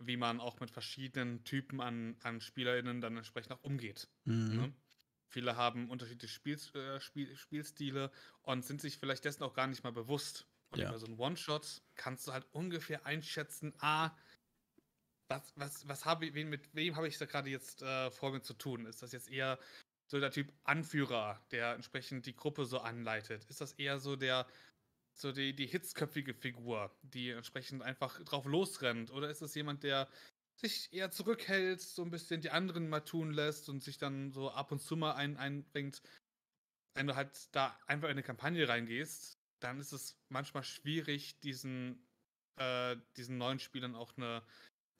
wie 0.00 0.16
man 0.16 0.40
auch 0.40 0.60
mit 0.60 0.70
verschiedenen 0.70 1.44
Typen 1.44 1.80
an, 1.80 2.16
an 2.22 2.40
SpielerInnen 2.40 3.00
dann 3.00 3.16
entsprechend 3.16 3.52
auch 3.52 3.62
umgeht. 3.62 4.08
Mhm. 4.24 4.56
Ne? 4.56 4.74
Viele 5.28 5.56
haben 5.56 5.90
unterschiedliche 5.90 6.32
Spiel, 6.32 6.58
äh, 6.74 7.00
Spiel, 7.00 7.36
Spielstile 7.36 8.10
und 8.42 8.64
sind 8.64 8.80
sich 8.80 8.98
vielleicht 8.98 9.24
dessen 9.24 9.42
auch 9.42 9.54
gar 9.54 9.66
nicht 9.66 9.84
mal 9.84 9.92
bewusst. 9.92 10.46
Und 10.70 10.80
ja. 10.80 10.88
über 10.88 10.98
so 10.98 11.06
einen 11.06 11.18
One-Shot 11.18 11.82
kannst 11.94 12.26
du 12.26 12.32
halt 12.32 12.46
ungefähr 12.52 13.04
einschätzen, 13.04 13.74
ah, 13.78 14.10
was, 15.28 15.52
was, 15.56 15.88
was 15.88 16.04
habe 16.04 16.26
ich, 16.26 16.32
mit 16.34 16.74
wem 16.74 16.96
habe 16.96 17.08
ich 17.08 17.18
da 17.18 17.26
gerade 17.26 17.50
jetzt 17.50 17.82
äh, 17.82 18.10
vor 18.10 18.32
mir 18.32 18.42
zu 18.42 18.54
tun? 18.54 18.86
Ist 18.86 19.02
das 19.02 19.12
jetzt 19.12 19.30
eher 19.30 19.58
so 20.06 20.20
der 20.20 20.30
Typ 20.30 20.52
Anführer, 20.64 21.44
der 21.50 21.74
entsprechend 21.74 22.26
die 22.26 22.36
Gruppe 22.36 22.66
so 22.66 22.78
anleitet? 22.78 23.44
Ist 23.44 23.60
das 23.60 23.72
eher 23.72 23.98
so 23.98 24.16
der, 24.16 24.46
so 25.14 25.32
die, 25.32 25.54
die 25.54 25.66
hitzköpfige 25.66 26.34
Figur, 26.34 26.94
die 27.02 27.30
entsprechend 27.30 27.82
einfach 27.82 28.22
drauf 28.24 28.44
losrennt? 28.46 29.10
Oder 29.10 29.30
ist 29.30 29.42
es 29.42 29.54
jemand, 29.54 29.82
der 29.82 30.08
sich 30.56 30.92
eher 30.92 31.10
zurückhält, 31.10 31.80
so 31.80 32.02
ein 32.02 32.10
bisschen 32.10 32.40
die 32.40 32.50
anderen 32.50 32.88
mal 32.88 33.00
tun 33.00 33.32
lässt 33.32 33.68
und 33.68 33.82
sich 33.82 33.98
dann 33.98 34.30
so 34.32 34.50
ab 34.50 34.72
und 34.72 34.80
zu 34.80 34.96
mal 34.96 35.12
ein, 35.12 35.36
einbringt? 35.36 36.02
Wenn 36.94 37.06
du 37.06 37.16
halt 37.16 37.54
da 37.54 37.76
einfach 37.86 38.08
in 38.08 38.12
eine 38.12 38.22
Kampagne 38.22 38.68
reingehst, 38.68 39.38
dann 39.60 39.80
ist 39.80 39.92
es 39.92 40.16
manchmal 40.28 40.62
schwierig, 40.62 41.40
diesen, 41.40 42.06
äh, 42.56 42.96
diesen 43.16 43.38
neuen 43.38 43.58
Spielern 43.58 43.94
auch 43.94 44.16
eine 44.16 44.42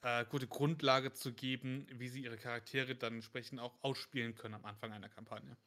äh, 0.01 0.25
gute 0.25 0.47
Grundlage 0.47 1.13
zu 1.13 1.33
geben, 1.33 1.87
wie 1.91 2.09
sie 2.09 2.23
ihre 2.23 2.37
Charaktere 2.37 2.95
dann 2.95 3.15
entsprechend 3.15 3.59
auch 3.59 3.77
ausspielen 3.81 4.35
können 4.35 4.55
am 4.55 4.65
Anfang 4.65 4.91
einer 4.91 5.09
Kampagne. 5.09 5.57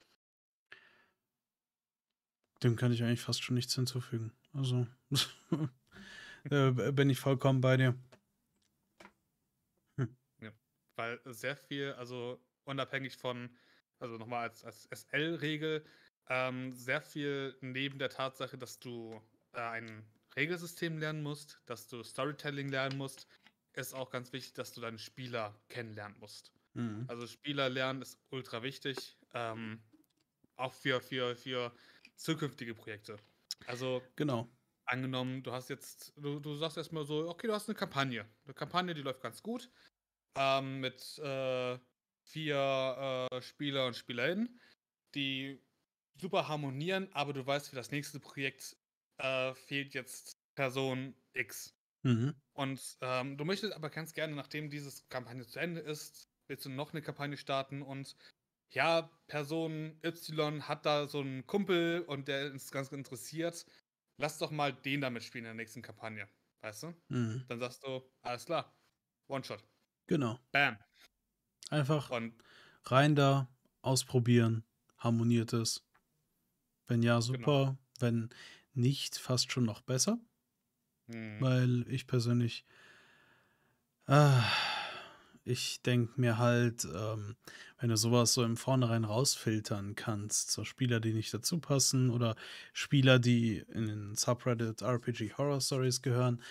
Dem 2.63 2.77
kann 2.77 2.93
ich 2.93 3.03
eigentlich 3.03 3.21
fast 3.21 3.43
schon 3.43 3.55
nichts 3.55 3.75
hinzufügen. 3.75 4.33
Also 4.53 4.87
äh, 6.51 6.93
bin 6.93 7.11
ich 7.11 7.19
vollkommen 7.19 7.61
bei 7.61 7.77
dir. 7.77 7.95
Hm. 9.97 10.17
Ja, 10.41 10.51
weil 10.97 11.21
sehr 11.27 11.57
viel, 11.57 11.93
also 11.93 12.41
unabhängig 12.65 13.17
von, 13.17 13.51
also 13.99 14.17
nochmal 14.17 14.49
als, 14.49 14.65
als 14.65 14.89
SL-Regel, 14.91 15.85
ähm, 16.29 16.73
sehr 16.73 17.01
viel 17.01 17.57
neben 17.61 17.99
der 17.99 18.11
Tatsache, 18.11 18.59
dass 18.59 18.79
du 18.79 19.21
äh, 19.53 19.61
ein 19.61 20.05
Regelsystem 20.37 20.99
lernen 20.99 21.23
musst, 21.23 21.61
dass 21.67 21.89
du 21.89 22.03
Storytelling 22.03 22.69
lernen 22.69 22.99
musst, 22.99 23.27
ist 23.75 23.95
auch 23.95 24.11
ganz 24.11 24.33
wichtig, 24.33 24.55
dass 24.55 24.73
du 24.73 24.81
deine 24.81 24.99
Spieler 24.99 25.55
kennenlernen 25.69 26.19
musst. 26.19 26.53
Mhm. 26.75 27.05
Also 27.09 27.27
Spieler 27.27 27.69
lernen 27.69 28.03
ist 28.03 28.19
ultra 28.31 28.63
wichtig, 28.63 29.17
ähm, 29.35 29.81
auch 30.57 30.75
für, 30.75 31.01
für, 31.01 31.37
für 31.37 31.73
zukünftige 32.19 32.75
Projekte. 32.75 33.16
Also 33.66 34.03
genau. 34.16 34.49
angenommen, 34.85 35.43
du 35.43 35.53
hast 35.53 35.71
jetzt, 35.71 36.12
du, 36.16 36.41
du 36.41 36.55
sagst 36.57 36.77
erstmal 36.77 37.05
so, 37.05 37.29
okay, 37.29 37.47
du 37.47 37.55
hast 37.55 37.69
eine 37.69 37.77
Kampagne. 37.77 38.27
Eine 38.45 38.55
Kampagne, 38.55 38.95
die 38.95 39.03
läuft 39.03 39.23
ganz 39.23 39.43
gut. 39.43 39.71
Ähm, 40.37 40.81
mit 40.81 41.19
äh, 41.19 41.79
vier 42.23 43.29
äh, 43.33 43.43
Spieler 43.43 43.87
und 43.87 43.97
Spielerinnen, 43.97 44.61
die 45.14 45.61
super 46.21 46.49
harmonieren, 46.49 47.09
aber 47.12 47.33
du 47.33 47.47
weißt, 47.47 47.71
für 47.71 47.77
das 47.77 47.91
nächste 47.91 48.21
Projekt 48.21 48.77
äh, 49.19 49.55
fehlt 49.55 49.95
jetzt 49.95 50.37
Person 50.55 51.14
X. 51.33 51.75
Mhm. 52.03 52.35
Und 52.53 52.99
ähm, 53.01 53.37
du 53.37 53.45
möchtest 53.45 53.73
aber 53.73 53.91
ganz 53.91 54.14
gerne, 54.14 54.35
nachdem 54.35 54.71
diese 54.71 55.03
Kampagne 55.09 55.47
zu 55.47 55.59
Ende 55.59 55.81
ist, 55.81 56.29
willst 56.49 56.64
du 56.64 56.71
noch 56.71 56.93
eine 56.93 57.03
Kampagne 57.03 57.37
starten 57.37 57.83
und 57.83 58.16
ja, 58.71 59.11
Person 59.27 59.99
Y 60.03 60.69
hat 60.69 60.87
da 60.87 61.07
so 61.07 61.21
einen 61.21 61.47
Kumpel 61.47 62.03
und 62.03 62.29
der 62.29 62.53
ist 62.53 62.73
ganz 62.73 62.93
interessiert. 62.93 63.66
Lass 64.16 64.39
doch 64.39 64.51
mal 64.51 64.73
den 64.73 65.01
damit 65.01 65.23
spielen 65.23 65.45
in 65.45 65.51
der 65.51 65.55
nächsten 65.55 65.83
Kampagne. 65.83 66.29
Weißt 66.61 66.83
du? 66.83 66.95
Mhm. 67.09 67.45
Dann 67.49 67.61
sagst 67.61 67.85
du, 67.85 68.03
alles 68.23 68.45
klar, 68.45 68.75
One-Shot. 69.29 69.64
Genau. 70.07 70.39
Bam. 70.51 70.77
Einfach 71.71 72.11
und 72.11 72.43
rein 72.85 73.14
da, 73.14 73.49
ausprobieren, 73.83 74.64
harmoniert 74.97 75.53
es. 75.53 75.87
Wenn 76.87 77.03
ja, 77.03 77.21
super. 77.21 77.39
Genau. 77.39 77.79
Wenn 78.01 78.31
nicht, 78.73 79.19
fast 79.19 79.53
schon 79.53 79.64
noch 79.64 79.83
besser. 79.83 80.19
Mhm. 81.07 81.41
Weil 81.41 81.89
ich 81.89 82.07
persönlich, 82.07 82.64
äh, 84.07 84.41
ich 85.49 85.81
denke 85.83 86.21
mir 86.21 86.39
halt, 86.39 86.85
ähm, 86.85 87.37
wenn 87.79 87.89
du 87.89 87.97
sowas 87.97 88.35
so 88.35 88.45
im 88.45 88.57
Vornherein 88.57 89.05
rausfiltern 89.05 89.95
kannst, 89.95 90.51
so 90.51 90.65
Spieler, 90.65 91.01
die 91.01 91.15
nicht 91.15 91.33
dazu 91.33 91.59
passen 91.59 92.11
oder 92.11 92.37
Spieler, 92.73 93.19
die 93.19 93.65
in 93.73 93.87
den 93.87 94.15
Subreddit 94.15 94.83
RPG 94.83 95.35
Horror 95.39 95.61
Stories 95.61 96.03
gehören, 96.03 96.43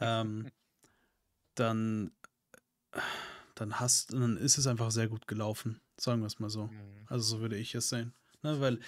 ähm, 0.00 0.50
dann, 1.54 2.12
dann 3.54 3.78
hast, 3.78 4.12
dann 4.12 4.36
ist 4.38 4.56
es 4.56 4.66
einfach 4.66 4.90
sehr 4.90 5.08
gut 5.08 5.26
gelaufen, 5.26 5.80
sagen 5.98 6.20
wir 6.20 6.26
es 6.26 6.38
mal 6.38 6.50
so. 6.50 6.68
Mhm. 6.68 7.06
Also 7.06 7.36
so 7.36 7.40
würde 7.40 7.56
ich 7.56 7.74
es 7.74 7.90
sehen. 7.90 8.14
Ne, 8.42 8.58
weil, 8.60 8.80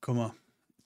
guck 0.00 0.16
mal, 0.16 0.34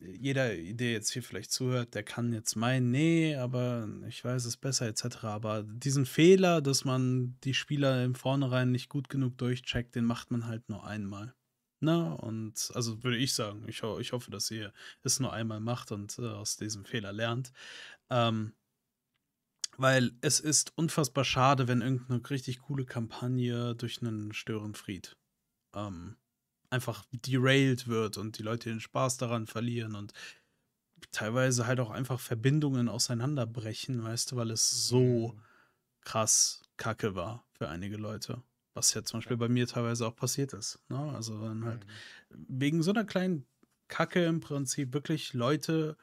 jeder, 0.01 0.49
der 0.55 0.93
jetzt 0.93 1.11
hier 1.11 1.23
vielleicht 1.23 1.51
zuhört, 1.51 1.95
der 1.95 2.03
kann 2.05 2.33
jetzt 2.33 2.55
meinen, 2.57 2.91
nee, 2.91 3.35
aber 3.37 3.89
ich 4.07 4.25
weiß 4.25 4.45
es 4.45 4.57
besser, 4.57 4.87
etc. 4.87 5.25
Aber 5.25 5.65
diesen 5.65 6.07
Fehler, 6.07 6.61
dass 6.61 6.85
man 6.85 7.37
die 7.45 7.55
Spieler 7.55 8.05
im 8.05 8.15
Vornherein 8.15 8.71
nicht 8.71 8.89
gut 8.89 9.09
genug 9.09 9.37
durchcheckt, 9.39 9.95
den 9.95 10.05
macht 10.05 10.31
man 10.31 10.47
halt 10.47 10.69
nur 10.69 10.85
einmal. 10.85 11.35
Na, 11.81 12.13
und 12.15 12.71
also 12.75 13.03
würde 13.05 13.19
ich 13.19 13.35
sagen, 13.35 13.65
ich, 13.69 13.83
ho 13.83 13.99
ich 13.99 14.13
hoffe, 14.13 14.31
dass 14.31 14.51
ihr 14.51 14.73
es 15.03 15.21
nur 15.21 15.33
einmal 15.33 15.61
macht 15.61 15.93
und 15.93 16.19
äh, 16.19 16.27
aus 16.27 16.57
diesem 16.57 16.85
Fehler 16.85 17.13
lernt. 17.13 17.53
Ähm, 18.11 18.53
weil 19.77 20.13
es 20.23 20.41
ist 20.41 20.77
unfassbar 20.77 21.25
schade, 21.25 21.69
wenn 21.69 21.83
irgendeine 21.83 22.29
richtig 22.31 22.61
coole 22.61 22.85
Kampagne 22.85 23.77
durch 23.77 24.03
einen 24.03 24.33
Störenfried 24.33 25.17
ähm, 25.75 26.17
einfach 26.71 27.05
derailed 27.13 27.89
wird 27.89 28.19
und 28.19 28.39
die 28.39 28.43
Leute 28.43 28.69
den 28.69 28.81
Spaß 28.81 29.17
daran 29.17 29.47
verlieren 29.47 29.95
und 29.95 30.13
teilweise 31.11 31.67
halt 31.67 31.81
auch 31.81 31.91
einfach 31.91 32.21
Verbindungen 32.21 32.89
auseinanderbrechen, 32.89 34.03
weißt 34.03 34.33
du, 34.33 34.37
weil 34.37 34.51
es 34.51 34.69
so 34.89 35.35
mhm. 35.35 35.43
krass 36.03 36.63
kacke 36.77 37.15
war 37.15 37.45
für 37.53 37.69
einige 37.69 37.97
Leute. 37.97 38.43
Was 38.75 38.95
ja 38.95 39.03
zum 39.03 39.19
Beispiel 39.19 39.37
bei 39.37 39.49
mir 39.49 39.67
teilweise 39.67 40.07
auch 40.07 40.15
passiert 40.15 40.53
ist. 40.53 40.79
Ne? 40.89 40.99
Also 41.15 41.41
dann 41.41 41.65
halt 41.65 41.87
mhm. 42.31 42.47
wegen 42.49 42.83
so 42.83 42.91
einer 42.91 43.05
kleinen 43.05 43.47
Kacke 43.89 44.25
im 44.25 44.41
Prinzip 44.41 44.93
wirklich 44.93 45.33
Leute 45.33 45.97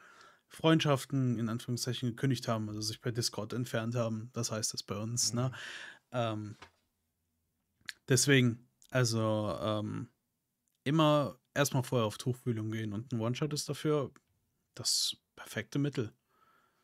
Freundschaften 0.48 1.38
in 1.38 1.50
Anführungszeichen 1.50 2.10
gekündigt 2.10 2.48
haben, 2.48 2.68
also 2.70 2.82
sich 2.82 3.02
bei 3.02 3.12
Discord 3.12 3.54
entfernt 3.54 3.96
haben. 3.96 4.30
Das 4.34 4.52
heißt 4.52 4.74
das 4.74 4.84
bei 4.84 4.98
uns. 4.98 5.34
Ne? 5.34 5.44
Mhm. 5.44 5.48
Ne? 5.48 5.58
Ähm, 6.12 6.58
deswegen, 8.08 8.68
also 8.90 9.58
ähm, 9.62 10.10
immer 10.86 11.38
erstmal 11.54 11.84
vorher 11.84 12.06
auf 12.06 12.18
Tuchfühlung 12.18 12.72
gehen 12.72 12.94
und 12.94 13.12
ein 13.12 13.20
One-Shot 13.20 13.54
ist 13.54 13.68
dafür 13.68 14.12
das 14.76 15.18
perfekte 15.36 15.80
Mittel. 15.80 16.14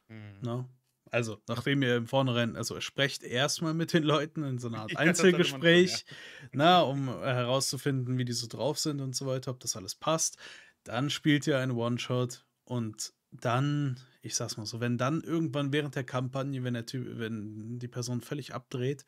Mhm. 0.10 0.42
Ne? 0.42 0.70
Also, 1.12 1.42
nachdem 1.48 1.84
ihr 1.84 1.98
im 1.98 2.08
Vornherein, 2.08 2.56
also 2.56 2.80
sprecht 2.80 3.24
erstmal 3.24 3.74
mit 3.74 3.94
den 3.94 4.04
Leuten 4.04 4.44
in 4.44 4.60
so 4.60 4.70
einer 4.70 4.80
Art 4.82 4.98
Einzelgespräch, 4.98 6.06
ja. 6.10 6.48
na, 6.52 6.82
um 6.82 7.08
herauszufinden, 7.08 8.18
wie 8.18 8.26
die 8.26 8.34
so 8.34 8.48
drauf 8.48 8.80
sind 8.80 9.02
und 9.02 9.16
so 9.16 9.26
weiter, 9.28 9.52
ob 9.52 9.60
das 9.60 9.76
alles 9.76 9.96
passt. 9.96 10.38
Dann 10.84 11.10
spielt 11.10 11.46
ihr 11.48 11.60
einen 11.60 11.74
One-Shot 11.74 12.46
und 12.64 13.14
dann, 13.32 14.00
ich 14.22 14.36
sag's 14.36 14.58
mal 14.58 14.66
so, 14.66 14.80
wenn 14.80 14.98
dann 14.98 15.22
irgendwann 15.22 15.72
während 15.72 15.96
der 15.96 16.04
Kampagne, 16.04 16.64
wenn 16.64 16.74
der 16.74 16.86
Typ, 16.86 17.20
wenn 17.20 17.78
die 17.78 17.88
Person 17.88 18.22
völlig 18.22 18.54
abdreht, 18.54 19.06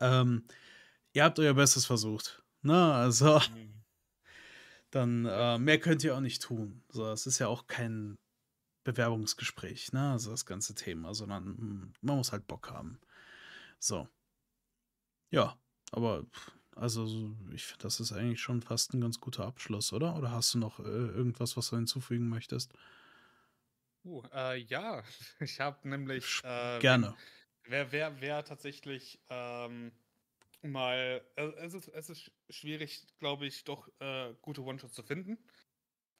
ähm, 0.00 0.44
ihr 1.12 1.24
habt 1.24 1.38
euer 1.40 1.54
Bestes 1.54 1.86
versucht. 1.86 2.42
Na, 2.62 3.00
also, 3.00 3.40
mhm 3.54 3.77
dann 4.90 5.26
äh, 5.26 5.58
mehr 5.58 5.78
könnt 5.78 6.04
ihr 6.04 6.16
auch 6.16 6.20
nicht 6.20 6.42
tun. 6.42 6.82
So, 6.88 7.06
es 7.10 7.26
ist 7.26 7.38
ja 7.38 7.48
auch 7.48 7.66
kein 7.66 8.16
Bewerbungsgespräch, 8.84 9.92
ne? 9.92 10.12
Also 10.12 10.30
das 10.30 10.46
ganze 10.46 10.74
Thema, 10.74 11.14
sondern 11.14 11.44
hm, 11.44 11.92
man 12.00 12.16
muss 12.16 12.32
halt 12.32 12.46
Bock 12.46 12.70
haben. 12.70 13.00
So. 13.78 14.08
Ja, 15.30 15.58
aber 15.92 16.24
also 16.74 17.34
ich 17.52 17.64
finde, 17.64 17.82
das 17.82 18.00
ist 18.00 18.12
eigentlich 18.12 18.40
schon 18.40 18.62
fast 18.62 18.94
ein 18.94 19.00
ganz 19.00 19.20
guter 19.20 19.44
Abschluss, 19.44 19.92
oder? 19.92 20.16
Oder 20.16 20.30
hast 20.30 20.54
du 20.54 20.58
noch 20.58 20.78
äh, 20.80 20.82
irgendwas, 20.82 21.56
was 21.56 21.70
du 21.70 21.76
hinzufügen 21.76 22.28
möchtest? 22.28 22.72
Uh, 24.04 24.22
äh, 24.32 24.56
ja, 24.58 25.02
ich 25.40 25.60
habe 25.60 25.88
nämlich 25.88 26.40
äh, 26.44 26.78
Gerne. 26.78 27.14
Wer, 27.64 27.92
wer, 27.92 28.20
wer 28.20 28.44
tatsächlich 28.44 29.20
ähm, 29.28 29.92
mal. 30.62 31.22
Also 31.36 31.56
es, 31.56 31.74
ist, 31.74 31.88
es 31.88 32.10
ist 32.10 32.32
schwierig, 32.50 33.06
glaube 33.18 33.46
ich, 33.46 33.64
doch 33.64 33.88
äh, 34.00 34.34
gute 34.42 34.62
One-Shots 34.62 34.94
zu 34.94 35.02
finden. 35.02 35.38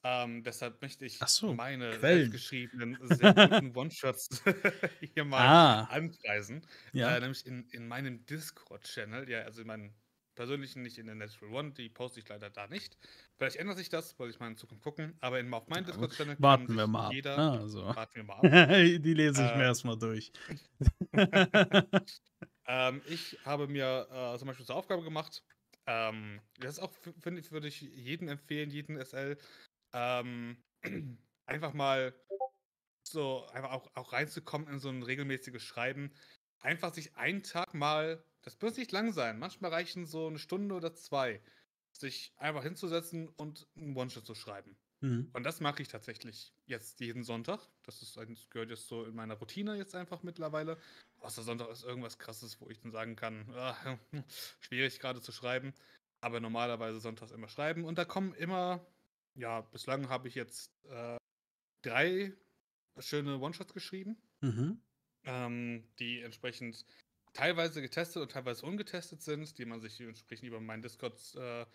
Ähm, 0.05 0.45
deshalb 0.45 0.81
möchte 0.81 1.05
ich 1.07 1.19
so, 1.27 1.53
meine 1.53 1.99
selbstgeschriebenen, 1.99 2.99
sehr 3.03 3.35
guten 3.35 3.77
One-Shots 3.77 4.43
hier 5.15 5.25
mal 5.25 5.41
ah. 5.41 5.85
anpreisen. 5.85 6.65
Ja. 6.93 7.17
Äh, 7.17 7.21
nämlich 7.21 7.45
in, 7.47 7.69
in 7.71 7.89
meinem 7.89 8.25
Discord-Channel, 8.27 9.29
ja, 9.29 9.41
also 9.41 9.63
in 9.63 9.67
meinem 9.67 9.95
persönlichen, 10.37 10.83
nicht 10.83 10.99
in 10.99 11.07
der 11.07 11.17
Natural 11.17 11.53
One, 11.53 11.73
die 11.73 11.89
poste 11.89 12.21
ich 12.21 12.29
leider 12.29 12.49
da 12.49 12.69
nicht. 12.69 12.97
Vielleicht 13.37 13.57
ändert 13.57 13.77
sich 13.77 13.89
das, 13.89 14.17
wollte 14.21 14.35
ich 14.35 14.39
mal 14.39 14.47
in 14.47 14.57
Zukunft 14.57 14.85
gucken, 14.85 15.17
aber 15.21 15.41
in, 15.41 15.53
auf 15.53 15.67
meinem 15.67 15.87
Discord-Channel 15.87 16.37
warten 16.39 16.77
wir 16.77 16.87
mal 16.87 17.13
jeder, 17.13 17.37
ab. 17.37 17.55
Ne? 17.55 17.61
Also. 17.61 17.83
Warten 17.83 18.15
wir 18.15 18.23
mal 18.23 18.35
ab. 18.37 18.71
die 19.03 19.15
lese 19.15 19.45
ich 19.45 19.51
äh, 19.51 19.57
mir 19.57 19.65
erstmal 19.65 19.99
durch. 19.99 20.31
Ähm, 22.69 23.01
ich 23.07 23.39
habe 23.45 23.67
mir 23.67 24.07
äh, 24.11 24.39
zum 24.39 24.47
Beispiel 24.47 24.67
zur 24.67 24.77
Aufgabe 24.77 25.03
gemacht, 25.03 25.43
ähm, 25.87 26.41
das 26.59 26.75
ist 26.75 26.81
auch, 26.81 26.93
finde 27.19 27.41
ich, 27.41 27.51
würde 27.51 27.67
ich 27.67 27.81
jedem 27.81 28.29
empfehlen, 28.29 28.71
jeden 28.71 29.03
SL, 29.03 29.39
ähm, 29.95 30.63
einfach 31.47 31.73
mal 31.73 32.15
so, 33.03 33.47
einfach 33.47 33.73
auch, 33.73 33.91
auch 33.95 34.13
reinzukommen 34.13 34.69
in 34.69 34.79
so 34.79 34.91
ein 34.91 35.03
regelmäßiges 35.03 35.63
Schreiben. 35.63 36.13
Einfach 36.61 36.93
sich 36.93 37.17
einen 37.17 37.43
Tag 37.43 37.73
mal, 37.73 38.23
das 38.43 38.61
muss 38.61 38.77
nicht 38.77 38.93
lang 38.93 39.13
sein, 39.13 39.39
manchmal 39.39 39.73
reichen 39.73 40.05
so 40.05 40.27
eine 40.27 40.39
Stunde 40.39 40.75
oder 40.75 40.95
zwei, 40.95 41.41
sich 41.93 42.35
einfach 42.37 42.65
hinzusetzen 42.65 43.29
und 43.29 43.67
einen 43.77 43.97
One-Shot 43.97 44.27
zu 44.27 44.35
schreiben. 44.35 44.77
Mhm. 45.01 45.31
Und 45.33 45.45
das 45.45 45.61
mache 45.61 45.81
ich 45.81 45.89
tatsächlich 45.89 46.53
jetzt 46.67 47.01
jeden 47.01 47.23
Sonntag. 47.23 47.61
Das, 47.85 48.03
ist, 48.03 48.17
das 48.17 48.51
gehört 48.51 48.71
jetzt 48.71 48.89
so 48.89 49.05
in 49.05 49.15
meiner 49.15 49.35
Routine 49.35 49.77
jetzt 49.77 49.95
einfach 49.95 50.23
mittlerweile. 50.23 50.79
Außer 51.21 51.43
Sonntag 51.43 51.69
ist 51.71 51.85
irgendwas 51.85 52.19
krasses, 52.19 52.61
wo 52.61 52.71
ich 52.71 52.81
dann 52.81 52.93
sagen 52.93 53.17
kann, 53.17 53.51
ah, 53.55 53.99
schwierig 54.61 55.01
gerade 55.01 55.21
zu 55.21 55.33
schreiben. 55.33 55.75
Aber 56.21 56.41
normalerweise 56.41 57.01
sonntags 57.01 57.33
immer 57.33 57.49
schreiben. 57.49 57.85
Und 57.85 57.99
da 57.99 58.05
kommen 58.05 58.35
immer, 58.35 58.87
ja, 59.35 59.61
bislang 59.63 60.09
habe 60.09 60.29
ich 60.29 60.35
jetzt 60.35 60.73
äh, 60.87 61.17
drei 61.83 62.33
schöne 62.99 63.39
One-Shots 63.39 63.73
geschrieben, 63.75 64.17
Mhm. 64.41 64.81
ähm, 65.25 65.89
die 65.99 66.21
entsprechend 66.23 66.85
teilweise 67.33 67.83
getestet 67.83 68.23
und 68.23 68.33
teilweise 68.33 68.67
ungetestet 68.67 69.23
sind, 69.23 69.59
die 69.59 69.65
man 69.65 69.81
sich 69.81 70.01
entsprechend 70.01 70.49
über 70.49 70.61
meinen 70.61 70.83
Discord 70.83 71.21
äh, 71.37 71.67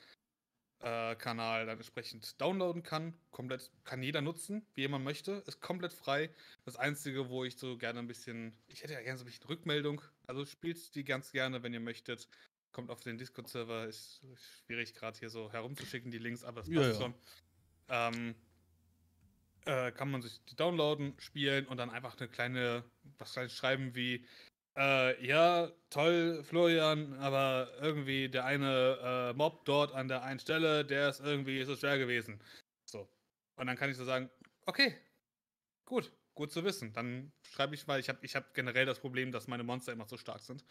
äh, 0.84 1.15
Kanal 1.15 1.65
dann 1.65 1.77
entsprechend 1.77 2.39
downloaden 2.41 2.84
kann. 2.84 3.13
Komplett 3.31 3.71
kann 3.86 4.03
jeder 4.03 4.21
nutzen, 4.21 4.65
wie 4.75 4.81
jemand 4.81 5.05
möchte. 5.05 5.43
Ist 5.47 5.61
komplett 5.61 5.93
frei. 5.93 6.29
Das 6.65 6.75
Einzige, 6.75 7.29
wo 7.29 7.45
ich 7.45 7.57
so 7.57 7.77
gerne 7.77 7.99
ein 7.99 8.07
bisschen, 8.07 8.57
ich 8.67 8.84
hätte 8.84 8.93
ja 8.93 9.01
gerne 9.01 9.17
so 9.17 9.23
ein 9.23 9.27
bisschen 9.27 9.45
Rückmeldung. 9.45 10.01
Also 10.27 10.45
spielt 10.45 10.93
die 10.95 11.05
ganz 11.05 11.31
gerne, 11.31 11.63
wenn 11.63 11.73
ihr 11.73 11.79
möchtet. 11.79 12.27
Kommt 12.73 12.89
auf 12.89 12.99
den 12.99 13.17
Discord-Server. 13.17 13.88
Ist 13.88 14.21
schwierig 14.65 14.93
gerade 14.93 15.17
hier 15.17 15.29
so 15.29 15.51
herumzuschicken, 15.51 16.11
die 16.11 16.17
Links, 16.17 16.43
aber 16.43 16.61
es 16.61 16.69
passt 16.69 16.75
Ja, 16.75 16.88
ja. 16.89 16.93
schon. 16.93 17.13
Ähm, 17.89 18.36
äh, 19.65 19.91
kann 19.93 20.11
man 20.11 20.21
sich 20.21 20.43
die 20.49 20.55
downloaden, 20.55 21.13
spielen 21.19 21.65
und 21.67 21.77
dann 21.77 21.89
einfach 21.89 22.19
eine 22.19 22.27
kleine, 22.27 22.84
was 23.17 23.34
kleines 23.34 23.53
schreiben 23.53 23.95
wie, 23.95 24.25
äh, 24.76 25.26
ja, 25.26 25.71
toll, 25.89 26.43
Florian, 26.43 27.13
aber 27.19 27.71
irgendwie 27.82 28.30
der 28.30 28.45
eine 28.45 29.32
äh, 29.32 29.34
Mob 29.34 29.65
dort 29.65 29.93
an 29.93 30.07
der 30.07 30.24
einen 30.24 30.39
Stelle, 30.39 30.84
der 30.84 31.09
ist 31.09 31.19
irgendwie 31.19 31.63
so 31.63 31.76
schwer 31.76 31.97
gewesen. 31.97 32.41
So. 32.86 33.07
Und 33.55 33.67
dann 33.67 33.78
kann 33.78 33.89
ich 33.89 33.97
so 33.97 34.05
sagen, 34.05 34.30
okay, 34.65 34.95
gut, 35.86 36.11
gut 36.34 36.51
zu 36.51 36.63
wissen. 36.63 36.93
Dann 36.93 37.32
schreibe 37.43 37.76
ich, 37.76 37.88
weil 37.88 37.99
ich 37.99 38.09
habe 38.09 38.19
ich 38.24 38.36
hab 38.36 38.53
generell 38.53 38.86
das 38.86 38.99
Problem, 38.99 39.32
dass 39.32 39.47
meine 39.47 39.63
Monster 39.63 39.93
immer 39.93 40.07
so 40.07 40.17
stark 40.17 40.41
sind. 40.41 40.65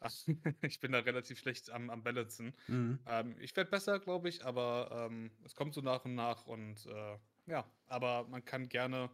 ich 0.62 0.80
bin 0.80 0.92
da 0.92 1.00
relativ 1.00 1.38
schlecht 1.38 1.70
am, 1.70 1.90
am 1.90 2.02
Balancen. 2.02 2.54
Mhm. 2.66 2.98
Ähm, 3.06 3.36
ich 3.40 3.54
werde 3.56 3.70
besser, 3.70 3.98
glaube 3.98 4.28
ich, 4.28 4.44
aber 4.44 5.08
ähm, 5.10 5.30
es 5.44 5.54
kommt 5.54 5.74
so 5.74 5.80
nach 5.80 6.04
und 6.04 6.14
nach 6.14 6.46
und 6.46 6.86
äh, 6.86 7.18
ja, 7.46 7.64
aber 7.86 8.24
man 8.28 8.44
kann 8.44 8.68
gerne 8.68 9.10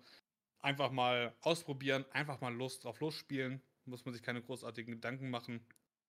einfach 0.60 0.90
mal 0.90 1.34
ausprobieren, 1.40 2.04
einfach 2.10 2.40
mal 2.40 2.54
Lust 2.54 2.84
drauf 2.84 3.00
losspielen. 3.00 3.62
Muss 3.86 4.04
man 4.04 4.14
sich 4.14 4.22
keine 4.22 4.42
großartigen 4.42 4.94
Gedanken 4.94 5.30
machen. 5.30 5.66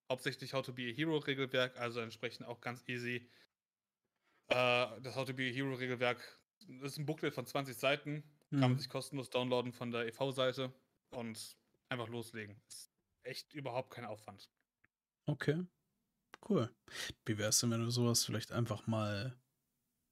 Hauptsächlich 0.10 0.54
How 0.54 0.64
to 0.66 0.74
be 0.74 0.84
a 0.90 0.94
Hero 0.94 1.18
Regelwerk, 1.18 1.78
also 1.78 2.00
entsprechend 2.00 2.46
auch 2.48 2.62
ganz 2.62 2.84
easy. 2.88 3.30
Äh, 4.48 5.02
das 5.02 5.16
How 5.16 5.26
to 5.26 5.34
be 5.34 5.44
a 5.50 5.52
Hero 5.54 5.74
Regelwerk 5.74 6.40
ist 6.82 6.98
ein 6.98 7.06
Booklet 7.06 7.34
von 7.34 7.46
20 7.46 7.76
Seiten. 7.78 8.24
Kann 8.52 8.60
man 8.62 8.72
Mhm. 8.74 8.78
sich 8.78 8.90
kostenlos 8.90 9.30
downloaden 9.30 9.74
von 9.74 9.92
der 9.92 10.06
EV-Seite 10.08 10.74
und 11.10 11.58
einfach 11.90 12.08
loslegen. 12.08 12.62
Ist 12.68 12.92
echt 13.24 13.54
überhaupt 13.54 13.92
kein 13.92 14.06
Aufwand. 14.06 14.50
Okay. 15.28 15.66
Cool. 16.48 16.74
Wie 17.26 17.38
wär's 17.38 17.60
denn, 17.60 17.72
wenn 17.72 17.82
du 17.82 17.92
sowas 17.92 18.26
vielleicht 18.26 18.52
einfach 18.52 18.88
mal 18.88 19.40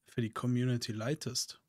für 0.09 0.21
die 0.21 0.31
Community 0.33 0.91
leitest? 0.93 1.62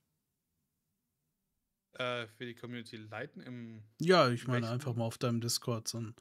Äh, 1.98 2.26
für 2.26 2.46
die 2.46 2.54
Community 2.54 2.96
leiten 2.96 3.42
im 3.42 3.82
Ja, 4.00 4.28
ich 4.30 4.46
meine 4.46 4.68
einfach 4.68 4.94
mal 4.94 5.04
auf 5.04 5.18
deinem 5.18 5.40
Discord 5.40 5.88
so 5.88 6.00
ein 6.00 6.14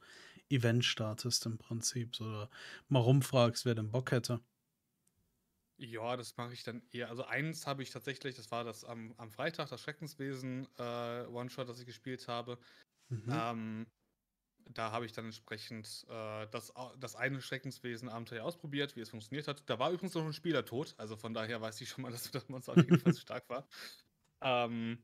Event 0.48 0.84
startest 0.84 1.46
im 1.46 1.58
Prinzip 1.58 2.20
oder 2.20 2.50
mal 2.88 3.00
rumfragst, 3.00 3.64
wer 3.64 3.74
denn 3.74 3.90
Bock 3.90 4.12
hätte. 4.12 4.40
Ja, 5.76 6.16
das 6.16 6.36
mache 6.36 6.52
ich 6.52 6.62
dann 6.62 6.82
eher. 6.92 7.08
Also 7.08 7.24
eins 7.24 7.66
habe 7.66 7.82
ich 7.82 7.90
tatsächlich, 7.90 8.36
das 8.36 8.50
war 8.52 8.62
das 8.62 8.84
am, 8.84 9.12
am 9.16 9.30
Freitag, 9.30 9.68
das 9.70 9.80
Schreckenswesen 9.80 10.68
äh, 10.78 11.24
One-Shot, 11.26 11.68
das 11.68 11.80
ich 11.80 11.86
gespielt 11.86 12.28
habe. 12.28 12.58
Mhm. 13.08 13.28
Ähm, 13.30 13.86
da 14.70 14.92
habe 14.92 15.04
ich 15.04 15.12
dann 15.12 15.26
entsprechend 15.26 16.06
äh, 16.08 16.46
das, 16.50 16.72
das 16.98 17.16
eine 17.16 17.40
Schreckenswesen-Abenteuer 17.40 18.44
ausprobiert, 18.44 18.96
wie 18.96 19.00
es 19.00 19.10
funktioniert 19.10 19.48
hat. 19.48 19.68
Da 19.68 19.78
war 19.78 19.90
übrigens 19.90 20.14
noch 20.14 20.24
ein 20.24 20.32
Spieler 20.32 20.64
tot, 20.64 20.94
also 20.96 21.16
von 21.16 21.34
daher 21.34 21.60
weiß 21.60 21.80
ich 21.80 21.88
schon 21.88 22.02
mal, 22.02 22.12
dass 22.12 22.30
das 22.30 22.48
Monster 22.48 22.72
auf 22.72 22.84
jeden 22.84 22.98
Fall 22.98 23.12
so 23.12 23.20
stark 23.20 23.48
war. 23.48 23.68
Ähm, 24.42 25.02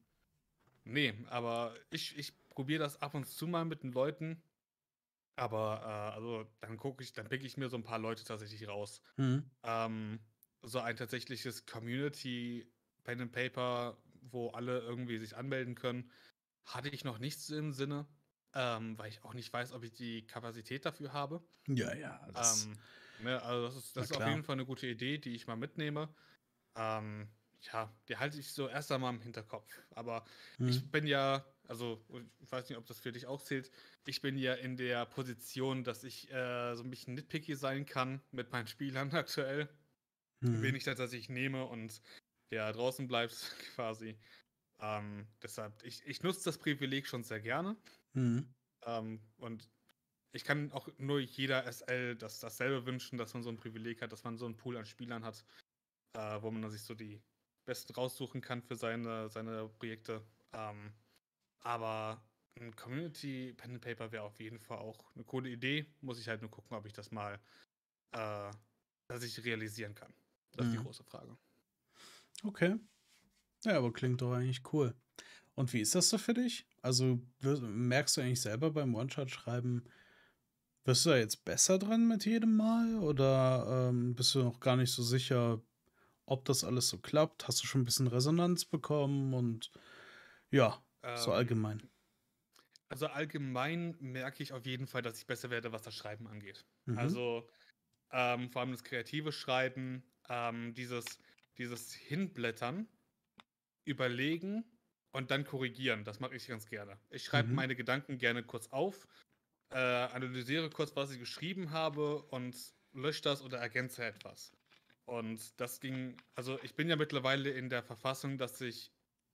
nee, 0.90 1.14
aber 1.28 1.74
ich, 1.90 2.16
ich 2.18 2.48
probiere 2.48 2.80
das 2.82 3.00
ab 3.02 3.14
und 3.14 3.26
zu 3.26 3.46
mal 3.46 3.64
mit 3.64 3.82
den 3.82 3.92
Leuten. 3.92 4.42
Aber 5.36 5.80
äh, 5.82 6.14
also 6.16 6.46
dann 6.60 6.76
gucke 6.76 7.02
ich, 7.04 7.12
dann 7.12 7.28
pick 7.28 7.44
ich 7.44 7.56
mir 7.56 7.68
so 7.68 7.76
ein 7.76 7.84
paar 7.84 7.98
Leute 7.98 8.24
tatsächlich 8.24 8.68
raus 8.68 9.02
Mhm. 9.18 9.50
ähm, 9.64 10.20
so 10.62 10.80
ein 10.80 10.96
tatsächliches 10.96 11.66
Community 11.66 12.72
Pen 13.04 13.22
and 13.22 13.32
Paper, 13.32 14.02
wo 14.22 14.50
alle 14.50 14.80
irgendwie 14.80 15.18
sich 15.18 15.36
anmelden 15.36 15.74
können, 15.76 16.12
hatte 16.66 16.90
ich 16.90 17.04
noch 17.04 17.18
nichts 17.18 17.48
im 17.50 17.72
Sinne, 17.72 18.08
ähm, 18.54 18.98
weil 18.98 19.10
ich 19.10 19.24
auch 19.24 19.34
nicht 19.34 19.52
weiß, 19.52 19.72
ob 19.72 19.84
ich 19.84 19.92
die 19.94 20.26
Kapazität 20.26 20.86
dafür 20.86 21.12
habe. 21.14 21.46
Ja, 21.68 21.94
ja. 21.94 22.28
Das, 22.32 22.68
Ähm, 22.68 22.82
ne, 23.16 23.42
also 23.42 23.66
das 23.66 23.76
ist, 23.76 23.96
das 23.96 24.06
ist 24.06 24.12
auf 24.12 24.26
jeden 24.26 24.44
Fall 24.44 24.54
eine 24.54 24.66
gute 24.66 24.86
Idee, 24.86 25.18
die 25.18 25.34
ich 25.34 25.46
mal 25.46 25.56
mitnehme. 25.56 26.14
Ähm, 26.76 27.30
ja, 27.60 27.92
die 28.08 28.16
halte 28.16 28.38
ich 28.38 28.52
so 28.52 28.68
erst 28.68 28.90
einmal 28.92 29.14
im 29.14 29.20
Hinterkopf. 29.20 29.70
Aber 29.90 30.24
mhm. 30.58 30.68
ich 30.68 30.90
bin 30.90 31.06
ja, 31.06 31.44
also 31.68 32.04
ich 32.40 32.50
weiß 32.50 32.68
nicht, 32.68 32.78
ob 32.78 32.86
das 32.86 33.00
für 33.00 33.12
dich 33.12 33.26
auch 33.26 33.42
zählt, 33.42 33.70
ich 34.06 34.22
bin 34.22 34.38
ja 34.38 34.54
in 34.54 34.76
der 34.76 35.06
Position, 35.06 35.84
dass 35.84 36.04
ich 36.04 36.30
äh, 36.32 36.74
so 36.74 36.82
ein 36.82 36.90
bisschen 36.90 37.14
nitpicky 37.14 37.54
sein 37.54 37.86
kann 37.86 38.22
mit 38.30 38.52
meinen 38.52 38.66
Spielern 38.66 39.10
aktuell 39.14 39.68
Mhm. 40.40 40.62
wen 40.62 40.74
ich 40.74 40.84
da 40.84 40.94
tatsächlich 40.94 41.28
nehme 41.28 41.66
und 41.66 42.00
der 42.50 42.72
draußen 42.72 43.06
bleibt 43.06 43.34
quasi. 43.74 44.18
Ähm, 44.80 45.26
deshalb, 45.42 45.82
ich, 45.82 46.04
ich 46.06 46.22
nutze 46.22 46.44
das 46.44 46.58
Privileg 46.58 47.06
schon 47.06 47.22
sehr 47.22 47.40
gerne. 47.40 47.76
Mhm. 48.14 48.54
Ähm, 48.86 49.20
und 49.36 49.68
ich 50.32 50.44
kann 50.44 50.72
auch 50.72 50.88
nur 50.96 51.20
jeder 51.20 51.66
SL 51.70 52.16
das, 52.16 52.40
dasselbe 52.40 52.86
wünschen, 52.86 53.18
dass 53.18 53.34
man 53.34 53.42
so 53.42 53.50
ein 53.50 53.56
Privileg 53.56 54.00
hat, 54.00 54.12
dass 54.12 54.24
man 54.24 54.38
so 54.38 54.46
einen 54.46 54.56
Pool 54.56 54.76
an 54.76 54.86
Spielern 54.86 55.24
hat, 55.24 55.44
äh, 56.14 56.40
wo 56.40 56.50
man 56.50 56.70
sich 56.70 56.82
so 56.82 56.94
die 56.94 57.20
besten 57.70 57.94
raussuchen 57.94 58.40
kann 58.40 58.62
für 58.62 58.74
seine, 58.74 59.28
seine 59.28 59.68
Projekte. 59.68 60.22
Ähm, 60.52 60.92
aber 61.60 62.20
ein 62.58 62.74
Community 62.74 63.54
Pen 63.56 63.74
and 63.74 63.80
Paper 63.80 64.10
wäre 64.10 64.24
auf 64.24 64.40
jeden 64.40 64.58
Fall 64.58 64.78
auch 64.78 65.14
eine 65.14 65.24
coole 65.24 65.50
Idee. 65.50 65.86
Muss 66.00 66.18
ich 66.18 66.28
halt 66.28 66.42
nur 66.42 66.50
gucken, 66.50 66.76
ob 66.76 66.84
ich 66.86 66.92
das 66.92 67.12
mal, 67.12 67.34
äh, 68.12 68.50
dass 69.08 69.22
ich 69.22 69.44
realisieren 69.44 69.94
kann. 69.94 70.12
Das 70.52 70.66
ist 70.66 70.72
die 70.74 70.78
Mhm. 70.78 70.82
große 70.82 71.04
Frage. 71.04 71.36
Okay. 72.44 72.76
Ja, 73.64 73.76
aber 73.78 73.92
klingt 73.92 74.22
doch 74.22 74.32
eigentlich 74.34 74.62
cool. 74.72 74.94
Und 75.54 75.72
wie 75.72 75.80
ist 75.80 75.94
das 75.94 76.08
so 76.10 76.18
für 76.18 76.34
dich? 76.34 76.66
Also 76.82 77.20
merkst 77.42 78.16
du 78.16 78.22
eigentlich 78.22 78.40
selber 78.42 78.70
beim 78.72 78.94
One-Shot-Schreiben, 78.94 79.84
wirst 80.84 81.06
du 81.06 81.10
da 81.10 81.16
jetzt 81.18 81.44
besser 81.44 81.78
dran 81.78 82.08
mit 82.08 82.24
jedem 82.24 82.56
Mal? 82.56 82.96
Oder 82.98 83.88
ähm, 83.90 84.14
bist 84.14 84.34
du 84.34 84.42
noch 84.42 84.60
gar 84.60 84.76
nicht 84.76 84.92
so 84.92 85.02
sicher, 85.02 85.62
ob 86.30 86.44
das 86.46 86.64
alles 86.64 86.88
so 86.88 86.98
klappt? 86.98 87.48
Hast 87.48 87.62
du 87.62 87.66
schon 87.66 87.82
ein 87.82 87.84
bisschen 87.84 88.06
Resonanz 88.08 88.64
bekommen? 88.64 89.34
Und 89.34 89.70
ja, 90.50 90.84
so 91.14 91.32
Ähm, 91.32 91.32
allgemein. 91.32 91.90
Also 92.88 93.06
allgemein 93.06 93.96
merke 94.00 94.42
ich 94.42 94.52
auf 94.52 94.66
jeden 94.66 94.86
Fall, 94.86 95.02
dass 95.02 95.18
ich 95.18 95.26
besser 95.26 95.50
werde, 95.50 95.72
was 95.72 95.82
das 95.82 95.94
Schreiben 95.94 96.26
angeht. 96.26 96.66
Mhm. 96.86 97.20
Also 97.20 97.48
ähm, 98.12 98.50
vor 98.50 98.62
allem 98.62 98.72
das 98.72 98.84
kreative 98.84 99.32
Schreiben, 99.32 100.04
ähm, 100.28 100.74
dieses, 100.74 101.20
dieses 101.58 101.94
Hinblättern, 101.94 102.88
überlegen 103.84 104.64
und 105.12 105.30
dann 105.30 105.44
korrigieren. 105.44 106.04
Das 106.04 106.20
mache 106.20 106.36
ich 106.36 106.46
ganz 106.48 106.66
gerne. 106.66 107.00
Ich 107.10 107.24
schreibe 107.24 107.50
Mhm. 107.50 107.56
meine 107.56 107.76
Gedanken 107.76 108.18
gerne 108.18 108.44
kurz 108.44 108.68
auf, 108.68 109.08
äh, 109.70 109.78
analysiere 109.78 110.70
kurz, 110.70 110.96
was 110.96 111.12
ich 111.12 111.18
geschrieben 111.20 111.70
habe 111.72 112.22
und 112.24 112.56
lösche 112.92 113.22
das 113.22 113.42
oder 113.42 113.58
ergänze 113.58 114.04
etwas. 114.04 114.52
Und 115.10 115.60
das 115.60 115.80
ging, 115.80 116.16
also 116.36 116.60
ich 116.62 116.76
bin 116.76 116.88
ja 116.88 116.94
mittlerweile 116.94 117.50
in 117.50 117.68
der 117.68 117.82
Verfassung, 117.82 118.38
dass 118.38 118.60
ich 118.60 118.92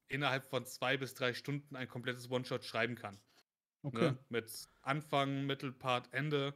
innerhalb 0.09 0.47
von 0.47 0.65
zwei 0.65 0.97
bis 0.97 1.13
drei 1.13 1.35
Stunden 1.35 1.77
ein 1.77 1.87
komplettes 1.87 2.31
One-Shot 2.31 2.65
schreiben 2.65 2.95
kann. 2.95 3.21
Okay. 3.83 4.13
Ne? 4.13 4.25
Mit 4.31 4.71
Anfang, 4.83 5.45
Mittelpart, 5.47 6.13
Ende. 6.15 6.55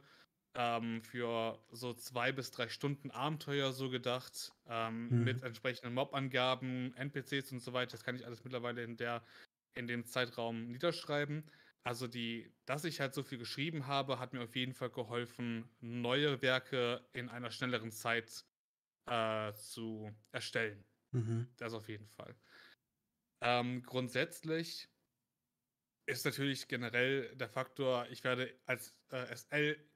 Ähm, 0.55 1.01
für 1.03 1.63
so 1.71 1.93
zwei 1.93 2.31
bis 2.31 2.51
drei 2.51 2.67
Stunden 2.67 3.11
Abenteuer 3.11 3.73
so 3.73 3.89
gedacht. 3.91 4.53
Ähm, 4.67 5.13
Mhm. 5.13 5.23
Mit 5.23 5.43
entsprechenden 5.43 5.93
Mob-Angaben, 5.93 6.93
NPCs 6.95 7.51
und 7.51 7.61
so 7.61 7.73
weiter. 7.73 7.91
Das 7.91 8.03
kann 8.03 8.15
ich 8.15 8.25
alles 8.25 8.43
mittlerweile 8.43 8.83
in, 8.83 8.97
der, 8.97 9.23
in 9.75 9.87
dem 9.87 10.05
Zeitraum 10.05 10.71
niederschreiben. 10.71 11.45
Also 11.83 12.07
die, 12.07 12.51
dass 12.65 12.85
ich 12.85 12.99
halt 13.01 13.13
so 13.13 13.23
viel 13.23 13.37
geschrieben 13.37 13.87
habe, 13.87 14.19
hat 14.19 14.33
mir 14.33 14.41
auf 14.43 14.55
jeden 14.55 14.73
Fall 14.73 14.89
geholfen, 14.89 15.69
neue 15.79 16.41
Werke 16.41 17.07
in 17.13 17.29
einer 17.29 17.51
schnelleren 17.51 17.91
Zeit 17.91 18.45
äh, 19.11 19.53
zu 19.53 20.09
erstellen. 20.31 20.85
Mhm. 21.11 21.53
Das 21.57 21.73
auf 21.73 21.89
jeden 21.89 22.07
Fall. 22.07 22.33
Ähm, 23.41 23.83
grundsätzlich 23.83 24.89
ist 26.07 26.25
natürlich 26.25 26.67
generell 26.67 27.35
der 27.35 27.49
Faktor, 27.49 28.07
ich 28.09 28.23
werde 28.23 28.57
als 28.65 28.95
äh, 29.09 29.25
SL 29.35 29.89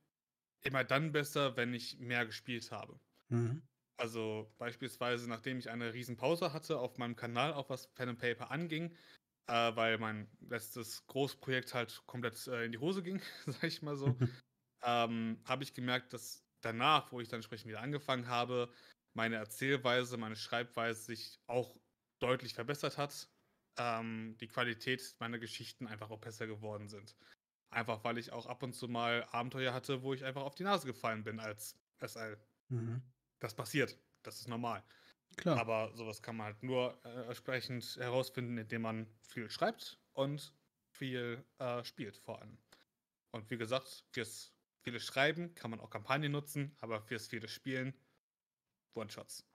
immer 0.63 0.83
dann 0.83 1.11
besser, 1.11 1.55
wenn 1.55 1.73
ich 1.73 1.97
mehr 1.99 2.25
gespielt 2.25 2.71
habe. 2.71 2.99
Mhm. 3.29 3.61
Also 3.97 4.53
beispielsweise, 4.57 5.29
nachdem 5.29 5.59
ich 5.59 5.69
eine 5.69 5.93
riesen 5.93 6.17
Pause 6.17 6.51
hatte 6.51 6.79
auf 6.79 6.97
meinem 6.97 7.15
Kanal, 7.15 7.53
auch 7.53 7.69
was 7.69 7.93
Pen 7.93 8.09
and 8.09 8.19
Paper 8.19 8.51
anging, 8.51 8.93
äh, 9.47 9.75
weil 9.75 9.97
mein 9.97 10.29
letztes 10.41 11.05
Großprojekt 11.07 11.73
halt 11.73 12.03
komplett 12.05 12.47
äh, 12.47 12.65
in 12.65 12.73
die 12.73 12.79
Hose 12.79 13.01
ging, 13.01 13.21
sag 13.45 13.63
ich 13.63 13.81
mal 13.81 13.95
so, 13.95 14.17
ähm, 14.83 15.41
habe 15.45 15.63
ich 15.63 15.73
gemerkt, 15.73 16.11
dass 16.11 16.45
danach, 16.61 17.11
wo 17.11 17.21
ich 17.21 17.29
dann 17.29 17.37
entsprechend 17.37 17.69
wieder 17.69 17.81
angefangen 17.81 18.27
habe, 18.27 18.71
meine 19.15 19.37
Erzählweise, 19.37 20.17
meine 20.17 20.35
Schreibweise 20.35 21.01
sich 21.01 21.39
auch 21.47 21.75
deutlich 22.19 22.53
verbessert 22.53 22.97
hat. 22.97 23.27
Ähm, 23.77 24.37
die 24.39 24.47
Qualität 24.47 25.15
meiner 25.19 25.39
Geschichten 25.39 25.87
einfach 25.87 26.09
auch 26.11 26.19
besser 26.19 26.47
geworden 26.47 26.87
sind. 26.87 27.15
Einfach 27.69 28.03
weil 28.03 28.17
ich 28.17 28.31
auch 28.31 28.45
ab 28.45 28.63
und 28.63 28.73
zu 28.73 28.87
mal 28.87 29.27
Abenteuer 29.31 29.73
hatte, 29.73 30.03
wo 30.03 30.13
ich 30.13 30.23
einfach 30.23 30.43
auf 30.43 30.55
die 30.55 30.63
Nase 30.63 30.85
gefallen 30.87 31.23
bin 31.23 31.39
als 31.39 31.77
SL. 31.99 32.37
Mhm. 32.69 33.01
Das 33.39 33.53
passiert. 33.53 33.97
Das 34.23 34.39
ist 34.39 34.47
normal. 34.47 34.83
Klar. 35.37 35.59
Aber 35.59 35.91
sowas 35.95 36.21
kann 36.21 36.37
man 36.37 36.47
halt 36.47 36.63
nur 36.63 36.99
äh, 37.03 37.27
entsprechend 37.27 37.97
herausfinden, 37.97 38.57
indem 38.57 38.83
man 38.83 39.07
viel 39.21 39.49
schreibt 39.49 39.99
und 40.13 40.53
viel 40.91 41.43
äh, 41.59 41.83
spielt 41.83 42.17
vor 42.17 42.41
allem. 42.41 42.57
Und 43.31 43.49
wie 43.49 43.57
gesagt, 43.57 44.05
fürs 44.11 44.53
viele 44.81 44.99
Schreiben 44.99 45.53
kann 45.55 45.71
man 45.71 45.81
auch 45.81 45.89
Kampagnen 45.89 46.31
nutzen, 46.31 46.75
aber 46.79 47.01
fürs 47.01 47.27
viele 47.27 47.49
Spielen 47.49 47.93
One-Shots. 48.95 49.45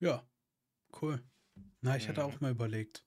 Ja, 0.00 0.26
cool. 1.00 1.22
Na, 1.80 1.96
ich 1.96 2.08
hatte 2.08 2.24
auch 2.24 2.32
mhm. 2.32 2.38
mal 2.40 2.50
überlegt. 2.50 3.04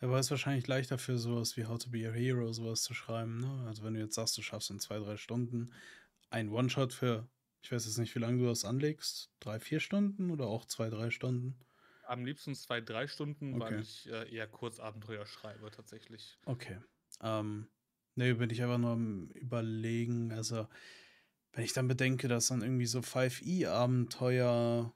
Aber 0.00 0.18
es 0.18 0.26
ist 0.26 0.30
wahrscheinlich 0.30 0.66
leichter 0.66 0.98
für 0.98 1.18
sowas 1.18 1.56
wie 1.56 1.66
How 1.66 1.78
to 1.78 1.90
Be 1.90 2.08
a 2.08 2.12
Hero, 2.12 2.52
sowas 2.52 2.82
zu 2.82 2.94
schreiben. 2.94 3.40
Ne? 3.40 3.66
Also 3.66 3.82
wenn 3.82 3.94
du 3.94 4.00
jetzt 4.00 4.14
sagst, 4.14 4.38
du 4.38 4.42
schaffst 4.42 4.70
in 4.70 4.78
zwei, 4.78 4.98
drei 4.98 5.16
Stunden 5.16 5.72
ein 6.30 6.50
One-Shot 6.50 6.92
für, 6.92 7.28
ich 7.62 7.72
weiß 7.72 7.84
jetzt 7.86 7.98
nicht, 7.98 8.14
wie 8.14 8.20
lange 8.20 8.38
du 8.38 8.46
das 8.46 8.64
anlegst, 8.64 9.32
drei, 9.40 9.58
vier 9.58 9.80
Stunden 9.80 10.30
oder 10.30 10.46
auch 10.46 10.66
zwei, 10.66 10.88
drei 10.90 11.10
Stunden? 11.10 11.58
Am 12.04 12.24
liebsten 12.24 12.54
zwei, 12.54 12.80
drei 12.80 13.06
Stunden, 13.06 13.54
okay. 13.54 13.60
weil 13.60 13.80
ich 13.80 14.08
äh, 14.08 14.32
eher 14.32 14.46
Kurzabenteuer 14.46 15.26
schreibe 15.26 15.70
tatsächlich. 15.70 16.38
Okay. 16.46 16.78
Ähm, 17.20 17.68
ne, 18.14 18.34
bin 18.34 18.50
ich 18.50 18.62
einfach 18.62 18.78
nur 18.78 18.92
am 18.92 19.28
überlegen. 19.30 20.32
Also, 20.32 20.68
wenn 21.58 21.64
ich 21.64 21.72
dann 21.72 21.88
bedenke, 21.88 22.28
dass 22.28 22.46
dann 22.46 22.62
irgendwie 22.62 22.86
so 22.86 23.00
5e-Abenteuer 23.00 24.94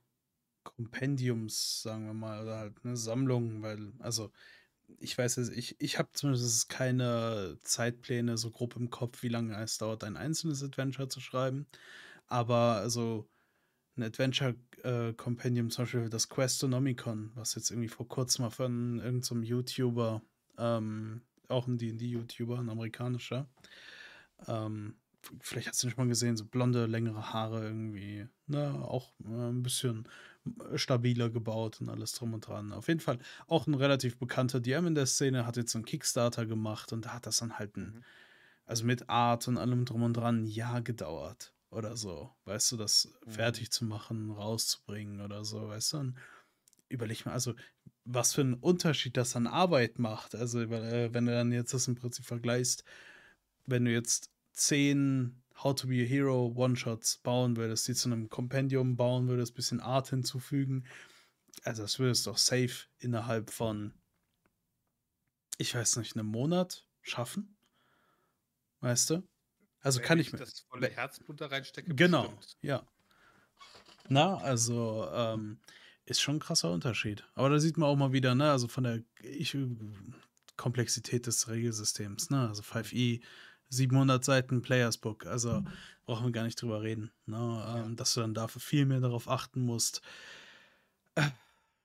Kompendiums, 0.62 1.82
sagen 1.82 2.06
wir 2.06 2.14
mal, 2.14 2.40
oder 2.44 2.58
halt 2.58 2.74
eine 2.84 2.96
Sammlung, 2.96 3.62
weil, 3.62 3.92
also 3.98 4.30
ich 5.00 5.18
weiß 5.18 5.38
es, 5.38 5.48
ich, 5.48 5.74
ich 5.80 5.98
habe 5.98 6.10
zumindest 6.12 6.68
keine 6.68 7.58
Zeitpläne 7.64 8.38
so 8.38 8.52
grob 8.52 8.76
im 8.76 8.90
Kopf, 8.90 9.24
wie 9.24 9.28
lange 9.28 9.60
es 9.60 9.78
dauert, 9.78 10.04
ein 10.04 10.16
einzelnes 10.16 10.62
Adventure 10.62 11.08
zu 11.08 11.18
schreiben. 11.18 11.66
Aber 12.28 12.76
also 12.76 13.28
ein 13.96 14.04
Adventure-Kompendium, 14.04 15.66
äh, 15.66 15.70
zum 15.70 15.82
Beispiel 15.82 16.10
das 16.10 16.28
Questonomicon, 16.28 17.32
was 17.34 17.56
jetzt 17.56 17.72
irgendwie 17.72 17.88
vor 17.88 18.06
kurzem 18.06 18.44
mal 18.44 18.50
von 18.50 19.00
irgendeinem 19.00 19.42
YouTuber, 19.42 20.22
ähm, 20.58 21.22
auch 21.48 21.66
ein 21.66 21.76
DD-YouTuber, 21.76 22.60
ein 22.60 22.70
amerikanischer, 22.70 23.50
ähm, 24.46 24.94
vielleicht 25.40 25.68
hast 25.68 25.82
du 25.82 25.86
nicht 25.86 25.96
mal 25.96 26.08
gesehen, 26.08 26.36
so 26.36 26.44
blonde, 26.44 26.86
längere 26.86 27.32
Haare 27.32 27.64
irgendwie, 27.64 28.26
ne, 28.46 28.82
auch 28.82 29.12
äh, 29.24 29.50
ein 29.50 29.62
bisschen 29.62 30.08
stabiler 30.74 31.30
gebaut 31.30 31.80
und 31.80 31.88
alles 31.88 32.12
drum 32.12 32.34
und 32.34 32.46
dran. 32.46 32.72
Auf 32.72 32.88
jeden 32.88 33.00
Fall 33.00 33.18
auch 33.46 33.66
ein 33.66 33.74
relativ 33.74 34.18
bekannter 34.18 34.60
DM 34.60 34.88
in 34.88 34.94
der 34.94 35.06
Szene, 35.06 35.46
hat 35.46 35.56
jetzt 35.56 35.74
einen 35.74 35.84
Kickstarter 35.84 36.46
gemacht 36.46 36.92
und 36.92 37.04
da 37.04 37.14
hat 37.14 37.26
das 37.26 37.38
dann 37.38 37.58
halt 37.58 37.76
ein, 37.76 37.94
mhm. 37.94 38.04
also 38.66 38.84
mit 38.84 39.08
Art 39.08 39.46
und 39.48 39.58
allem 39.58 39.84
drum 39.84 40.02
und 40.02 40.14
dran 40.14 40.42
ein 40.42 40.46
Jahr 40.46 40.82
gedauert 40.82 41.54
oder 41.70 41.96
so. 41.96 42.30
Weißt 42.44 42.72
du, 42.72 42.76
das 42.76 43.08
mhm. 43.24 43.30
fertig 43.30 43.70
zu 43.70 43.84
machen, 43.84 44.30
rauszubringen 44.30 45.20
oder 45.20 45.44
so, 45.44 45.68
weißt 45.68 45.92
du? 45.92 45.98
Und 45.98 46.18
überleg 46.88 47.24
mal, 47.24 47.32
also 47.32 47.54
was 48.04 48.34
für 48.34 48.40
einen 48.40 48.54
Unterschied 48.54 49.16
das 49.16 49.36
an 49.36 49.46
Arbeit 49.46 49.98
macht. 49.98 50.34
Also, 50.34 50.60
äh, 50.60 51.14
wenn 51.14 51.26
du 51.26 51.32
dann 51.32 51.52
jetzt 51.52 51.72
das 51.72 51.88
im 51.88 51.94
Prinzip 51.94 52.24
vergleichst, 52.24 52.84
wenn 53.66 53.84
du 53.84 53.92
jetzt 53.92 54.30
zehn 54.53 55.42
How 55.62 55.74
to 55.74 55.86
be 55.86 56.03
a 56.03 56.07
Hero 56.07 56.53
One-Shots 56.57 57.18
bauen 57.18 57.57
würdest, 57.57 57.86
die 57.86 57.94
zu 57.94 58.09
einem 58.09 58.28
Kompendium 58.28 58.96
bauen 58.96 59.28
würdest, 59.28 59.55
bisschen 59.55 59.80
Art 59.80 60.11
hinzufügen. 60.11 60.84
Also 61.64 61.82
das 61.82 61.98
würdest 61.98 62.26
doch 62.26 62.38
safe 62.38 62.86
innerhalb 62.98 63.50
von, 63.50 63.94
ich 65.59 65.74
weiß 65.74 65.96
nicht, 65.96 66.16
einem 66.16 66.26
Monat 66.26 66.86
schaffen. 67.03 67.57
Weißt 68.80 69.11
du? 69.11 69.22
Also 69.80 70.00
Wenn 70.00 70.07
kann 70.07 70.18
ich 70.18 70.32
mir. 70.32 70.38
das 70.38 70.61
volle 70.68 70.88
Herzblut 70.88 71.40
da 71.40 71.46
reinstecke. 71.46 71.94
Genau, 71.94 72.28
bestimmt. 72.28 72.57
ja. 72.62 72.86
Na, 74.09 74.36
also 74.38 75.09
ähm, 75.12 75.61
ist 76.05 76.20
schon 76.20 76.36
ein 76.36 76.40
krasser 76.40 76.70
Unterschied. 76.72 77.24
Aber 77.34 77.50
da 77.50 77.59
sieht 77.59 77.78
man 77.78 77.88
auch 77.88 77.96
mal 77.96 78.12
wieder, 78.12 78.34
ne, 78.34 78.50
also 78.50 78.68
von 78.68 78.84
der 78.84 79.03
ich, 79.20 79.57
Komplexität 80.57 81.26
des 81.26 81.48
Regelsystems, 81.48 82.30
ne, 82.30 82.48
also 82.48 82.62
5e 82.62 83.22
700 83.72 84.24
Seiten 84.24 84.62
Players 84.62 84.98
Book. 84.98 85.26
Also 85.26 85.60
mhm. 85.60 85.68
brauchen 86.04 86.26
wir 86.26 86.32
gar 86.32 86.44
nicht 86.44 86.60
drüber 86.60 86.82
reden. 86.82 87.10
Ne? 87.26 87.36
Ja. 87.36 87.84
Ähm, 87.84 87.96
dass 87.96 88.14
du 88.14 88.20
dann 88.20 88.34
dafür 88.34 88.60
viel 88.60 88.86
mehr 88.86 89.00
darauf 89.00 89.28
achten 89.28 89.60
musst. 89.60 90.02
Äh, 91.14 91.30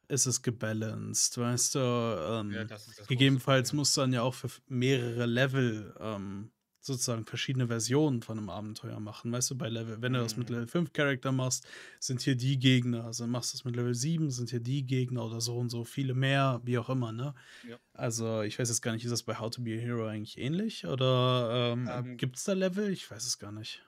ist 0.09 0.25
es 0.25 0.41
gebalanced, 0.41 1.37
weißt 1.37 1.75
du? 1.75 1.79
Ähm, 1.79 2.51
ja, 2.51 2.65
gegebenenfalls 3.07 3.73
musst 3.73 3.97
du 3.97 4.01
dann 4.01 4.13
ja 4.13 4.21
auch 4.21 4.33
für 4.33 4.49
mehrere 4.67 5.25
Level 5.25 5.93
ähm, 5.99 6.49
sozusagen 6.87 7.25
verschiedene 7.25 7.67
Versionen 7.67 8.21
von 8.21 8.37
einem 8.37 8.49
Abenteuer 8.49 8.99
machen. 8.99 9.31
Weißt 9.31 9.51
du, 9.51 9.57
bei 9.57 9.69
Level, 9.69 10.01
wenn 10.01 10.13
du 10.13 10.19
das 10.19 10.37
mit 10.37 10.49
mhm. 10.49 10.55
Level 10.55 10.67
5 10.67 10.93
Charakter 10.93 11.31
machst, 11.31 11.67
sind 11.99 12.21
hier 12.21 12.35
die 12.35 12.57
Gegner. 12.57 13.05
Also 13.05 13.27
machst 13.27 13.53
du 13.53 13.57
das 13.57 13.65
mit 13.65 13.75
Level 13.75 13.93
7, 13.93 14.31
sind 14.31 14.49
hier 14.49 14.59
die 14.59 14.85
Gegner 14.85 15.25
oder 15.25 15.39
so 15.41 15.57
und 15.57 15.69
so 15.69 15.83
viele 15.83 16.13
mehr, 16.13 16.61
wie 16.63 16.77
auch 16.77 16.89
immer, 16.89 17.11
ne? 17.11 17.35
Ja. 17.67 17.77
Also, 17.93 18.41
ich 18.41 18.57
weiß 18.57 18.69
jetzt 18.69 18.81
gar 18.81 18.93
nicht, 18.93 19.03
ist 19.05 19.11
das 19.11 19.23
bei 19.23 19.37
How 19.37 19.49
to 19.49 19.61
Be 19.61 19.75
a 19.75 19.79
Hero 19.79 20.07
eigentlich 20.07 20.37
ähnlich? 20.37 20.85
Oder 20.85 21.73
ähm, 21.73 21.89
ähm, 21.91 22.17
gibt 22.17 22.37
es 22.37 22.43
da 22.43 22.53
Level? 22.53 22.89
Ich 22.91 23.09
weiß 23.09 23.25
es 23.25 23.37
gar 23.37 23.51
nicht. 23.51 23.83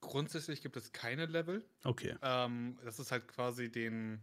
Grundsätzlich 0.00 0.62
gibt 0.62 0.76
es 0.76 0.92
keine 0.92 1.26
Level. 1.26 1.64
Okay. 1.82 2.14
Ähm, 2.22 2.78
das 2.84 2.98
ist 2.98 3.10
halt 3.10 3.28
quasi 3.28 3.70
den 3.70 4.20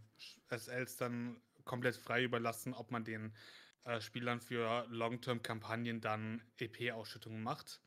SLs 0.50 0.96
dann 0.96 1.36
komplett 1.64 1.96
frei 1.96 2.22
überlassen, 2.22 2.74
ob 2.74 2.90
man 2.90 3.04
den 3.04 3.32
äh, 3.84 4.00
Spielern 4.00 4.40
für 4.40 4.86
Long-Term-Kampagnen 4.88 6.00
dann 6.00 6.42
EP-Ausschüttungen 6.58 7.42
macht. 7.42 7.80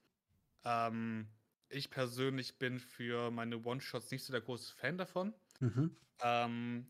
Ähm, 0.63 1.27
ich 1.69 1.89
persönlich 1.89 2.57
bin 2.57 2.79
für 2.79 3.31
meine 3.31 3.63
One-Shots 3.63 4.11
nicht 4.11 4.23
so 4.23 4.31
der 4.31 4.41
große 4.41 4.73
Fan 4.75 4.97
davon. 4.97 5.33
Mhm. 5.59 5.95
Ähm, 6.21 6.87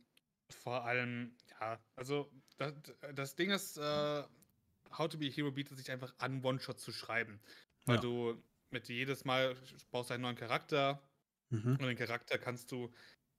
vor 0.49 0.85
allem, 0.85 1.35
ja, 1.59 1.79
also 1.95 2.31
das, 2.57 2.73
das 3.13 3.35
Ding 3.35 3.51
ist, 3.51 3.77
äh, 3.77 4.23
How 4.97 5.09
to 5.09 5.17
be 5.17 5.27
a 5.27 5.29
Hero 5.29 5.51
bietet 5.51 5.77
sich 5.77 5.91
einfach 5.91 6.13
an, 6.17 6.43
One-Shot 6.43 6.79
zu 6.79 6.91
schreiben. 6.91 7.39
Weil 7.85 7.95
ja. 7.95 8.01
du 8.01 8.43
mit 8.69 8.87
jedes 8.87 9.25
Mal 9.25 9.55
baust 9.91 10.11
einen 10.11 10.23
neuen 10.23 10.35
Charakter 10.35 11.01
mhm. 11.49 11.71
und 11.71 11.81
den 11.81 11.97
Charakter 11.97 12.37
kannst 12.37 12.71
du, 12.71 12.91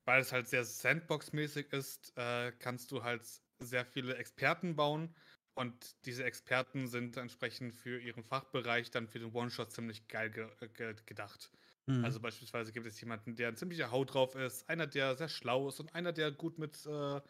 weil 0.04 0.20
es 0.20 0.32
halt 0.32 0.48
sehr 0.48 0.64
Sandbox-mäßig 0.64 1.72
ist, 1.72 2.12
äh, 2.16 2.52
kannst 2.58 2.92
du 2.92 3.02
halt 3.02 3.22
sehr 3.60 3.84
viele 3.84 4.16
Experten 4.16 4.76
bauen 4.76 5.14
und 5.58 6.06
diese 6.06 6.22
Experten 6.22 6.86
sind 6.86 7.16
entsprechend 7.16 7.74
für 7.74 7.98
ihren 8.00 8.22
Fachbereich 8.22 8.92
dann 8.92 9.08
für 9.08 9.18
den 9.18 9.34
One-Shot 9.34 9.72
ziemlich 9.72 10.06
geil 10.06 10.30
ge 10.30 10.46
ge 10.74 10.94
gedacht. 11.04 11.50
Mhm. 11.86 12.04
Also 12.04 12.20
beispielsweise 12.20 12.70
gibt 12.70 12.86
es 12.86 13.00
jemanden, 13.00 13.34
der 13.34 13.48
ein 13.48 13.56
ziemlicher 13.56 13.90
Haut 13.90 14.14
drauf 14.14 14.36
ist, 14.36 14.68
einer, 14.68 14.86
der 14.86 15.16
sehr 15.16 15.28
schlau 15.28 15.68
ist 15.68 15.80
und 15.80 15.92
einer, 15.96 16.12
der 16.12 16.30
gut 16.30 16.58
mit 16.58 16.86
äh, 16.86 17.20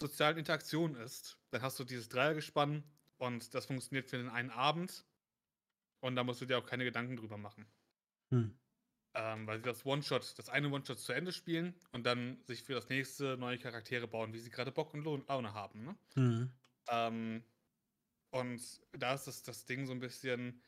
sozialen 0.00 0.38
Interaktionen 0.38 0.96
ist. 0.96 1.38
Dann 1.50 1.60
hast 1.60 1.78
du 1.78 1.84
dieses 1.84 2.08
Dreiergespann 2.08 2.82
und 3.18 3.54
das 3.54 3.66
funktioniert 3.66 4.08
für 4.08 4.16
den 4.16 4.30
einen 4.30 4.50
Abend. 4.50 5.04
Und 6.00 6.16
da 6.16 6.24
musst 6.24 6.40
du 6.40 6.46
dir 6.46 6.56
auch 6.56 6.66
keine 6.66 6.84
Gedanken 6.84 7.16
drüber 7.16 7.36
machen. 7.36 7.66
Mhm. 8.30 8.56
Ähm, 9.12 9.46
weil 9.46 9.58
sie 9.58 9.64
das 9.64 9.84
One-Shot, 9.84 10.38
das 10.38 10.48
eine 10.48 10.70
One-Shot 10.70 10.98
zu 10.98 11.12
Ende 11.12 11.30
spielen 11.30 11.74
und 11.92 12.06
dann 12.06 12.42
sich 12.46 12.62
für 12.62 12.72
das 12.72 12.88
nächste 12.88 13.36
neue 13.36 13.58
Charaktere 13.58 14.08
bauen, 14.08 14.32
wie 14.32 14.38
sie 14.38 14.50
gerade 14.50 14.72
Bock 14.72 14.94
und 14.94 15.04
Laune 15.04 15.52
haben. 15.52 15.84
Ne? 15.84 15.96
Mhm. 16.14 16.50
Ähm, 16.88 17.44
und 18.40 18.62
da 18.92 19.14
ist 19.14 19.26
das, 19.26 19.42
das 19.42 19.64
Ding 19.64 19.86
so 19.86 19.92
ein 19.92 20.00
bisschen, 20.00 20.62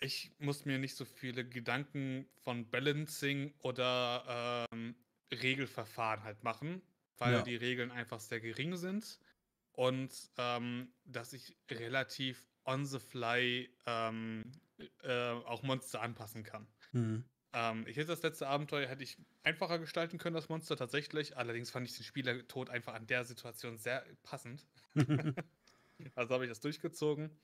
ich 0.00 0.32
muss 0.38 0.64
mir 0.64 0.78
nicht 0.78 0.96
so 0.96 1.04
viele 1.04 1.44
Gedanken 1.44 2.28
von 2.36 2.70
Balancing 2.70 3.54
oder 3.58 4.66
ähm, 4.72 4.94
Regelverfahren 5.32 6.24
halt 6.24 6.42
machen, 6.44 6.82
weil 7.18 7.34
ja. 7.34 7.42
die 7.42 7.56
Regeln 7.56 7.90
einfach 7.90 8.20
sehr 8.20 8.40
gering 8.40 8.76
sind 8.76 9.18
und 9.72 10.12
ähm, 10.36 10.92
dass 11.04 11.32
ich 11.32 11.56
relativ 11.70 12.46
on 12.64 12.84
the 12.84 12.98
fly 12.98 13.70
ähm, 13.86 14.52
äh, 15.02 15.30
auch 15.30 15.62
Monster 15.62 16.02
anpassen 16.02 16.42
kann. 16.44 16.66
Mhm. 16.92 17.24
Ähm, 17.52 17.84
ich 17.86 17.96
hätte 17.96 18.08
das 18.08 18.22
letzte 18.22 18.46
Abenteuer 18.46 18.88
hätte 18.88 19.02
ich 19.02 19.16
einfacher 19.42 19.78
gestalten 19.78 20.18
können, 20.18 20.34
das 20.34 20.48
Monster 20.48 20.76
tatsächlich. 20.76 21.36
Allerdings 21.36 21.70
fand 21.70 21.86
ich 21.88 21.96
den 21.96 22.04
Spielertod 22.04 22.70
einfach 22.70 22.94
an 22.94 23.06
der 23.06 23.24
Situation 23.24 23.78
sehr 23.78 24.04
passend. 24.22 24.66
Also 26.14 26.34
habe 26.34 26.44
ich 26.44 26.50
das 26.50 26.60
durchgezogen. 26.60 27.38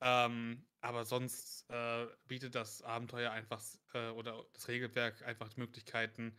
Ähm, 0.00 0.66
aber 0.80 1.04
sonst 1.04 1.68
äh, 1.70 2.06
bietet 2.26 2.54
das 2.54 2.82
Abenteuer 2.82 3.30
einfach 3.30 3.62
äh, 3.94 4.10
oder 4.10 4.44
das 4.52 4.68
Regelwerk 4.68 5.22
einfach 5.22 5.56
Möglichkeiten, 5.56 6.36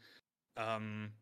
ähm, 0.57 1.13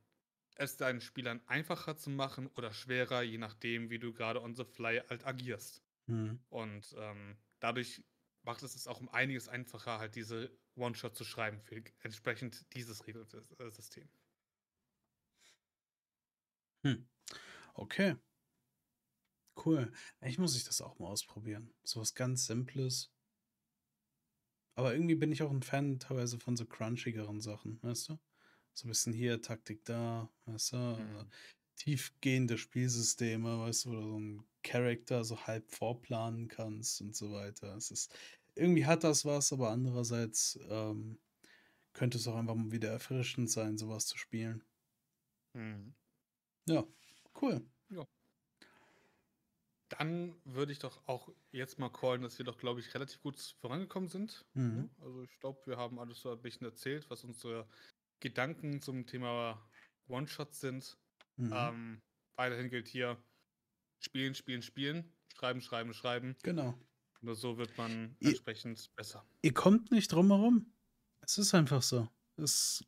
es 0.56 0.78
deinen 0.78 1.02
Spielern 1.02 1.42
einfacher 1.48 1.98
zu 1.98 2.10
machen 2.10 2.48
oder 2.48 2.74
schwerer, 2.74 3.22
je 3.22 3.38
nachdem, 3.38 3.90
wie 3.90 4.00
du 4.00 4.14
gerade 4.14 4.42
on 4.42 4.56
the 4.56 4.66
fly 4.66 5.02
halt 5.10 5.26
agierst. 5.26 5.84
Mhm. 6.08 6.40
Und 6.50 6.96
ähm, 6.98 7.38
dadurch 7.60 8.04
macht 8.44 8.64
es 8.64 8.76
es 8.76 8.88
auch 8.88 9.00
um 9.02 9.10
einiges 9.10 9.48
einfacher, 9.48 10.00
halt 10.00 10.16
diese 10.16 10.52
One-Shot 10.76 11.16
zu 11.16 11.24
schreiben 11.24 11.62
für 11.62 11.84
entsprechend 12.00 12.74
dieses 12.74 13.06
Regelsystem. 13.08 14.10
Hm. 16.84 17.08
Okay. 17.76 18.16
Cool. 19.64 19.92
Ich 20.22 20.38
muss 20.38 20.56
ich 20.56 20.64
das 20.64 20.82
auch 20.82 20.98
mal 21.00 21.08
ausprobieren. 21.08 21.74
So 21.84 22.00
was 22.00 22.14
ganz 22.16 22.46
Simples. 22.46 23.12
Aber 24.76 24.94
irgendwie 24.94 25.16
bin 25.16 25.32
ich 25.32 25.44
auch 25.44 25.52
ein 25.52 25.62
Fan 25.62 26.00
teilweise 26.00 26.40
von 26.40 26.56
so 26.56 26.66
crunchigeren 26.66 27.42
Sachen, 27.42 27.82
weißt 27.84 28.10
du? 28.10 28.20
So 28.74 28.88
ein 28.88 28.90
bisschen 28.90 29.14
hier, 29.14 29.42
Taktik 29.42 29.84
da, 29.86 30.30
weißt 30.46 30.74
du? 30.74 30.78
Mhm. 30.78 31.30
Tiefgehende 31.76 32.58
Spielsysteme, 32.58 33.60
weißt 33.60 33.86
du, 33.86 33.90
wo 33.90 33.94
du 33.94 34.02
so 34.02 34.16
einen 34.16 34.44
Charakter 34.64 35.24
so 35.24 35.46
halb 35.46 35.70
vorplanen 35.72 36.48
kannst 36.48 37.02
und 37.02 37.16
so 37.16 37.32
weiter. 37.32 37.76
Es 37.76 37.92
ist, 37.92 38.16
irgendwie 38.56 38.86
hat 38.86 39.04
das 39.04 39.26
was, 39.26 39.52
aber 39.52 39.72
andererseits 39.72 40.60
ähm, 40.70 41.20
könnte 41.94 42.18
es 42.18 42.28
auch 42.28 42.36
einfach 42.36 42.56
mal 42.56 42.72
wieder 42.72 42.90
erfrischend 42.90 43.50
sein, 43.52 43.78
sowas 43.78 44.06
zu 44.06 44.18
spielen. 44.18 44.64
Mhm. 45.54 45.94
Ja, 46.68 46.86
cool. 47.42 47.66
Dann 49.98 50.36
würde 50.46 50.72
ich 50.72 50.80
doch 50.80 51.06
auch 51.08 51.30
jetzt 51.52 51.78
mal 51.80 51.90
callen, 51.90 52.22
dass 52.22 52.38
wir 52.38 52.46
doch, 52.46 52.58
glaube 52.58 52.80
ich, 52.80 52.94
relativ 52.94 53.22
gut 53.22 53.38
vorangekommen 53.60 54.08
sind. 54.10 54.46
Mhm. 54.54 54.90
Also 55.00 55.24
ich 55.24 55.40
glaube, 55.40 55.60
wir 55.66 55.78
haben 55.78 56.00
alles 56.00 56.22
so 56.22 56.32
ein 56.32 56.42
bisschen 56.42 56.66
erzählt, 56.66 57.10
was 57.10 57.24
unsere 57.24 57.68
Gedanken 58.20 58.82
zum 58.82 59.06
Thema 59.06 59.62
One-Shots 60.08 60.62
sind. 60.62 60.98
Mhm. 61.36 61.54
Ähm, 61.54 62.02
weiterhin 62.36 62.70
gilt 62.70 62.88
hier, 62.88 63.22
spielen, 64.00 64.34
spielen, 64.34 64.62
spielen, 64.62 65.12
schreiben, 65.36 65.62
schreiben, 65.62 65.94
schreiben. 65.94 66.36
Genau. 66.44 66.78
Nur 67.22 67.36
so 67.36 67.58
wird 67.58 67.78
man 67.78 68.16
I- 68.22 68.30
entsprechend 68.30 68.96
besser. 68.96 69.26
Ihr 69.42 69.54
kommt 69.54 69.92
nicht 69.92 70.12
drum 70.12 70.28
herum. 70.28 70.74
Es 71.20 71.38
ist 71.38 71.54
einfach 71.54 71.82
so. 71.82 72.08
Es, 72.38 72.84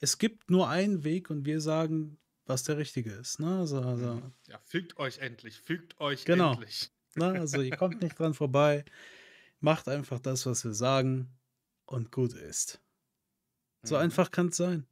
es 0.00 0.18
gibt 0.18 0.50
nur 0.50 0.68
einen 0.68 1.04
Weg 1.04 1.30
und 1.30 1.46
wir 1.46 1.60
sagen, 1.60 2.18
was 2.48 2.64
der 2.64 2.78
richtige 2.78 3.12
ist. 3.12 3.40
Ne? 3.40 3.58
Also, 3.58 3.80
also, 3.80 4.14
Mhm. 4.14 4.32
Ja, 4.46 4.58
fügt 4.64 4.96
euch 4.98 5.18
endlich, 5.18 5.60
fügt 5.60 6.00
euch 6.00 6.24
Genau. 6.24 6.52
endlich. 6.54 6.90
ne? 7.16 7.26
also 7.26 7.60
ihr 7.60 7.76
kommt 7.76 8.02
nicht 8.02 8.18
dran 8.18 8.34
vorbei. 8.34 8.84
Macht 9.60 9.88
einfach 9.88 10.20
das, 10.20 10.46
was 10.46 10.64
wir 10.64 10.74
sagen 10.74 11.28
und 11.86 12.12
gut 12.12 12.32
ist. 12.32 12.80
So 13.84 13.96
Mhm. 13.96 14.02
einfach 14.02 14.30
kann 14.30 14.48
es 14.48 14.56
sein. 14.56 14.86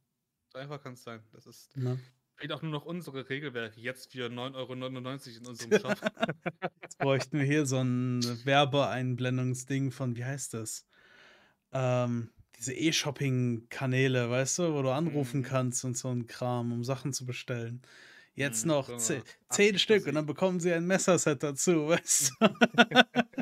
So 0.51 0.59
einfach 0.59 0.81
kann 0.81 0.93
es 0.93 1.03
sein. 1.03 1.23
Das 1.33 1.45
ist 1.45 1.75
Ne? 1.75 1.97
fehlt 2.35 2.51
auch 2.51 2.61
nur 2.61 2.71
noch 2.71 2.85
unsere 2.85 3.29
Regelwerke 3.29 3.79
jetzt 3.81 4.11
für 4.11 4.29
9,99 4.29 5.35
Euro 5.35 5.41
in 5.41 5.47
unserem 5.47 5.71
Shop. 5.73 5.99
Jetzt 6.83 6.99
bräuchten 6.99 7.39
wir 7.39 7.45
hier 7.45 7.65
so 7.65 7.77
ein 7.79 8.21
Werbeeinblendungsding 8.45 9.91
von, 9.91 10.15
wie 10.15 10.25
heißt 10.25 10.53
das? 10.53 10.85
Ähm, 11.71 12.31
diese 12.57 12.73
E-Shopping-Kanäle, 12.73 14.29
weißt 14.29 14.59
du, 14.59 14.73
wo 14.73 14.81
du 14.81 14.91
anrufen 14.91 15.41
Mhm. 15.41 15.43
kannst 15.43 15.85
und 15.85 15.97
so 15.97 16.09
ein 16.09 16.27
Kram, 16.27 16.71
um 16.71 16.83
Sachen 16.83 17.13
zu 17.13 17.25
bestellen. 17.25 17.81
Jetzt 18.35 18.65
Mhm, 18.65 18.67
noch 18.67 18.95
zehn 18.97 19.23
Art 19.49 19.79
Stück 19.79 20.07
und 20.07 20.15
dann 20.15 20.25
bekommen 20.25 20.59
sie 20.59 20.73
ein 20.73 20.85
Messerset 20.87 21.41
dazu, 21.43 21.87
weißt 21.89 22.33
du? 22.39 22.47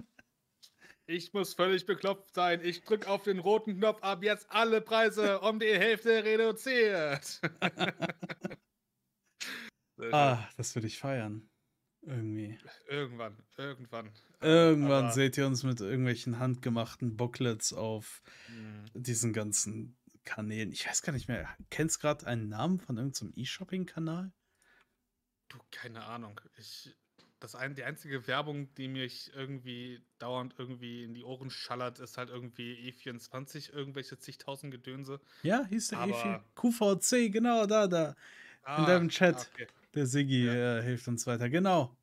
Ich 1.08 1.34
muss 1.34 1.54
völlig 1.54 1.86
bekloppt 1.86 2.34
sein. 2.34 2.62
Ich 2.64 2.84
drück 2.84 3.08
auf 3.08 3.24
den 3.24 3.40
roten 3.40 3.78
Knopf 3.78 4.02
ab 4.02 4.24
jetzt 4.24 4.48
alle 4.50 4.82
Preise 4.82 5.40
um 5.42 5.60
die 5.60 5.68
Hälfte 5.68 6.24
reduziert. 6.24 7.42
Ah, 10.12 10.50
das 10.58 10.74
würde 10.76 10.88
ich 10.88 10.98
feiern. 10.98 11.48
Irgendwie. 12.06 12.58
Irgendwann, 12.88 13.36
irgendwann. 13.58 14.12
Irgendwann 14.42 15.06
aber, 15.06 15.12
seht 15.14 15.38
ihr 15.38 15.48
uns 15.48 15.64
mit 15.64 15.80
irgendwelchen 15.82 16.38
handgemachten 16.40 17.18
Booklets 17.18 17.74
auf 17.74 18.22
mh, 18.50 18.86
diesen 18.94 19.34
ganzen 19.34 19.98
Kanälen. 20.24 20.72
Ich 20.72 20.88
weiß 20.88 21.02
gar 21.02 21.14
nicht 21.14 21.28
mehr. 21.28 21.48
Kennst 21.70 22.00
gerade 22.02 22.28
einen 22.28 22.50
Namen 22.50 22.80
von 22.80 22.98
irgendeinem 22.98 23.34
E-Shopping-Kanal? 23.36 24.32
Du, 25.50 25.58
keine 25.72 26.04
Ahnung. 26.06 26.40
Ich, 26.58 26.96
das 27.40 27.56
ein, 27.56 27.76
die 27.76 27.84
einzige 27.84 28.28
Werbung, 28.28 28.74
die 28.76 28.88
mich 28.88 29.32
irgendwie 29.36 30.02
dauernd 30.20 30.56
irgendwie 30.58 31.04
in 31.04 31.14
die 31.14 31.24
Ohren 31.24 31.50
schallert, 31.50 32.00
ist 32.00 32.18
halt 32.18 32.30
irgendwie 32.30 32.74
E24, 32.92 33.72
irgendwelche 33.74 34.18
zigtausend 34.20 34.72
Gedönse. 34.72 35.20
Ja, 35.44 35.66
hieß 35.66 35.90
der 35.90 36.00
E4. 36.00 36.14
Aber- 36.14 36.44
QVC, 36.56 37.32
genau 37.32 37.66
da, 37.66 37.88
da. 37.88 38.16
Ah, 38.64 38.86
deinem 38.86 39.10
Chat. 39.10 39.50
Okay. 39.54 39.68
Der 39.96 40.06
Siggi 40.08 40.46
Ja. 40.46 40.78
äh, 40.80 40.84
hilft 40.84 41.08
uns 41.08 41.26
weiter. 41.28 41.50
Genau. 41.50 41.96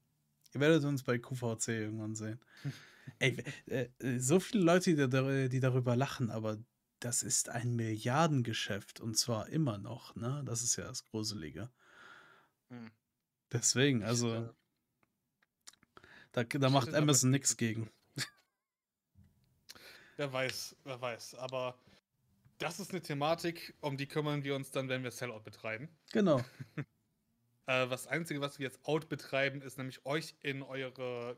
Ihr 0.54 0.60
werdet 0.60 0.84
uns 0.84 1.02
bei 1.02 1.18
QVC 1.18 1.68
irgendwann 1.68 2.14
sehen. 2.14 2.40
Ey, 3.18 3.42
äh, 3.66 3.88
äh, 3.98 4.18
so 4.18 4.40
viele 4.40 4.64
Leute, 4.64 4.94
die, 4.94 5.08
da- 5.08 5.48
die 5.48 5.60
darüber 5.60 5.96
lachen, 5.96 6.30
aber 6.30 6.58
das 7.00 7.22
ist 7.22 7.48
ein 7.48 7.74
Milliardengeschäft 7.74 9.00
und 9.00 9.16
zwar 9.18 9.48
immer 9.48 9.76
noch, 9.78 10.14
ne? 10.14 10.42
Das 10.46 10.62
ist 10.62 10.76
ja 10.76 10.84
das 10.84 11.04
Gruselige. 11.04 11.70
Hm. 12.68 12.90
Deswegen, 13.50 14.04
also, 14.04 14.34
äh, 14.34 14.48
da, 16.30 16.44
da 16.44 16.70
macht 16.70 16.94
Amazon 16.94 17.30
nichts 17.30 17.56
gegen. 17.56 17.90
Wer 20.16 20.32
weiß, 20.32 20.76
wer 20.84 21.00
weiß. 21.00 21.34
Aber 21.36 21.76
das 22.58 22.78
ist 22.78 22.90
eine 22.92 23.02
Thematik, 23.02 23.74
um 23.80 23.96
die 23.96 24.06
kümmern 24.06 24.44
wir 24.44 24.54
uns 24.54 24.70
dann, 24.70 24.88
wenn 24.88 25.02
wir 25.02 25.10
Sellout 25.10 25.40
betreiben. 25.40 25.88
Genau. 26.12 26.42
Äh, 27.66 27.88
das 27.88 28.06
Einzige, 28.06 28.40
was 28.40 28.58
wir 28.58 28.66
jetzt 28.66 28.84
Out 28.84 29.08
betreiben, 29.08 29.62
ist 29.62 29.78
nämlich 29.78 30.04
euch 30.06 30.34
in 30.40 30.62
eure 30.62 31.36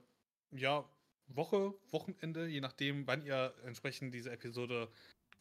ja, 0.51 0.89
Woche, 1.27 1.75
Wochenende, 1.91 2.47
je 2.47 2.61
nachdem, 2.61 3.07
wann 3.07 3.25
ihr 3.25 3.55
entsprechend 3.64 4.14
diese 4.14 4.31
Episode 4.31 4.91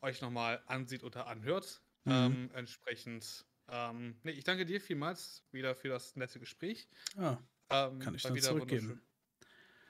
euch 0.02 0.22
nochmal 0.22 0.62
ansieht 0.68 1.04
oder 1.04 1.28
anhört. 1.28 1.82
Mhm. 2.06 2.12
Ähm, 2.12 2.52
entsprechend. 2.54 3.46
Ähm, 3.70 4.20
nee, 4.24 4.32
ich 4.32 4.44
danke 4.44 4.66
dir 4.66 4.82
vielmals 4.82 5.44
wieder 5.52 5.76
für 5.76 5.88
das 5.88 6.16
nette 6.16 6.40
Gespräch. 6.40 6.88
Ah, 7.18 7.38
Ähm, 7.70 8.00
kann 8.00 8.16
ich 8.16 8.24
nur 8.24 8.36
wieder 8.36 8.50
zurückgeben. 8.50 9.02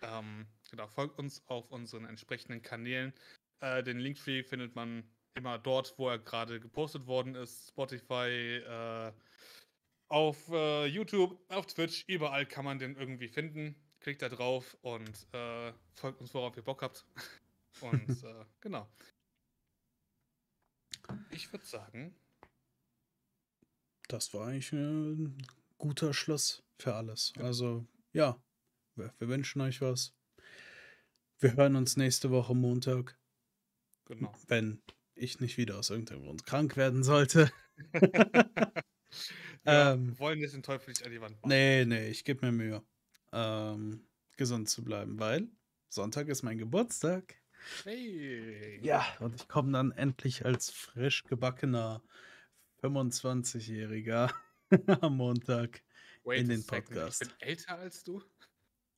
Ähm, 0.03 0.45
genau, 0.69 0.87
folgt 0.87 1.17
uns 1.17 1.41
auf 1.47 1.71
unseren 1.71 2.05
entsprechenden 2.05 2.61
Kanälen. 2.61 3.13
Äh, 3.61 3.81
den 3.83 3.99
Linktree 3.99 4.43
findet 4.43 4.75
man 4.75 5.03
immer 5.33 5.57
dort, 5.57 5.97
wo 5.97 6.09
er 6.09 6.19
gerade 6.19 6.59
gepostet 6.59 7.07
worden 7.07 7.35
ist. 7.35 7.69
Spotify, 7.69 8.57
äh, 8.57 9.11
auf 10.13 10.47
äh, 10.49 10.85
YouTube, 10.85 11.39
auf 11.49 11.65
Twitch, 11.65 12.05
überall 12.07 12.45
kann 12.45 12.63
man 12.63 12.77
den 12.77 12.95
irgendwie 12.95 13.27
finden. 13.27 13.75
Klickt 13.99 14.21
da 14.21 14.29
drauf 14.29 14.77
und 14.83 15.27
äh, 15.33 15.73
folgt 15.95 16.21
uns, 16.21 16.31
worauf 16.35 16.55
ihr 16.55 16.61
Bock 16.63 16.83
habt. 16.83 17.05
Und 17.81 18.23
äh, 18.23 18.45
genau. 18.61 18.87
Ich 21.31 21.51
würde 21.51 21.65
sagen, 21.65 22.15
Das 24.07 24.31
war 24.35 24.47
eigentlich 24.47 24.71
ein 24.71 25.35
guter 25.79 26.13
Schluss 26.13 26.63
für 26.77 26.93
alles. 26.93 27.33
Also, 27.39 27.87
ja, 28.11 28.39
wir, 28.95 29.11
wir 29.17 29.27
wünschen 29.27 29.61
euch 29.61 29.81
was. 29.81 30.13
Wir 31.39 31.55
hören 31.55 31.75
uns 31.75 31.97
nächste 31.97 32.29
Woche 32.29 32.53
Montag, 32.53 33.17
genau. 34.05 34.31
wenn 34.47 34.83
ich 35.15 35.39
nicht 35.39 35.57
wieder 35.57 35.79
aus 35.79 35.89
irgendeinem 35.89 36.21
Grund 36.21 36.45
krank 36.45 36.77
werden 36.77 37.03
sollte. 37.03 37.51
ja, 39.65 39.93
Ähm, 39.93 40.17
wollen 40.19 40.39
jetzt 40.39 40.53
den 40.53 40.63
Teufel 40.63 40.89
nicht 40.89 41.05
an 41.05 41.11
die 41.11 41.21
Wand 41.21 41.35
machen. 41.41 41.49
Nee, 41.49 41.85
nee, 41.85 42.09
ich 42.09 42.23
gebe 42.23 42.45
mir 42.45 42.51
Mühe, 42.51 42.83
ähm, 43.31 44.07
gesund 44.37 44.69
zu 44.69 44.83
bleiben, 44.83 45.19
weil 45.19 45.47
Sonntag 45.89 46.27
ist 46.27 46.43
mein 46.43 46.57
Geburtstag. 46.57 47.35
Hey. 47.83 48.79
Ja, 48.83 49.05
und 49.19 49.35
ich 49.35 49.47
komme 49.47 49.71
dann 49.71 49.91
endlich 49.91 50.45
als 50.45 50.69
frisch 50.69 51.23
gebackener 51.23 52.03
25-Jähriger 52.81 54.33
am 55.01 55.17
Montag. 55.17 55.81
Wait 56.23 56.41
in 56.41 56.49
den 56.49 56.61
second, 56.61 56.85
Podcast. 56.87 57.21
Ich 57.21 57.27
bin 57.29 57.47
älter 57.47 57.77
als 57.77 58.03
du? 58.03 58.21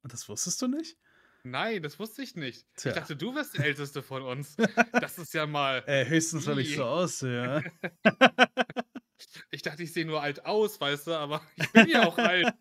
Und 0.03 0.13
das 0.13 0.28
wusstest 0.30 0.61
du 0.61 0.68
nicht? 0.68 0.97
Nein, 1.43 1.84
das 1.84 1.99
wusste 1.99 2.24
ich 2.24 2.36
nicht. 2.36 2.66
Tja. 2.76 2.91
Ich 2.91 2.97
dachte, 2.97 3.16
du 3.16 3.36
wärst 3.36 3.57
der 3.57 3.66
Älteste 3.66 4.01
von 4.01 4.24
uns. 4.24 4.55
Das 4.93 5.18
ist 5.20 5.34
ja 5.34 5.45
mal. 5.45 5.84
Äh, 5.86 6.05
höchstens, 6.05 6.47
weil 6.47 6.59
ich 6.59 6.76
so 6.76 6.86
aussehe. 6.86 7.63
Ich 9.51 9.61
dachte, 9.61 9.84
ich 9.84 9.93
sehe 9.93 10.05
nur 10.05 10.22
alt 10.22 10.45
aus, 10.45 10.80
weißt 10.80 11.07
du, 11.07 11.11
aber 11.13 11.41
ich 11.55 11.72
bin 11.72 11.88
ja 11.88 12.05
auch 12.07 12.18
alt. 12.18 12.53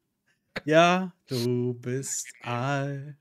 ja, 0.64 1.14
du 1.26 1.74
bist 1.74 2.32
alt. 2.42 3.16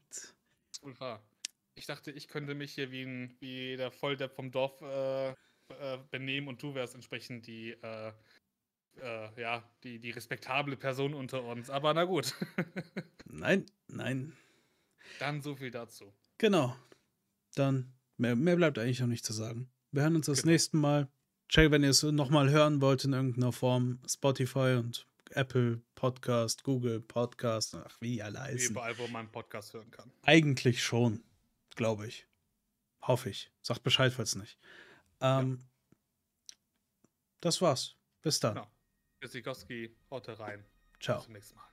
Ich 1.75 1.85
dachte, 1.85 2.11
ich 2.11 2.27
könnte 2.27 2.55
mich 2.55 2.73
hier 2.73 2.91
wie, 2.91 3.03
ein, 3.03 3.35
wie 3.39 3.77
der 3.77 3.91
Volldepp 3.91 4.33
vom 4.35 4.51
Dorf 4.51 4.81
äh, 4.81 5.29
äh, 5.29 5.99
benehmen 6.11 6.47
und 6.47 6.63
du 6.63 6.73
wärst 6.73 6.95
entsprechend 6.95 7.45
die, 7.45 7.71
äh, 7.71 8.13
äh, 9.01 9.41
ja, 9.41 9.69
die, 9.83 9.99
die 9.99 10.11
respektable 10.11 10.77
Person 10.77 11.13
unter 11.13 11.43
uns. 11.43 11.69
Aber 11.69 11.93
na 11.93 12.05
gut. 12.05 12.33
Nein, 13.25 13.65
nein. 13.87 14.35
Dann 15.19 15.41
so 15.41 15.55
viel 15.55 15.69
dazu. 15.69 16.11
Genau. 16.37 16.75
Dann, 17.55 17.93
mehr, 18.17 18.35
mehr 18.35 18.55
bleibt 18.55 18.79
eigentlich 18.79 18.99
noch 18.99 19.07
nicht 19.07 19.25
zu 19.25 19.33
sagen. 19.33 19.69
Wir 19.91 20.03
hören 20.03 20.15
uns 20.15 20.25
das 20.25 20.41
Genau. 20.41 20.51
nächste 20.51 20.77
Mal. 20.77 21.07
Check, 21.47 21.71
wenn 21.71 21.83
ihr 21.83 21.89
es 21.89 22.03
nochmal 22.03 22.49
hören 22.49 22.81
wollt 22.81 23.03
in 23.05 23.13
irgendeiner 23.13 23.51
Form, 23.51 23.99
Spotify 24.07 24.75
und 24.77 25.07
Apple 25.31 25.81
Podcast, 25.95 26.63
Google 26.63 27.01
Podcast, 27.01 27.75
ach, 27.75 27.97
wie 27.99 28.21
alle 28.21 28.39
heißen. 28.39 28.71
Überall, 28.71 28.97
wo 28.97 29.07
man 29.07 29.21
einen 29.21 29.31
Podcast 29.31 29.73
hören 29.73 29.91
kann. 29.91 30.11
Eigentlich 30.23 30.83
schon, 30.83 31.23
glaube 31.75 32.07
ich. 32.07 32.27
Hoffe 33.01 33.29
ich. 33.29 33.51
Sagt 33.61 33.83
Bescheid, 33.83 34.13
falls 34.13 34.35
nicht. 34.35 34.57
Ähm, 35.21 35.59
ja. 35.59 36.55
Das 37.41 37.61
war's. 37.61 37.95
Bis 38.21 38.39
dann. 38.39 38.55
Genau. 38.55 38.67
Sikowski, 39.23 39.95
haut 40.11 40.27
rein. 40.39 40.65
Ciao. 40.99 41.17
Bis 41.17 41.25
zum 41.25 41.33
nächsten 41.33 41.55
Mal. 41.55 41.63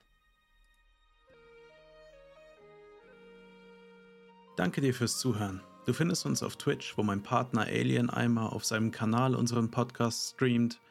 Danke 4.55 4.81
dir 4.81 4.93
fürs 4.93 5.19
Zuhören. 5.19 5.61
Du 5.85 5.93
findest 5.93 6.25
uns 6.25 6.41
auf 6.41 6.55
Twitch, 6.55 6.97
wo 6.97 7.03
mein 7.03 7.21
Partner 7.21 7.61
Alien 7.61 8.09
Eimer 8.09 8.53
auf 8.53 8.65
seinem 8.65 8.89
Kanal 8.89 9.35
unseren 9.35 9.69
Podcast 9.69 10.31
streamt, 10.31 10.81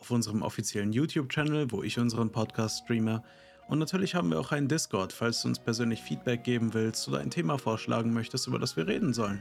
auf 0.00 0.10
unserem 0.10 0.42
offiziellen 0.42 0.92
YouTube-Channel, 0.92 1.70
wo 1.70 1.84
ich 1.84 2.00
unseren 2.00 2.32
Podcast 2.32 2.82
streame. 2.82 3.22
Und 3.68 3.78
natürlich 3.78 4.16
haben 4.16 4.30
wir 4.30 4.40
auch 4.40 4.50
einen 4.50 4.66
Discord, 4.66 5.12
falls 5.12 5.42
du 5.42 5.48
uns 5.48 5.60
persönlich 5.60 6.02
Feedback 6.02 6.42
geben 6.42 6.74
willst 6.74 7.06
oder 7.06 7.20
ein 7.20 7.30
Thema 7.30 7.58
vorschlagen 7.58 8.12
möchtest, 8.12 8.48
über 8.48 8.58
das 8.58 8.76
wir 8.76 8.88
reden 8.88 9.14
sollen. 9.14 9.40